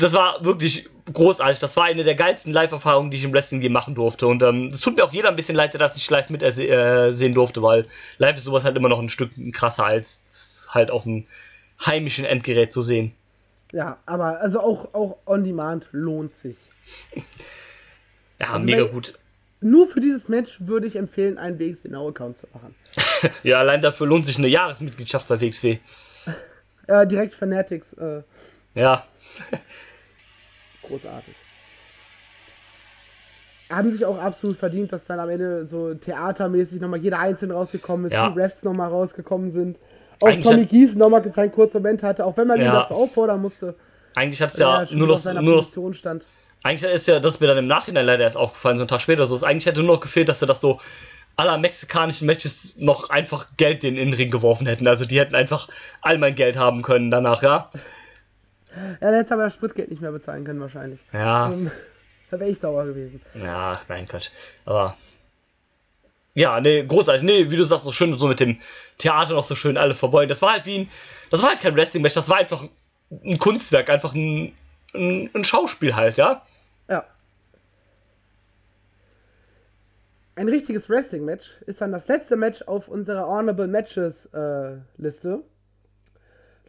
[0.00, 1.58] Das war wirklich großartig.
[1.58, 4.26] Das war eine der geilsten Live-Erfahrungen, die ich im Wrestling je machen durfte.
[4.26, 7.32] Und ähm, es tut mir auch jeder ein bisschen leid, der das nicht live mitsehen
[7.32, 7.86] äh, durfte, weil
[8.18, 11.26] live ist sowas halt immer noch ein Stück krasser als halt auf dem
[11.84, 13.14] heimischen Endgerät zu sehen.
[13.72, 16.56] Ja, aber also auch, auch on demand lohnt sich.
[18.38, 19.14] Ja, also mega gut.
[19.60, 22.74] Nur für dieses Match würde ich empfehlen, einen WXW Now Account zu machen.
[23.42, 25.78] ja, allein dafür lohnt sich eine Jahresmitgliedschaft bei WXW.
[26.86, 27.92] Äh, direkt Fanatics.
[27.92, 28.22] Äh.
[28.74, 29.04] Ja.
[30.90, 31.34] Großartig.
[33.70, 38.06] Haben sich auch absolut verdient, dass dann am Ende so theatermäßig nochmal jeder einzeln rausgekommen
[38.06, 38.28] ist, ja.
[38.28, 39.78] die Refs nochmal rausgekommen sind.
[40.20, 42.66] Auch Eigentlich Tommy Gies nochmal seinen kurzen Moment hatte, auch wenn man ja.
[42.66, 43.76] ihn dazu auffordern musste.
[44.14, 46.26] Eigentlich hat es ja nur noch, nur noch, stand.
[46.64, 49.00] Eigentlich ist ja, das ist mir dann im Nachhinein leider erst aufgefallen, so einen Tag
[49.00, 49.44] später so ist.
[49.44, 50.80] Eigentlich hätte nur noch gefehlt, dass sie das so
[51.36, 54.86] aller mexikanischen Matches noch einfach Geld in den Ring geworfen hätten.
[54.86, 55.68] Also die hätten einfach
[56.02, 57.70] all mein Geld haben können danach, ja.
[59.00, 61.00] Ja, der hätte aber das Spritgeld nicht mehr bezahlen können wahrscheinlich.
[61.12, 61.52] Ja.
[61.60, 61.70] Ähm,
[62.30, 63.20] da wäre ich sauer gewesen.
[63.34, 64.30] Ja, mein Gott.
[64.64, 64.96] Aber
[66.34, 67.22] ja, nee, großartig.
[67.22, 68.58] Nee, wie du sagst, so schön, so mit dem
[68.98, 70.26] Theater noch so schön alle vorbei.
[70.26, 70.90] Das war halt wie ein,
[71.30, 72.64] das war halt kein Wrestling-Match, das war einfach
[73.24, 74.54] ein Kunstwerk, einfach ein,
[74.94, 76.46] ein, ein Schauspiel halt, ja.
[76.88, 77.04] Ja.
[80.36, 85.28] Ein richtiges Wrestling-Match ist dann das letzte Match auf unserer Honorable Matches-Liste.
[85.28, 85.38] Äh,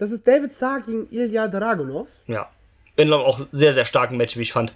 [0.01, 2.09] das ist David Starr gegen Ilya Dragunov.
[2.25, 2.49] Ja.
[2.95, 4.73] In einem auch sehr, sehr starken Match, wie ich fand.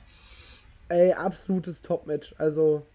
[0.87, 2.35] Ey, absolutes Top-Match.
[2.37, 2.85] Also.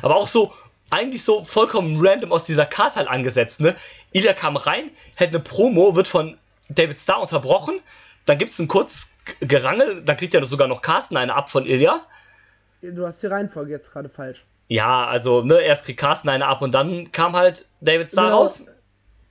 [0.00, 0.50] Aber auch so,
[0.88, 3.76] eigentlich so vollkommen random aus dieser Karte halt angesetzt, ne?
[4.12, 6.38] Ilya kam rein, hält eine Promo, wird von
[6.70, 7.80] David Starr unterbrochen,
[8.24, 9.10] dann gibt es ein kurzes
[9.40, 12.00] Gerangel, dann kriegt ja sogar noch Carsten eine ab von Ilya.
[12.80, 14.46] Du hast die Reihenfolge jetzt gerade falsch.
[14.68, 18.38] Ja, also, ne, erst kriegt Carsten eine ab und dann kam halt David Starr genau.
[18.38, 18.64] raus.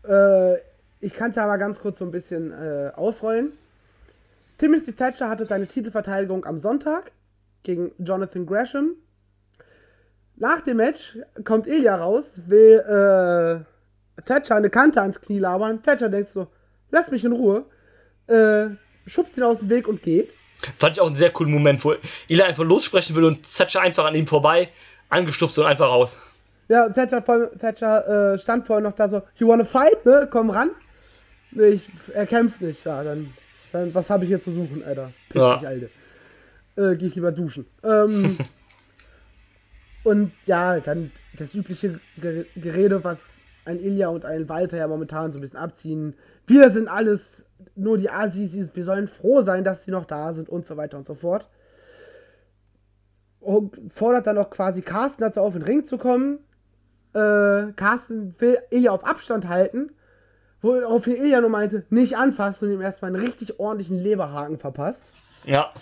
[0.04, 0.69] Äh,
[1.02, 3.54] ich kann es ja mal ganz kurz so ein bisschen äh, ausrollen.
[4.58, 7.12] Timothy Thatcher hatte seine Titelverteidigung am Sonntag
[7.64, 8.96] gegen Jonathan Gresham.
[10.36, 15.82] Nach dem Match kommt Ilya raus, will äh, Thatcher eine Kante ans Knie labern.
[15.82, 16.48] Thatcher denkt so,
[16.92, 17.66] lass mich in Ruhe.
[18.28, 18.76] Äh,
[19.06, 20.36] schubst ihn aus dem Weg und geht.
[20.78, 21.96] Fand ich auch einen sehr coolen Moment, wo
[22.28, 24.70] Ilya einfach lossprechen will und Thatcher einfach an ihm vorbei
[25.10, 26.18] angestupst und einfach raus.
[26.68, 27.24] Ja, Thatcher,
[27.58, 30.28] Thatcher äh, stand vorher noch da so, you wanna fight, ne?
[30.30, 30.72] Komm ran.
[31.52, 33.34] Ich, er kämpft nicht, ja, dann,
[33.72, 35.12] dann was habe ich hier zu suchen, Alter?
[35.30, 35.58] Piss ja.
[35.58, 35.88] dich, Alter.
[36.76, 37.66] Äh, geh ich lieber duschen.
[37.84, 38.38] Ähm,
[40.04, 42.00] und ja, dann das übliche
[42.56, 46.16] Gerede, was ein Ilya und ein Walter ja momentan so ein bisschen abziehen.
[46.48, 47.46] Wir sind alles
[47.76, 50.98] nur die Asis, wir sollen froh sein, dass sie noch da sind und so weiter
[50.98, 51.50] und so fort.
[53.40, 56.40] Und fordert dann auch quasi Carsten dazu auf, in den Ring zu kommen.
[57.14, 59.92] Äh, Carsten will Ilya auf Abstand halten,
[60.62, 65.12] woraufhin Ilya nur meinte, nicht anfassen und ihm erstmal einen richtig ordentlichen Leberhaken verpasst.
[65.46, 65.74] Ja.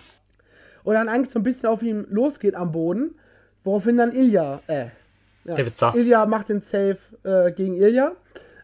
[0.83, 3.15] Und dann eigentlich so ein bisschen auf ihn losgeht am Boden,
[3.63, 4.85] woraufhin dann Ilya, äh,
[5.43, 5.95] ja, David Starr.
[5.95, 8.11] Ilya macht den Save äh, gegen Ilya.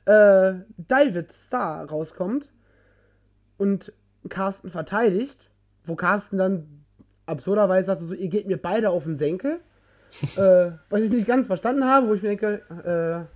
[0.06, 2.50] Äh, David Starr rauskommt
[3.58, 3.94] und
[4.30, 5.50] Carsten verteidigt,
[5.86, 6.84] wo Carsten dann
[7.26, 9.60] absurderweise sagte so, ihr geht mir beide auf den Senkel.
[10.38, 13.28] äh, was ich nicht ganz verstanden habe, wo ich mir denke,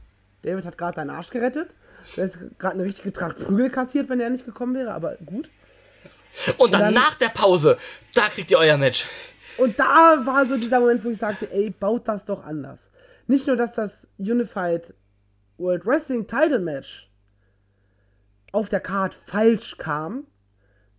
[0.43, 1.73] äh, David hat gerade deinen Arsch gerettet.
[2.15, 5.49] Der ist gerade eine richtige Tracht Prügel kassiert, wenn er nicht gekommen wäre, aber gut.
[6.57, 7.77] Und dann, und dann nach der Pause,
[8.13, 9.05] da kriegt ihr euer Match.
[9.57, 12.91] Und da war so dieser Moment, wo ich sagte, ey, baut das doch anders.
[13.25, 14.93] Nicht nur, dass das Unified
[15.57, 17.09] World Wrestling Title Match
[18.51, 20.25] auf der Card falsch kam,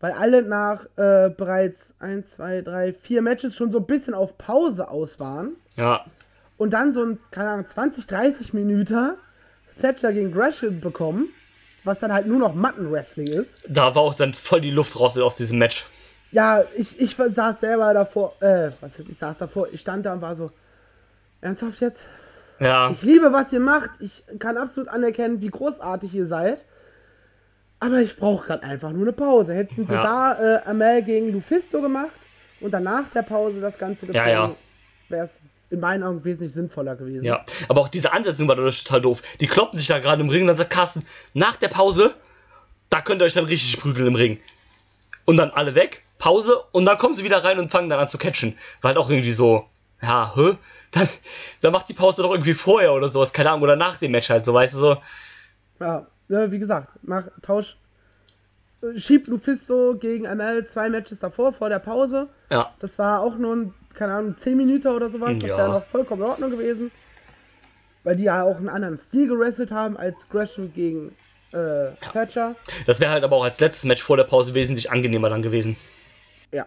[0.00, 4.36] weil alle nach äh, bereits 1, 2, 3, 4 Matches schon so ein bisschen auf
[4.38, 5.56] Pause aus waren.
[5.76, 6.04] Ja.
[6.56, 9.14] Und dann so ein, keine Ahnung, 20, 30 Minuten
[9.80, 11.28] Thatcher gegen Gresham bekommen,
[11.84, 13.58] was dann halt nur noch Matten-Wrestling ist.
[13.68, 15.86] Da war auch dann voll die Luft raus aus diesem Match.
[16.30, 20.12] Ja, ich, ich saß selber davor, äh, was heißt, ich saß davor, ich stand da
[20.12, 20.50] und war so,
[21.40, 22.06] ernsthaft jetzt?
[22.60, 22.90] Ja.
[22.90, 26.64] Ich liebe, was ihr macht, ich kann absolut anerkennen, wie großartig ihr seid.
[27.80, 29.54] Aber ich brauche gerade einfach nur eine Pause.
[29.54, 30.02] Hätten sie ja.
[30.02, 32.10] da äh, Amel gegen Lufisto gemacht
[32.60, 34.54] und danach der Pause das Ganze gezogen, ja, ja.
[35.08, 35.40] wäre es
[35.70, 37.24] in meinen Augen wesentlich sinnvoller gewesen.
[37.24, 39.22] Ja, aber auch diese Ansetzung war total doof.
[39.40, 41.04] Die kloppen sich da gerade im Ring und dann sagt Carsten,
[41.34, 42.14] nach der Pause,
[42.90, 44.40] da könnt ihr euch dann richtig prügeln im Ring.
[45.24, 48.08] Und dann alle weg, Pause und dann kommen sie wieder rein und fangen dann an
[48.08, 48.56] zu catchen.
[48.80, 49.66] War halt auch irgendwie so,
[50.00, 50.56] ja, hä?
[50.90, 51.06] Dann,
[51.60, 54.30] dann macht die Pause doch irgendwie vorher oder sowas, keine Ahnung, oder nach dem Match
[54.30, 54.96] halt, so, weißt du, so.
[55.80, 57.76] Ja, ne, wie gesagt, mach, tausch,
[58.82, 62.30] äh, schieb Lufisto gegen ML zwei Matches davor, vor der Pause.
[62.50, 65.38] Ja, Das war auch nur, ein, keine Ahnung, 10 Minuten oder sowas.
[65.40, 65.56] Das Ja.
[65.58, 66.90] wäre noch vollkommen in Ordnung gewesen.
[68.04, 71.14] Weil die ja auch einen anderen Stil gewrestelt haben als Gresham gegen
[71.52, 72.54] äh, Thatcher.
[72.86, 75.76] das wäre halt aber auch als letztes Match vor der Pause wesentlich angenehmer dann gewesen.
[76.52, 76.66] Ja.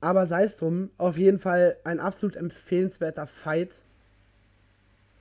[0.00, 3.74] Aber sei es drum, auf jeden Fall ein absolut empfehlenswerter Fight.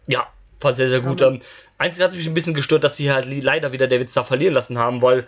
[0.07, 0.27] Ja,
[0.59, 1.21] war sehr, sehr gut.
[1.21, 1.39] Ähm,
[1.77, 4.77] einzig hat mich ein bisschen gestört, dass sie halt leider wieder David Starr verlieren lassen
[4.77, 5.27] haben, weil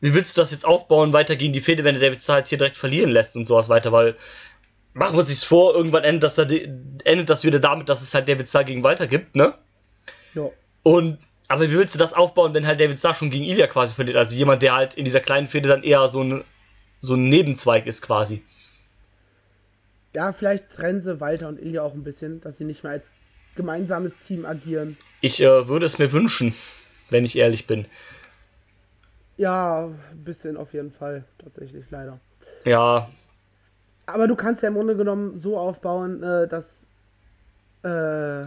[0.00, 2.58] wie willst du das jetzt aufbauen, weiter gegen die Fehde, wenn der David jetzt hier
[2.58, 4.14] direkt verlieren lässt und sowas weiter, weil
[4.94, 8.14] machen wir uns nichts vor, irgendwann endet das, da, endet das wieder damit, dass es
[8.14, 9.54] halt David Starr gegen Walter gibt, ne?
[10.34, 10.52] Jo.
[10.82, 11.18] Und
[11.48, 14.18] aber wie willst du das aufbauen, wenn halt David Starr schon gegen Ilya quasi verliert?
[14.18, 16.44] Also jemand, der halt in dieser kleinen Fehde dann eher so ein,
[17.00, 18.42] so ein Nebenzweig ist quasi.
[20.14, 23.14] Ja, vielleicht trennen sie Walter und Ilya auch ein bisschen, dass sie nicht mehr als
[23.56, 24.96] gemeinsames Team agieren.
[25.22, 26.54] Ich äh, würde es mir wünschen,
[27.08, 27.86] wenn ich ehrlich bin.
[29.38, 32.18] Ja, ein bisschen auf jeden Fall, tatsächlich, leider.
[32.64, 33.08] Ja,
[34.06, 36.86] Aber du kannst ja im Grunde genommen so aufbauen, äh, dass
[37.84, 38.46] äh, äh,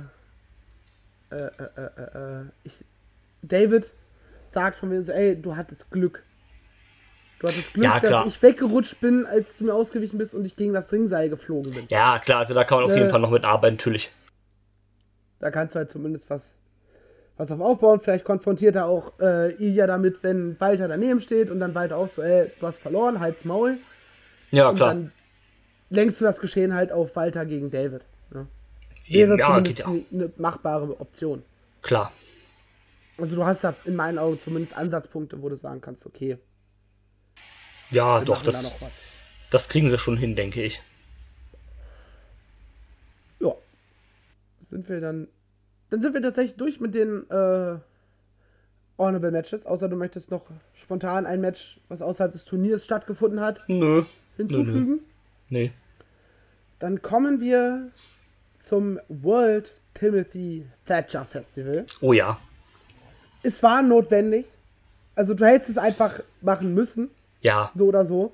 [1.31, 2.83] äh, äh, äh, ich,
[3.41, 3.91] David
[4.47, 6.23] sagt von mir so, ey, du hattest Glück.
[7.39, 10.55] Du hattest Glück, Ja, dass ich weggerutscht bin, als du mir ausgewichen bist und ich
[10.57, 11.87] gegen das Ringseil geflogen bin.
[11.89, 13.09] ja, klar, also da kann man auf jeden Äh.
[13.09, 14.11] Fall noch mitarbeiten, natürlich.
[15.39, 16.59] Da kannst du halt zumindest was,
[17.41, 17.99] was auf aufbauen.
[17.99, 22.07] Vielleicht konfrontiert er auch äh, Ilya damit, wenn Walter daneben steht und dann Walter auch
[22.07, 23.79] so, ey, du hast verloren, halt's Maul.
[24.51, 24.93] Ja, Und klar.
[24.93, 25.11] dann
[25.89, 28.05] lenkst du das Geschehen halt auf Walter gegen David.
[28.31, 28.47] Ne?
[29.07, 31.43] Wäre ja, zumindest eine eine machbare Option.
[31.81, 32.11] Klar.
[33.17, 36.37] Also du hast da in meinen Augen zumindest Ansatzpunkte, wo du sagen kannst, okay,
[37.89, 38.99] Ja, doch, da das, was.
[39.49, 40.81] das kriegen sie schon hin, denke ich.
[43.39, 43.53] Ja.
[44.57, 45.27] Sind wir dann.
[45.91, 47.75] Dann sind wir tatsächlich durch mit den äh,
[48.97, 53.63] Honorable Matches, außer du möchtest noch spontan ein Match, was außerhalb des Turniers stattgefunden hat,
[53.67, 54.03] Nö.
[54.37, 55.01] hinzufügen.
[55.49, 55.71] Nee.
[56.79, 57.89] Dann kommen wir
[58.55, 61.85] zum World Timothy Thatcher Festival.
[61.99, 62.39] Oh ja.
[63.43, 64.45] Es war notwendig.
[65.15, 67.09] Also du hättest es einfach machen müssen,
[67.41, 67.69] Ja.
[67.75, 68.33] so oder so.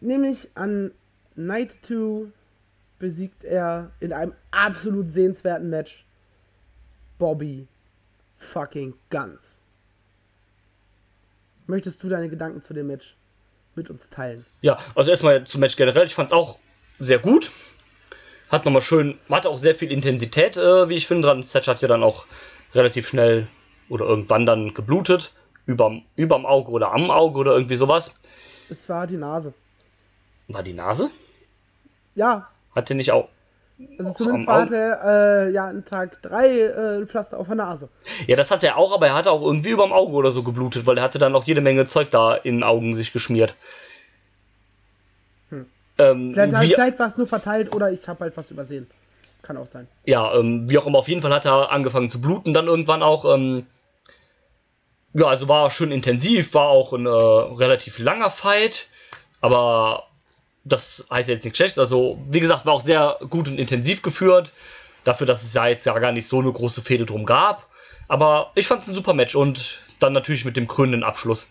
[0.00, 0.90] Nämlich an
[1.36, 2.26] Night 2
[3.00, 6.04] besiegt er in einem absolut sehenswerten Match
[7.18, 7.66] Bobby
[8.36, 9.60] fucking Guns.
[11.66, 13.16] Möchtest du deine Gedanken zu dem Match
[13.74, 14.44] mit uns teilen?
[14.60, 16.06] Ja, also erstmal zum Match generell.
[16.06, 16.58] Ich fand es auch
[16.98, 17.50] sehr gut.
[18.50, 21.28] Hat nochmal schön, hatte auch sehr viel Intensität, äh, wie ich finde.
[21.28, 21.42] Dran.
[21.42, 22.26] Thatcher hat ja dann auch
[22.74, 23.46] relativ schnell
[23.88, 25.32] oder irgendwann dann geblutet.
[25.66, 28.14] Überm, überm Auge oder am Auge oder irgendwie sowas.
[28.68, 29.54] Es war die Nase.
[30.48, 31.10] War die Nase?
[32.16, 33.28] Ja, Hatte nicht auch.
[33.98, 37.88] also zumindest war er äh, ja an Tag 3 äh, ein Pflaster auf der Nase.
[38.26, 40.86] Ja, das hatte er auch, aber er hatte auch irgendwie überm Auge oder so geblutet,
[40.86, 43.54] weil er hatte dann auch jede Menge Zeug da in den Augen sich geschmiert.
[46.00, 48.88] Ähm, Vielleicht, wie, vielleicht war es nur verteilt oder ich habe halt was übersehen.
[49.42, 49.88] Kann auch sein.
[50.06, 53.02] ja, ähm, wie auch immer, auf jeden Fall hat er angefangen zu bluten dann irgendwann
[53.02, 53.24] auch.
[53.34, 53.66] Ähm,
[55.12, 58.86] ja, also war schön intensiv, war auch ein äh, relativ langer Fight,
[59.40, 60.04] aber
[60.64, 61.78] das heißt jetzt nichts Schlechtes.
[61.78, 64.52] Also, wie gesagt, war auch sehr gut und intensiv geführt,
[65.04, 67.66] dafür, dass es ja jetzt ja gar nicht so eine große Fehde drum gab.
[68.08, 71.48] Aber ich fand es ein super Match und dann natürlich mit dem krönenden Abschluss.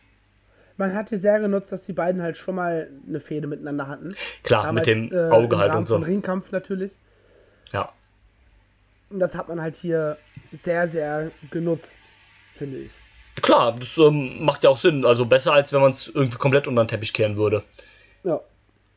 [0.77, 4.15] Man hat hier sehr genutzt, dass die beiden halt schon mal eine Fehde miteinander hatten.
[4.44, 5.95] Klar, mit dem äh, Auge halt und so.
[5.95, 6.94] Von Ringkampf natürlich.
[7.73, 7.91] Ja.
[9.10, 10.18] Und das hat man halt hier
[10.52, 11.99] sehr, sehr genutzt,
[12.53, 12.91] finde ich.
[13.41, 15.06] Klar, das ähm, macht ja auch Sinn.
[15.06, 17.64] Also besser, als wenn man es irgendwie komplett unter den Teppich kehren würde.
[18.23, 18.40] Ja.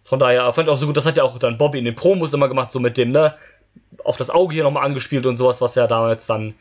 [0.05, 1.95] Von daher fand ich auch so gut, das hat ja auch dann Bobby in den
[1.95, 3.35] Promos immer gemacht, so mit dem, ne,
[4.05, 6.55] auf das Auge hier nochmal angespielt und sowas, was ja damals dann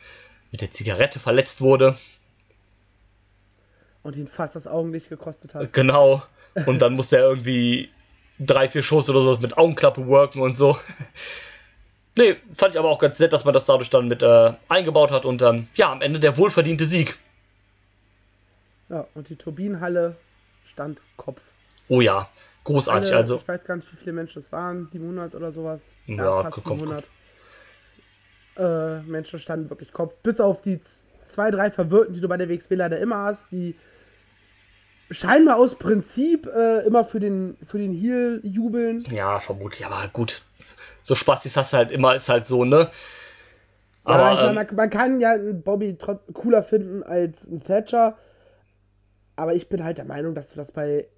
[0.50, 1.96] mit der Zigarette verletzt wurde.
[4.02, 5.72] Und ihn fast das Augenlicht gekostet hat.
[5.72, 6.22] Genau.
[6.66, 7.88] Und dann musste er irgendwie
[8.38, 10.76] drei, vier Shows oder sowas mit Augenklappe worken und so.
[12.16, 15.10] Nee, fand ich aber auch ganz nett, dass man das dadurch dann mit äh, eingebaut
[15.10, 17.16] hat und ähm, ja, am Ende der wohlverdiente Sieg.
[18.90, 20.16] Ja, und die Turbinenhalle
[20.66, 21.40] stand Kopf.
[21.88, 22.28] Oh ja,
[22.64, 23.10] großartig.
[23.10, 24.86] Alle, also, Ich weiß gar nicht, wie viele Menschen es waren.
[24.86, 25.90] 700 oder sowas.
[26.06, 27.08] Ja, fast komm, 700.
[28.56, 30.14] Äh, Menschen standen wirklich Kopf.
[30.22, 30.80] Bis auf die
[31.20, 33.76] zwei, drei Verwirrten, die du bei der WXW leider immer hast, die
[35.10, 39.04] scheinbar aus Prinzip äh, immer für den, für den Heal jubeln.
[39.10, 40.42] ja, vermutlich, aber gut.
[41.02, 42.90] So Spastis hast du halt immer, ist halt so, ne?
[44.06, 47.48] Ja, Aber ich meine, ähm, man, man kann ja einen Bobby trotz cooler finden als
[47.48, 48.16] einen Thatcher.
[49.36, 51.08] Aber ich bin halt der Meinung, dass du das bei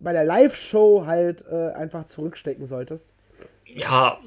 [0.00, 3.08] bei der Live-Show halt äh, einfach zurückstecken solltest.
[3.66, 4.18] Ja.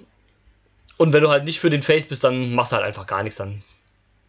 [0.98, 3.24] Und wenn du halt nicht für den Face bist, dann machst du halt einfach gar
[3.24, 3.64] nichts, dann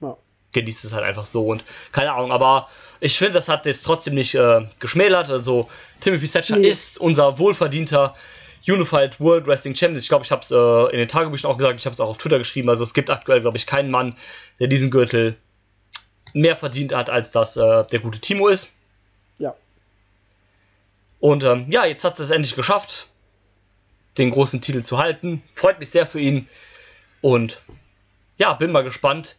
[0.01, 0.17] Ja.
[0.53, 2.69] genießt es halt einfach so und keine Ahnung, aber
[3.01, 5.29] ich finde, das hat jetzt trotzdem nicht äh, geschmälert.
[5.31, 5.69] Also
[6.01, 6.69] Timothy Thatcher Nee.
[6.69, 8.15] ist unser wohlverdienter
[8.67, 9.99] Unified World Wrestling Champion.
[9.99, 12.09] Ich glaube, ich habe es äh, in den Tagebüchern auch gesagt, ich habe es auch
[12.09, 12.69] auf Twitter geschrieben.
[12.71, 14.15] Also es gibt aktuell, glaube ich, keinen Mann,
[14.61, 15.37] der diesen Gürtel
[16.33, 18.73] mehr verdient hat, als das äh, der gute Timo ist.
[21.23, 23.07] Und ähm, ja, jetzt hat es endlich geschafft,
[24.19, 25.41] den großen Titel zu halten.
[25.55, 26.49] Freut mich sehr für ihn.
[27.21, 27.63] Und
[28.39, 29.37] ja, bin mal gespannt,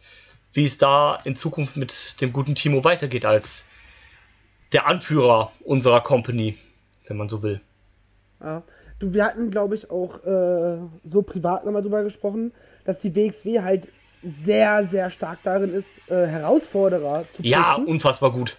[0.54, 3.66] wie es da in Zukunft mit dem guten Timo weitergeht als
[4.72, 6.56] der Anführer unserer Company,
[7.06, 7.60] wenn man so will.
[8.40, 8.62] Ja.
[8.98, 12.54] Du, wir hatten, glaube ich, auch äh, so privat nochmal drüber gesprochen,
[12.86, 13.90] dass die WXW halt
[14.22, 17.44] sehr, sehr stark darin ist, äh, Herausforderer zu pushen.
[17.44, 18.56] Ja, unfassbar gut.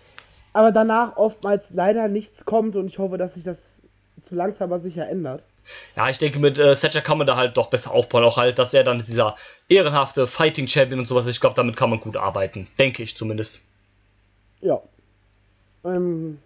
[0.56, 3.82] Aber danach oftmals leider nichts kommt und ich hoffe, dass sich das
[4.20, 5.46] zu langsam aber sicher ändert.
[5.96, 8.24] Ja, ich denke, mit äh, Thatcher kann man da halt doch besser aufbauen.
[8.24, 9.36] Auch halt, dass er dann dieser
[9.68, 11.34] ehrenhafte Fighting Champion und sowas ist.
[11.36, 12.68] Ich glaube, damit kann man gut arbeiten.
[12.80, 13.60] Denke ich zumindest.
[14.62, 14.82] Ja.
[15.84, 16.40] Ähm,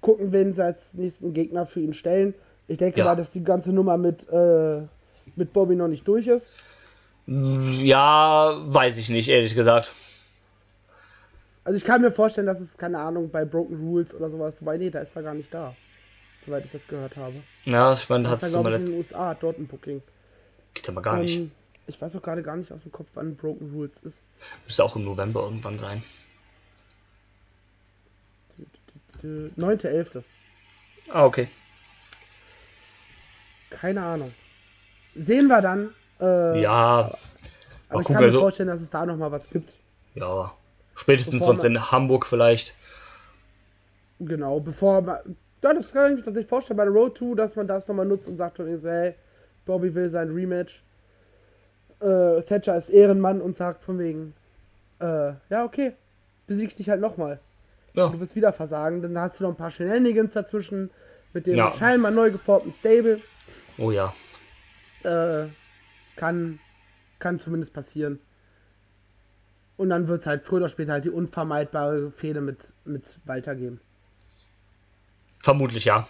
[0.00, 2.34] gucken, wen sie als nächsten Gegner für ihn stellen.
[2.66, 3.04] Ich denke Ja.
[3.04, 4.80] mal, dass die ganze Nummer mit, äh,
[5.36, 6.50] mit Bobby noch nicht durch ist.
[7.26, 9.92] Ja, weiß ich nicht, ehrlich gesagt.
[11.66, 14.78] Also ich kann mir vorstellen, dass es, keine Ahnung, bei Broken Rules oder sowas, wobei,
[14.78, 15.74] nee, da ist er gar nicht da.
[16.38, 17.42] Soweit ich das gehört habe.
[17.64, 20.00] Ja, ich meine, Da hat so glaube ich, in den USA, dort ein Booking.
[20.74, 21.36] Geht aber gar nicht.
[21.36, 21.50] Ähm,
[21.88, 24.24] ich weiß auch gerade gar nicht aus dem Kopf, wann Broken Rules ist.
[24.64, 26.04] Müsste auch im November irgendwann sein.
[29.24, 30.22] 9.11.
[31.10, 31.48] Ah, okay.
[33.70, 34.32] Keine Ahnung.
[35.16, 35.90] Sehen wir dann.
[36.20, 37.10] Äh, Ja,
[37.88, 39.78] aber ich kann mir also- vorstellen, dass es da noch mal was gibt.
[40.14, 40.52] ja.
[40.96, 42.74] Spätestens Bevor sonst man- in Hamburg vielleicht.
[44.18, 45.18] Genau, bevor man.
[45.62, 48.06] Ja, das kann ich mir tatsächlich vorstellen bei der Road 2, dass man das nochmal
[48.06, 49.14] nutzt und sagt so, hey,
[49.64, 50.82] Bobby will sein Rematch.
[52.00, 54.34] Äh, Thatcher ist Ehrenmann und sagt von wegen,
[55.00, 55.92] äh, ja, okay,
[56.46, 57.40] besiegst dich halt nochmal.
[57.94, 58.08] Ja.
[58.08, 60.90] Du wirst wieder versagen, dann hast du noch ein paar Shenanigans dazwischen
[61.32, 61.70] mit dem Ja.
[61.70, 63.20] scheinbar neu geformten Stable.
[63.78, 64.12] Oh ja.
[65.02, 65.46] Äh,
[66.16, 66.58] kann,
[67.18, 68.20] kann zumindest passieren.
[69.76, 73.54] Und dann wird es halt früher oder später halt die unvermeidbare Fehde mit, mit Walter
[73.54, 73.80] geben.
[75.40, 76.08] Vermutlich ja.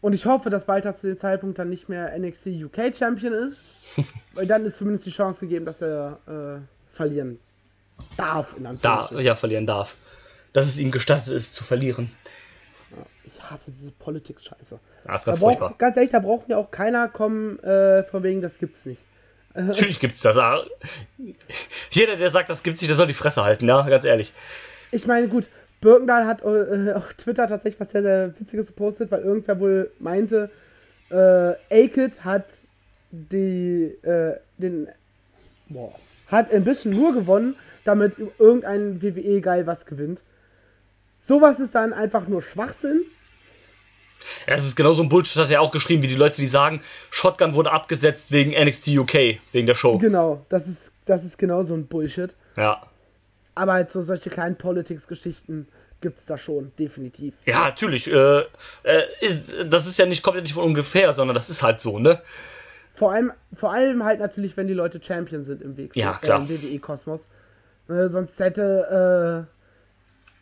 [0.00, 3.68] Und ich hoffe, dass Walter zu dem Zeitpunkt dann nicht mehr NXT UK Champion ist.
[4.34, 7.38] weil dann ist zumindest die Chance gegeben, dass er äh, verlieren
[8.16, 9.24] darf, in Da, Anführungsstrichen.
[9.26, 9.96] ja, verlieren darf.
[10.52, 12.10] Dass es ihm gestattet ist, zu verlieren.
[13.24, 14.78] Ich hasse diese Politics-Scheiße.
[15.06, 18.40] Ja, Da ganz braucht, ganz ehrlich, da braucht ja auch keiner kommen, äh, von wegen,
[18.40, 19.00] das gibt's nicht.
[19.54, 20.36] Natürlich gibt's das.
[20.36, 20.62] ah.
[21.90, 24.32] Jeder, der sagt, das gibt's nicht, der soll die Fresse halten, ja, ganz ehrlich.
[24.92, 25.50] Ich meine, gut,
[25.80, 30.50] Birkendahl hat äh, auf Twitter tatsächlich was sehr, sehr Witziges gepostet, weil irgendwer wohl meinte,
[31.10, 31.14] äh,
[31.70, 32.46] Aked hat
[33.10, 34.88] die, äh, den,
[35.68, 35.92] boah,
[36.28, 40.22] hat ein bisschen nur gewonnen, damit irgendein WWE-Geil was gewinnt.
[41.18, 43.02] Sowas ist dann einfach nur Schwachsinn.
[44.46, 46.80] Es ist genau so ein Bullshit, hat er auch geschrieben, wie die Leute, die sagen,
[47.10, 49.98] Shotgun wurde abgesetzt wegen NXT UK, wegen der Show.
[49.98, 52.34] Genau, das ist, das ist genau so ein Bullshit.
[52.56, 52.82] Ja.
[53.54, 55.66] Aber halt so solche kleinen Politics-Geschichten
[56.00, 57.34] gibt's da schon, definitiv.
[57.44, 58.10] Ja, natürlich.
[58.10, 58.40] Äh,
[58.84, 61.80] äh, ist, das ist ja nicht, kommt ja nicht von ungefähr, sondern das ist halt
[61.80, 62.20] so, ne?
[62.94, 65.94] Vor allem, vor allem halt natürlich, wenn die Leute Champion sind im Weg.
[65.96, 66.40] Ja, klar.
[66.40, 67.28] Äh, Im WWE-Kosmos.
[67.88, 69.46] Äh, sonst hätte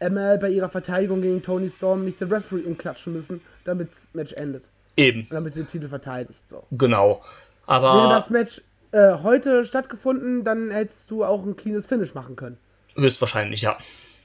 [0.00, 4.10] äh, ML bei ihrer Verteidigung gegen Tony Storm nicht den Referee umklatschen müssen, damit das
[4.12, 4.64] Match endet.
[4.96, 6.48] Eben, Damit sie den Titel verteidigt.
[6.48, 6.64] So.
[6.72, 7.20] genau.
[7.66, 12.34] Wäre Aber das Match äh, heute stattgefunden, dann hättest du auch ein cleanes Finish machen
[12.36, 12.56] können.
[12.96, 13.76] höchstwahrscheinlich, ja.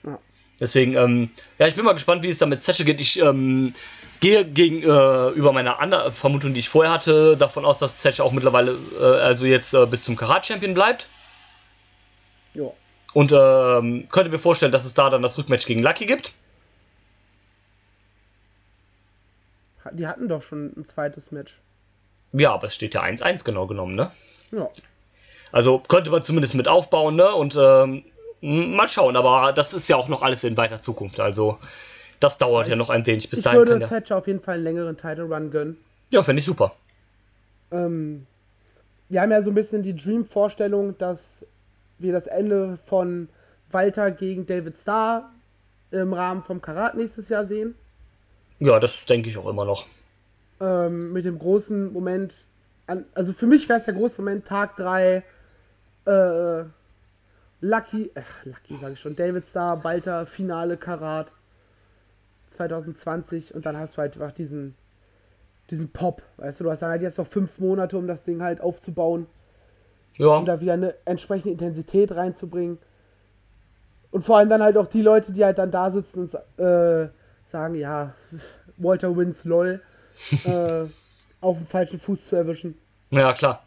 [0.06, 0.18] Ja.
[0.60, 1.30] Deswegen, ähm,
[1.60, 3.00] ja, ich bin mal gespannt, wie es da mit Session geht.
[3.02, 3.74] Ich ähm,
[4.20, 8.32] gehe gegenüber über meine andere Vermutung, die ich vorher hatte, davon aus, dass Session auch
[8.32, 11.08] mittlerweile, äh, also jetzt äh, bis zum Karat-Champion bleibt.
[12.54, 12.72] Ja.
[13.14, 16.34] Und ähm, könnte mir vorstellen, dass es da dann das Rückmatch gegen Lucky gibt.
[19.92, 21.60] Die hatten doch schon ein zweites Match.
[22.32, 24.10] Ja, aber es steht ja 1-1 genau genommen, ne?
[24.52, 24.70] Ja.
[25.52, 27.32] Also könnte man zumindest mit aufbauen, ne?
[27.34, 28.04] Und ähm,
[28.42, 31.20] mal schauen, aber das ist ja auch noch alles in weiter Zukunft.
[31.20, 31.60] Also
[32.20, 33.30] das dauert ja noch ein wenig.
[33.30, 33.90] Bis Ich dahin würde kann.
[33.90, 35.78] Thatcher auf jeden Fall einen längeren Title Run gönnen.
[36.10, 36.74] Ja, finde ich super.
[37.72, 38.26] Ähm,
[39.10, 41.46] wir haben ja so ein bisschen die Dream-Vorstellung, dass
[42.00, 43.30] wir das Ende von
[43.72, 45.32] Walter gegen David Starr
[45.92, 47.76] im Rahmen vom Karat nächstes Jahr sehen.
[48.60, 49.86] Ja, das denke ich auch immer noch.
[50.60, 52.34] Ähm, mit dem großen Moment,
[52.88, 55.24] an, also für mich wäre es der große Moment, Tag 3,
[56.06, 56.64] äh,
[57.62, 61.34] Lucky, ach, Lucky sage ich schon, David Starr, Walter, Finale Karat.
[62.54, 64.76] 2020 und dann hast du halt einfach diesen,
[65.70, 68.42] diesen Pop, weißt du, du hast dann halt jetzt noch fünf Monate, um das Ding
[68.42, 69.28] halt aufzubauen,
[70.18, 72.78] Ja, um da wieder eine entsprechende Intensität reinzubringen.
[74.12, 77.10] Und vor allem dann halt auch die Leute, die halt dann da sitzen und äh,
[77.46, 78.14] sagen, ja,
[78.78, 79.82] Walter Wins lol,
[80.46, 80.86] äh,
[81.42, 82.78] auf dem falschen Fuß zu erwischen,
[83.10, 83.64] ja klar.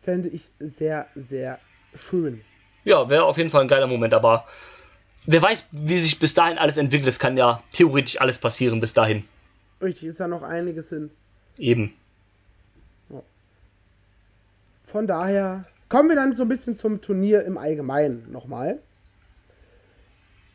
[0.00, 1.58] fände ich sehr, sehr
[1.94, 2.40] schön.
[2.84, 4.46] Ja, wäre auf jeden Fall ein geiler Moment, aber
[5.26, 7.08] wer weiß, wie sich bis dahin alles entwickelt.
[7.08, 9.24] Es kann ja theoretisch alles passieren bis dahin.
[9.80, 11.10] Richtig, ist ja noch einiges hin.
[11.56, 11.94] Eben.
[14.94, 18.78] Von daher kommen wir dann so ein bisschen zum Turnier im Allgemeinen nochmal.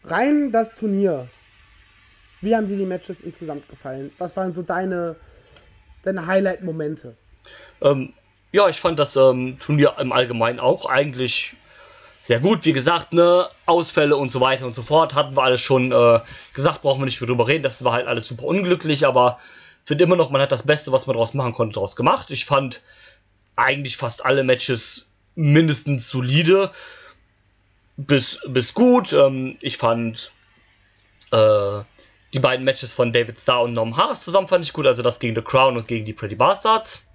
[0.06, 1.28] Rein das Turnier.
[2.40, 4.14] Wie haben dir die Matches insgesamt gefallen?
[4.18, 5.18] Was waren so deine,
[6.04, 7.18] deine Highlight-Momente?
[7.82, 8.14] Ähm,
[8.54, 11.58] ja, ich fand das ähm, Turnier im Allgemeinen auch eigentlich
[12.22, 12.64] sehr gut.
[12.64, 16.22] Wie gesagt, ne, Ausfälle und so weiter und so fort hatten wir alles schon äh,
[16.54, 17.64] gesagt, brauchen wir nicht mehr drüber reden.
[17.64, 19.38] Das war halt alles super unglücklich, aber
[19.84, 22.32] finde immer noch, man hat das Beste, was man daraus machen konnte, daraus gemacht.
[22.32, 22.80] Ich fand
[23.60, 26.72] eigentlich fast alle Matches mindestens solide
[27.98, 29.14] bis, bis gut.
[29.14, 30.32] Ähm, ich fand
[31.32, 31.82] äh,
[32.34, 35.20] die beiden Matches von David Starr und Norman Harris zusammen fand ich gut, also das
[35.20, 37.06] gegen The Crown und gegen die Pretty Bastards.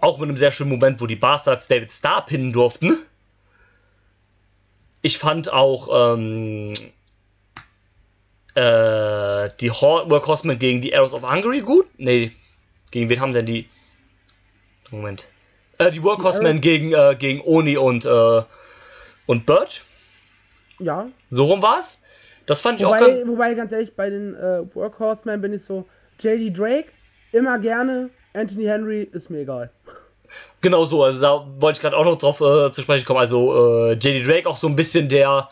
[0.00, 2.98] Auch mit einem sehr schönen Moment, wo die Bastards David Starr pinnen durften.
[5.02, 6.72] Ich fand auch ähm,
[8.54, 11.86] äh, die Hor Work Horsemen gegen die Arrows of Hungary gut.
[11.98, 12.32] Nee,
[12.90, 13.68] gegen wen haben denn die?
[14.90, 15.28] Moment.
[15.78, 18.42] Äh, die Work Die Horsemen Arrows- gegen, äh, gegen Oni und, äh,
[19.26, 19.82] und Birch.
[20.80, 21.06] Ja.
[21.28, 22.00] So rum war's.
[22.46, 23.28] Das fand ich auch Wobei, ganz.
[23.28, 25.86] wobei, ganz ehrlich, bei den äh, Workhorsemen bin ich so,
[26.18, 26.86] JD Drake,
[27.32, 29.70] immer gerne, Anthony Henry, ist mir egal.
[30.60, 33.20] Genau so, also da wollte ich gerade auch noch drauf äh, zu sprechen kommen.
[33.20, 35.48] Also äh, JD Drake auch so ein bisschen der,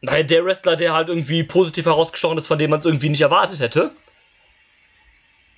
[0.00, 3.20] naja, der Wrestler, der halt irgendwie positiv herausgestochen ist, von dem man es irgendwie nicht
[3.20, 3.90] erwartet hätte.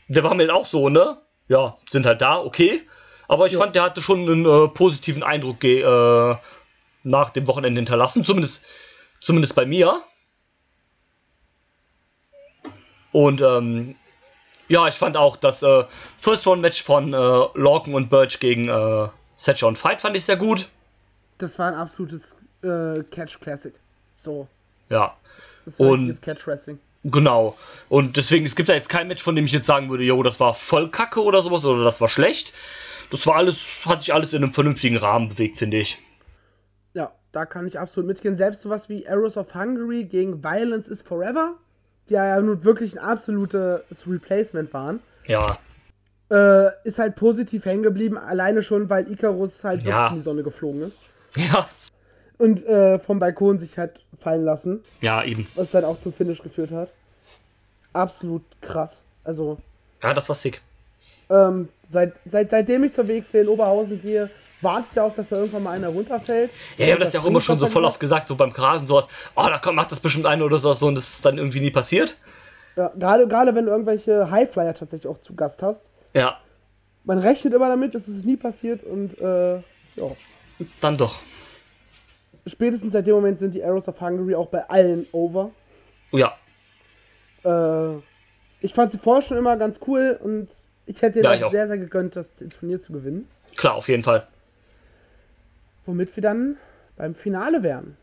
[0.09, 1.19] Der war mir auch so, ne?
[1.49, 2.83] Ja, sind halt da, okay.
[3.29, 3.59] Aber ich Ja.
[3.61, 6.37] fand, der hatte schon einen äh, positiven Eindruck äh,
[7.03, 8.25] nach dem Wochenende hinterlassen.
[8.25, 8.65] Zumindest,
[9.21, 10.01] zumindest bei mir.
[13.13, 13.95] Und ähm,
[14.69, 15.85] ja, ich fand auch das äh,
[16.19, 20.25] First Round Match von äh, Lorcan und Birch gegen äh, Setcher und Fight fand ich
[20.25, 20.69] sehr gut.
[21.39, 23.75] Das war ein absolutes äh, Catch-Classic.
[24.17, 24.49] So,
[24.89, 25.17] Ja,
[25.65, 26.79] das war Und- richtiges Catch-Wrestling.
[27.05, 27.57] Genau.
[27.89, 30.23] Und deswegen, es gibt da jetzt kein Match, von dem ich jetzt sagen würde, jo,
[30.23, 32.53] das war voll kacke oder sowas oder das war schlecht.
[33.11, 35.99] Das war alles, hat sich alles in einem vernünftigen Rahmen bewegt, finde ich.
[36.95, 38.37] Ja, da kann ich absolut mitgehen.
[38.37, 41.55] Selbst sowas wie Arrows of Hungary gegen Violence is Forever,
[42.09, 45.59] die ja nun wirklich ein absolutes Replacement waren, Ja,
[46.31, 48.17] äh, ist halt positiv hängen geblieben.
[48.17, 49.89] Alleine schon, weil Icarus halt Ja.
[49.89, 50.99] wirklich in die Sonne geflogen ist.
[51.37, 51.69] ja,
[52.39, 55.47] Und äh, vom Balkon sich hat fallen lassen, ja, eben.
[55.55, 56.93] was dann auch zum Finish geführt hat.
[57.93, 59.05] Absolut krass.
[59.23, 59.59] Also,
[60.03, 60.61] Ja, das war sick.
[61.31, 64.31] ähm, seit, seit, seitdem ich zur WXW in Oberhausen gehe,
[64.61, 66.51] warte ich darauf, dass da irgendwann mal einer runterfällt.
[66.77, 68.81] Ja, ich habe das ja auch immer schon so voll oft gesagt, so beim Kragen
[68.81, 69.07] und sowas.
[69.37, 71.61] Oh, da kommt, macht das bestimmt einer oder sowas so und das ist dann irgendwie
[71.61, 72.17] nie passiert.
[72.77, 75.87] Ja, gerade, gerade wenn du irgendwelche Highflyer tatsächlich auch zu Gast hast.
[76.15, 76.39] Ja,
[77.05, 79.63] Man rechnet immer damit, dass es nie passiert und äh, ja.
[80.81, 81.19] dann doch.
[82.47, 85.51] Spätestens seit dem Moment sind die Arrows of Hungary auch bei allen over.
[86.13, 86.37] Ja,
[87.45, 87.97] Äh,
[88.61, 90.49] ich fand sie vorher schon immer ganz cool und
[90.87, 93.29] ich hätte Ja, sehr, sehr gegönnt, das Turnier zu gewinnen.
[93.57, 94.27] klar, auf jeden Fall.
[95.87, 96.57] Womit wir dann
[96.97, 97.97] beim Finale wären.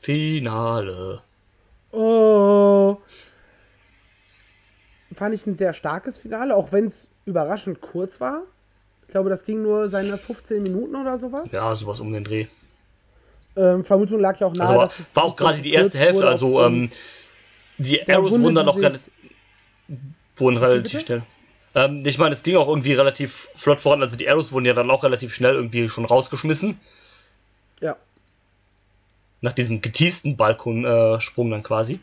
[0.00, 1.22] Finale.
[1.90, 2.98] Oh.
[5.12, 8.42] Fand ich ein sehr starkes Finale, auch wenn es überraschend kurz war.
[9.02, 11.50] Ich glaube, das ging nur seine 15 Minuten oder sowas.
[11.52, 12.46] Ja, sowas um den Dreh.
[13.58, 15.98] Ähm, Vermutung lag ja auch nahe, Also war, dass es war auch gerade die erste
[15.98, 16.90] Hälfte, also ähm,
[17.78, 18.78] die Arrows wurden dann auch
[20.36, 21.04] wurden relativ bitte?
[21.04, 21.22] schnell.
[21.74, 24.74] Ähm, ich meine, es ging auch irgendwie relativ flott voran, also die Arrows wurden ja
[24.74, 26.78] dann auch relativ schnell irgendwie schon rausgeschmissen.
[27.80, 27.96] Ja.
[29.40, 31.98] Nach diesem geteasten Balkonsprung äh, Sprung dann quasi.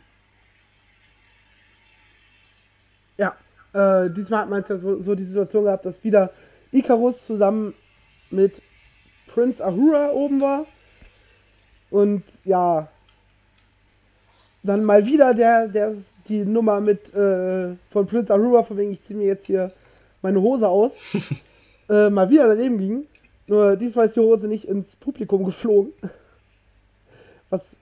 [3.18, 3.36] Ja,
[3.74, 6.34] äh, diesmal hat man es ja so, so die Situation gehabt, dass wieder
[6.72, 7.74] Icarus zusammen
[8.30, 8.62] mit
[9.28, 10.66] Prince Ahura oben war.
[11.90, 12.90] Und ja,
[14.64, 15.94] dann mal wieder der, der
[16.28, 19.72] die Nummer mit äh, von Prince Ahura, von wegen ich ziehe mir jetzt hier
[20.22, 21.00] meine Hose aus,
[21.90, 23.06] äh, mal wieder daneben ging.
[23.48, 25.94] Nur diesmal ist die Hose nicht ins Publikum geflogen.
[27.52, 27.78] Was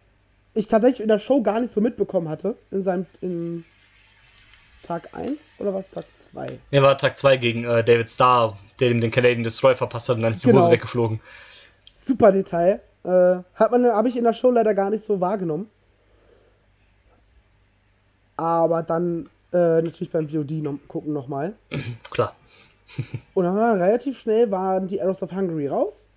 [0.54, 2.56] ich tatsächlich in der Show gar nicht so mitbekommen hatte.
[2.70, 3.64] In seinem in
[4.84, 6.60] Tag 1 oder was Tag 2?
[6.72, 10.18] Mir war Tag 2 gegen äh, David Starr, der ihm den Canadian Destroyer verpasst hat
[10.18, 10.62] und dann ist die Genau.
[10.62, 11.22] Hose weggeflogen.
[11.94, 12.82] Super Detail.
[13.04, 15.70] Äh, hat man, habe ich in der Show leider gar nicht so wahrgenommen.
[18.38, 21.54] aber dann äh, natürlich beim VOD noch, gucken nochmal.
[22.12, 22.36] Klar.
[23.34, 26.08] Und dann war relativ schnell waren die Arrows of Hungary raus.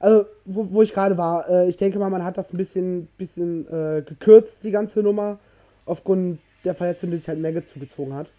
[0.00, 3.06] Also, wo, wo ich gerade war, äh, ich denke mal, man hat das ein bisschen,
[3.18, 5.38] bisschen äh, gekürzt, die ganze Nummer,
[5.86, 8.30] aufgrund der Verletzung, die sich halt Maggot zugezogen hat.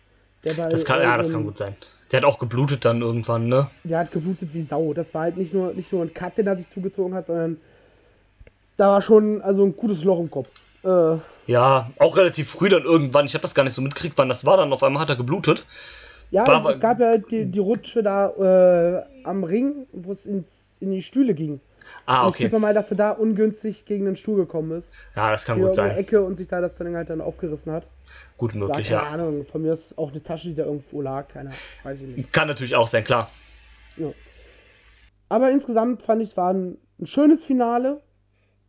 [0.44, 1.76] Der bei, Das kann, äh, ja, das kann gut sein.
[2.11, 3.68] Der hat auch geblutet dann irgendwann, ne?
[3.84, 4.94] Der hat geblutet wie Sau.
[4.94, 7.57] Das war halt nicht nur, nicht nur ein Cut, den er sich zugezogen hat, sondern
[8.78, 10.49] da war schon also ein gutes Loch im Kopf.
[10.84, 11.18] Äh,
[11.48, 13.26] Ja, auch relativ früh dann irgendwann.
[13.26, 14.57] Ich habe das gar nicht so mitgekriegt, wann das war.
[14.57, 15.66] Dann auf einmal hat er geblutet.
[16.32, 20.26] ja, War es, es gab ja die, die Rutsche da äh, am Ring, wo es
[20.26, 20.45] in
[20.80, 21.60] die Stühle ging.
[22.06, 22.44] Ah, Und ich okay.
[22.45, 24.94] tippe mal, dass er da ungünstig gegen den Stuhl gekommen ist.
[25.16, 25.98] Ja, das kann Hier gut um die sein.
[25.98, 27.88] Ecke und sich da das dann halt dann aufgerissen hat.
[28.38, 29.10] Gut möglich, keine ja.
[29.10, 31.52] Ahnung, von mir ist auch eine Tasche, die da irgendwo lag, keine
[31.84, 32.34] weiß ich nicht.
[32.34, 33.30] Kann natürlich auch sein, klar.
[33.98, 34.11] Ja.
[35.27, 38.02] Aber insgesamt fand ich, es war ein, ein schönes Finale,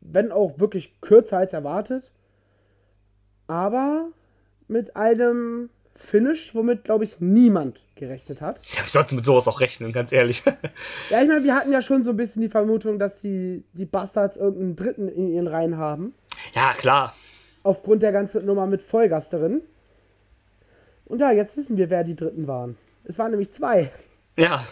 [0.01, 2.11] wenn auch wirklich kürzer als erwartet.
[3.47, 4.09] Aber
[4.69, 8.61] mit einem Finish, womit, glaube ich, niemand gerechnet hat.
[8.75, 10.43] Ja, ich sollte mit sowas auch rechnen, ganz ehrlich.
[11.11, 13.85] Ja, ich meine, wir hatten ja schon so ein bisschen die Vermutung, dass die, die
[13.85, 16.15] Bastards irgendeinen Dritten in ihren Reihen haben.
[16.55, 17.15] ja, klar.
[17.63, 19.63] Aufgrund der ganzen Nummer mit Vollgasterin.
[21.07, 22.77] Und ja, jetzt wissen wir, wer die Dritten waren.
[23.05, 23.91] Es waren nämlich zwei.
[24.37, 24.65] Ja,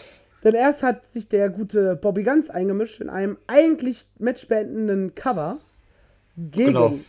[0.43, 5.59] Denn erst hat sich der gute Bobby Guns eingemischt in einem eigentlich matchbeendenden Cover
[6.37, 6.99] gegen Genau.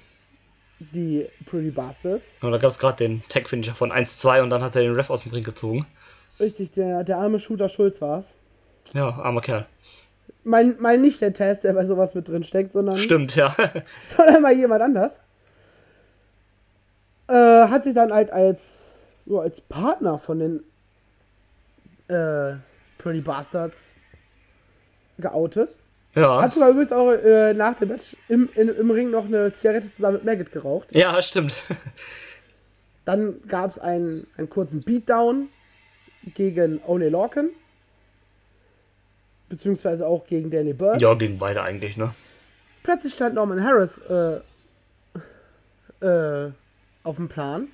[0.92, 2.32] die Pretty Bastards.
[2.42, 5.10] und da gab es gerade den Tag-Finisher von 1-2 und dann hat er den Ref
[5.10, 5.86] aus dem Ring gezogen.
[6.40, 8.34] Richtig, der, der arme Shooter Schulz war's.
[8.94, 9.66] Ja, armer Kerl.
[10.42, 13.54] Mein, mein nicht der Test, der bei sowas mit drin steckt, sondern, Stimmt, ja.
[14.04, 15.20] sondern mal jemand anders.
[17.30, 18.86] Äh, hat sich dann halt als,
[19.26, 20.64] ja, als Partner von den
[22.08, 22.56] äh,
[22.98, 23.90] Pretty Bastards
[25.18, 25.76] geoutet.
[26.16, 26.42] ja.
[26.42, 29.88] Hat sogar übrigens auch äh, nach dem Match im, in, im Ring noch eine Zigarette
[29.90, 30.88] zusammen mit Maggot geraucht.
[30.92, 31.62] Ja, stimmt.
[33.04, 35.48] Dann gab es einen, einen kurzen Beatdown
[36.34, 37.50] gegen Oney Lorcan.
[39.48, 41.00] Beziehungsweise auch gegen Danny Bird.
[41.00, 42.12] Ja, gegen beide eigentlich, ne?
[42.82, 44.40] Plötzlich stand Norman Harris äh,
[46.04, 46.50] äh,
[47.02, 47.68] auf dem Plan.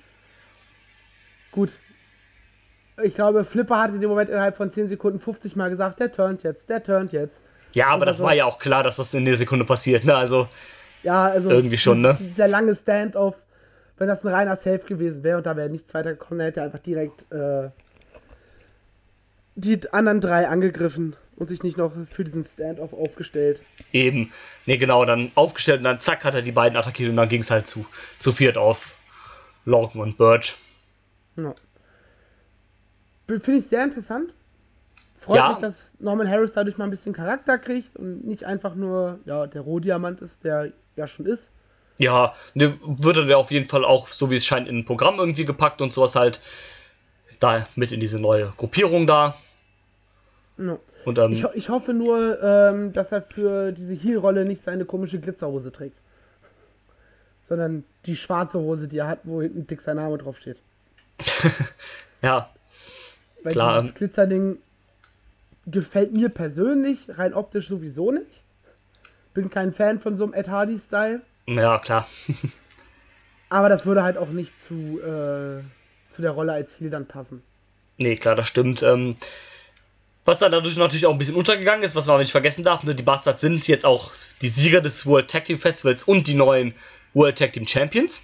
[1.51, 1.79] Gut.
[3.03, 6.11] Ich glaube, Flipper hatte in dem Moment innerhalb von 10 Sekunden 50 Mal gesagt, der
[6.11, 7.41] turnt jetzt, der turnt jetzt.
[7.73, 8.23] Ja, aber Oder das so.
[8.23, 10.15] war ja auch klar, dass das in der Sekunde passiert, ne?
[10.15, 10.47] Also,
[11.03, 12.17] Ja, also Irgendwie schon, ne?
[12.19, 13.35] Dieser lange Stand-off,
[13.97, 16.61] wenn das ein reiner Safe gewesen wäre und da wäre nichts weiter gekommen, dann hätte
[16.61, 17.69] er einfach direkt äh,
[19.55, 23.61] die anderen drei angegriffen und sich nicht noch für diesen Stand-off aufgestellt.
[23.91, 24.31] eben.
[24.65, 27.41] Ne, genau, dann aufgestellt und dann zack hat er die beiden attackiert und dann ging
[27.41, 27.85] es halt zu,
[28.17, 28.95] zu viert auf
[29.67, 30.55] Lorcan und Birch.
[31.35, 31.53] Ja.
[33.27, 34.33] Finde ich sehr interessant.
[35.15, 35.49] Freut Ja.
[35.49, 39.45] mich, dass Norman Harris dadurch mal ein bisschen Charakter kriegt und nicht einfach nur ja,
[39.45, 41.51] der Rohdiamant ist, der ja schon ist.
[41.97, 45.19] Ja, ne, würde der auf jeden Fall auch, so wie es scheint, in ein Programm
[45.19, 46.39] irgendwie gepackt und sowas halt
[47.39, 49.35] da mit in diese neue Gruppierung da.
[50.57, 50.77] Ja.
[51.05, 55.19] Und ähm, Ich, ich hoffe nur, ähm, dass er für diese Heel-Rolle nicht seine komische
[55.19, 55.99] Glitzerhose trägt.
[57.47, 60.61] Sondern die schwarze Hose, die er hat, wo hinten dick sein Name draufsteht.
[62.21, 62.49] ja,
[63.43, 63.81] Weil Klar.
[63.81, 64.57] dieses Glitzerding
[65.65, 68.43] gefällt mir persönlich, rein optisch sowieso nicht.
[69.33, 71.21] Bin kein Fan von so einem Ed Hardy-Style.
[71.47, 72.07] ja, klar.
[73.49, 75.63] Aber das würde halt auch nicht zu, äh,
[76.09, 77.41] zu der Rolle als Heel dann passen.
[77.97, 78.83] Nee, klar, das stimmt.
[78.83, 79.15] Ähm,
[80.25, 82.83] was dann dadurch natürlich auch ein bisschen untergegangen ist, was man aber nicht vergessen darf,
[82.83, 84.11] ne, die Bastards sind jetzt auch
[84.41, 86.75] die Sieger des World Tag Team Festivals und die neuen
[87.13, 88.23] World Tag Team Champions.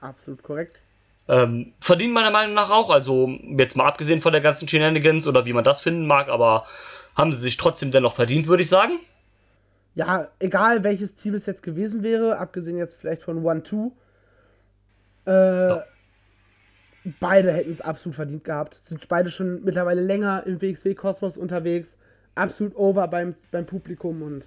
[0.00, 0.80] Absolut korrekt.
[1.28, 3.28] Ähm, verdienen meiner Meinung nach auch, also
[3.58, 6.64] jetzt mal abgesehen von der ganzen Shenanigans oder wie man das finden mag, aber
[7.14, 8.98] haben sie sich trotzdem dennoch verdient, würde ich sagen.
[9.94, 13.92] Ja, egal welches Team es jetzt gewesen wäre, abgesehen jetzt vielleicht von One-Two,
[15.26, 15.76] äh,
[17.20, 18.74] beide hätten es absolut verdient gehabt.
[18.74, 21.98] Sind beide schon mittlerweile länger im WXW-Kosmos unterwegs.
[22.34, 24.44] Absolut over beim, beim Publikum und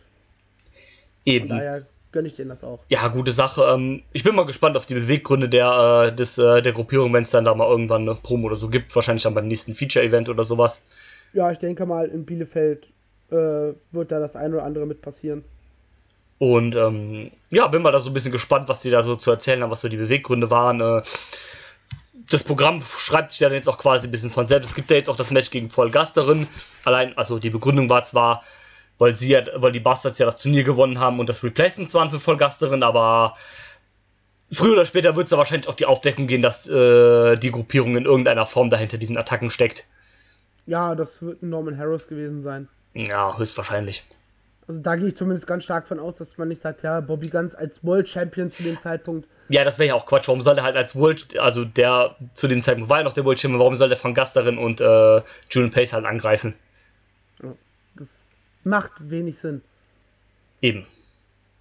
[1.25, 1.49] Eben.
[1.49, 2.79] von daher gönne ich denen das auch.
[2.89, 3.63] Ja, gute Sache.
[3.63, 7.23] Ähm, ich bin mal gespannt auf die Beweggründe der, äh, des, äh, der Gruppierung, wenn
[7.23, 8.95] es dann da mal irgendwann eine Promo oder so gibt.
[8.95, 10.81] Wahrscheinlich dann beim nächsten Feature-Event oder sowas.
[11.33, 12.87] Ja, ich denke mal, in Bielefeld
[13.29, 15.43] äh, wird da das ein oder andere mit passieren.
[16.37, 19.29] Und ähm, ja, bin mal da so ein bisschen gespannt, was die da so zu
[19.29, 20.81] erzählen haben, was so die Beweggründe waren.
[20.81, 21.03] Äh,
[22.29, 24.69] das Programm schreibt sich ja dann jetzt auch quasi ein bisschen von selbst.
[24.69, 26.47] Es gibt ja jetzt auch das Match gegen Vollgasterin.
[26.83, 28.43] Allein, also die Begründung war zwar,
[29.01, 32.11] weil sie ja, weil die Bastards ja das Turnier gewonnen haben und das Replacements waren
[32.11, 33.35] für Vollgasterin, aber
[34.51, 37.97] früher oder später wird es da wahrscheinlich auch die Aufdeckung gehen, dass äh, die Gruppierung
[37.97, 39.87] in irgendeiner Form dahinter diesen Attacken steckt.
[40.67, 42.67] Ja, das wird ein Norman Harris gewesen sein.
[42.93, 44.03] Ja, höchstwahrscheinlich.
[44.67, 47.29] Also da gehe ich zumindest ganz stark von aus, dass man nicht sagt, ja, Bobby
[47.29, 49.27] Guns als World Champion zu dem Zeitpunkt.
[49.49, 50.27] Ja, das wäre ja auch Quatsch.
[50.27, 53.25] Warum soll der halt als World, also der zu dem Zeitpunkt war ja noch der
[53.25, 56.53] World Champion, warum soll der Frank Gasterin und äh, Julian Pace halt angreifen?
[57.95, 58.30] Das
[58.63, 59.61] macht wenig Sinn.
[60.61, 60.85] Eben.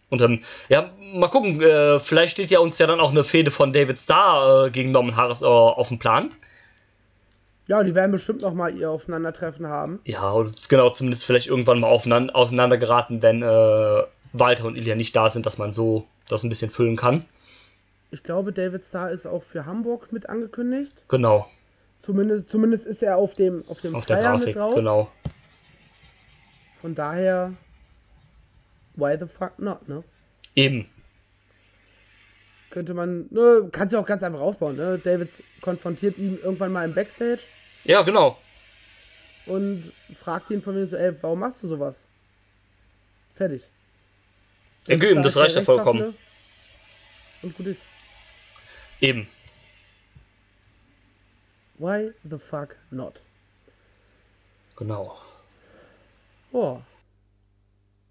[0.09, 3.51] Und ähm, ja, mal gucken, äh, vielleicht steht ja uns ja dann auch eine Fehde
[3.51, 6.31] von David Starr äh, gegen Norman Harris äh, auf dem Plan.
[7.69, 10.01] Ja, die werden bestimmt noch mal ihr Aufeinandertreffen haben.
[10.05, 14.03] Ja, und genau, zumindest vielleicht irgendwann mal aufeinander, aufeinander geraten, wenn äh,
[14.33, 17.25] Walter und Ilya nicht da sind, dass man so das ein bisschen füllen kann.
[18.11, 21.05] Ich glaube, David Starr ist auch für Hamburg mit angekündigt.
[21.07, 21.47] Genau,
[22.01, 24.75] Zumindest, zumindest ist er auf dem, auf dem auf der Flyer Grafik, mit drauf.
[24.75, 25.09] genau.
[26.81, 27.53] Von daher,
[28.95, 30.03] why the fuck not, ne?
[30.55, 30.89] Eben.
[32.71, 34.99] Könnte man, ne, kannst du auch ganz einfach aufbauen, ne?
[34.99, 35.31] David
[35.61, 37.43] konfrontiert ihn irgendwann mal im Backstage
[37.85, 38.39] Ja, genau.
[39.47, 42.09] und fragt ihn von mir so, ey, warum machst du sowas?
[43.35, 43.69] Fertig.
[44.87, 46.03] Ja, eben, Starr das reicht ja vollkommen.
[46.03, 46.29] Rechtschaffene
[47.43, 47.85] Und gut ist.
[49.01, 49.27] Eben.
[51.79, 53.23] Why the fuck not?
[54.77, 55.19] Genau.
[56.51, 56.85] Boah.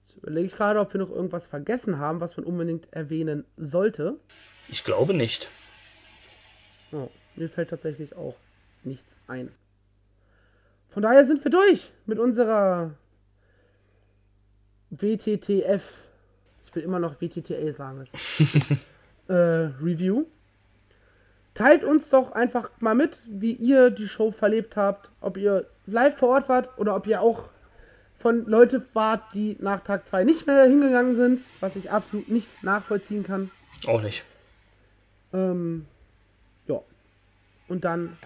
[0.01, 4.19] Jetzt überlege ich gerade, ob wir noch irgendwas vergessen haben, was man unbedingt erwähnen sollte.
[4.67, 5.49] Ich glaube nicht.
[6.91, 8.35] Oh, mir fällt tatsächlich auch
[8.83, 9.51] nichts ein.
[10.89, 12.95] Von daher sind wir durch mit unserer
[14.89, 16.07] WTTF.
[16.65, 18.05] Ich will immer noch WTTL sagen.
[19.27, 20.25] Äh, Review.
[21.53, 25.11] Teilt uns doch einfach mal mit, wie ihr die Show verlebt habt.
[25.21, 27.49] Ob ihr live vor Ort wart oder ob ihr auch
[28.19, 32.63] von Leute wart, die nach Tag 2 nicht mehr hingegangen sind, was ich absolut nicht
[32.63, 33.49] nachvollziehen kann.
[33.87, 34.25] Auch nicht.
[35.33, 35.85] Ähm,
[36.67, 36.81] ja.
[37.69, 38.17] Und dann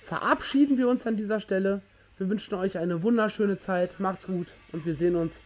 [0.00, 1.80] verabschieden wir uns an dieser Stelle.
[2.18, 4.00] Wir wünschen euch eine wunderschöne Zeit.
[4.00, 5.40] Macht's gut und wir sehen uns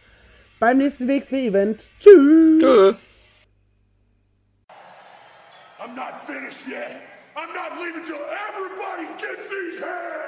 [0.59, 1.91] beim nächsten WXW-Event.
[1.99, 2.61] Tschüss!
[2.61, 2.95] Tschö.
[5.79, 7.03] I'm not finished yet.
[7.35, 8.17] I'm not leaving till
[8.49, 10.26] everybody gets these hands.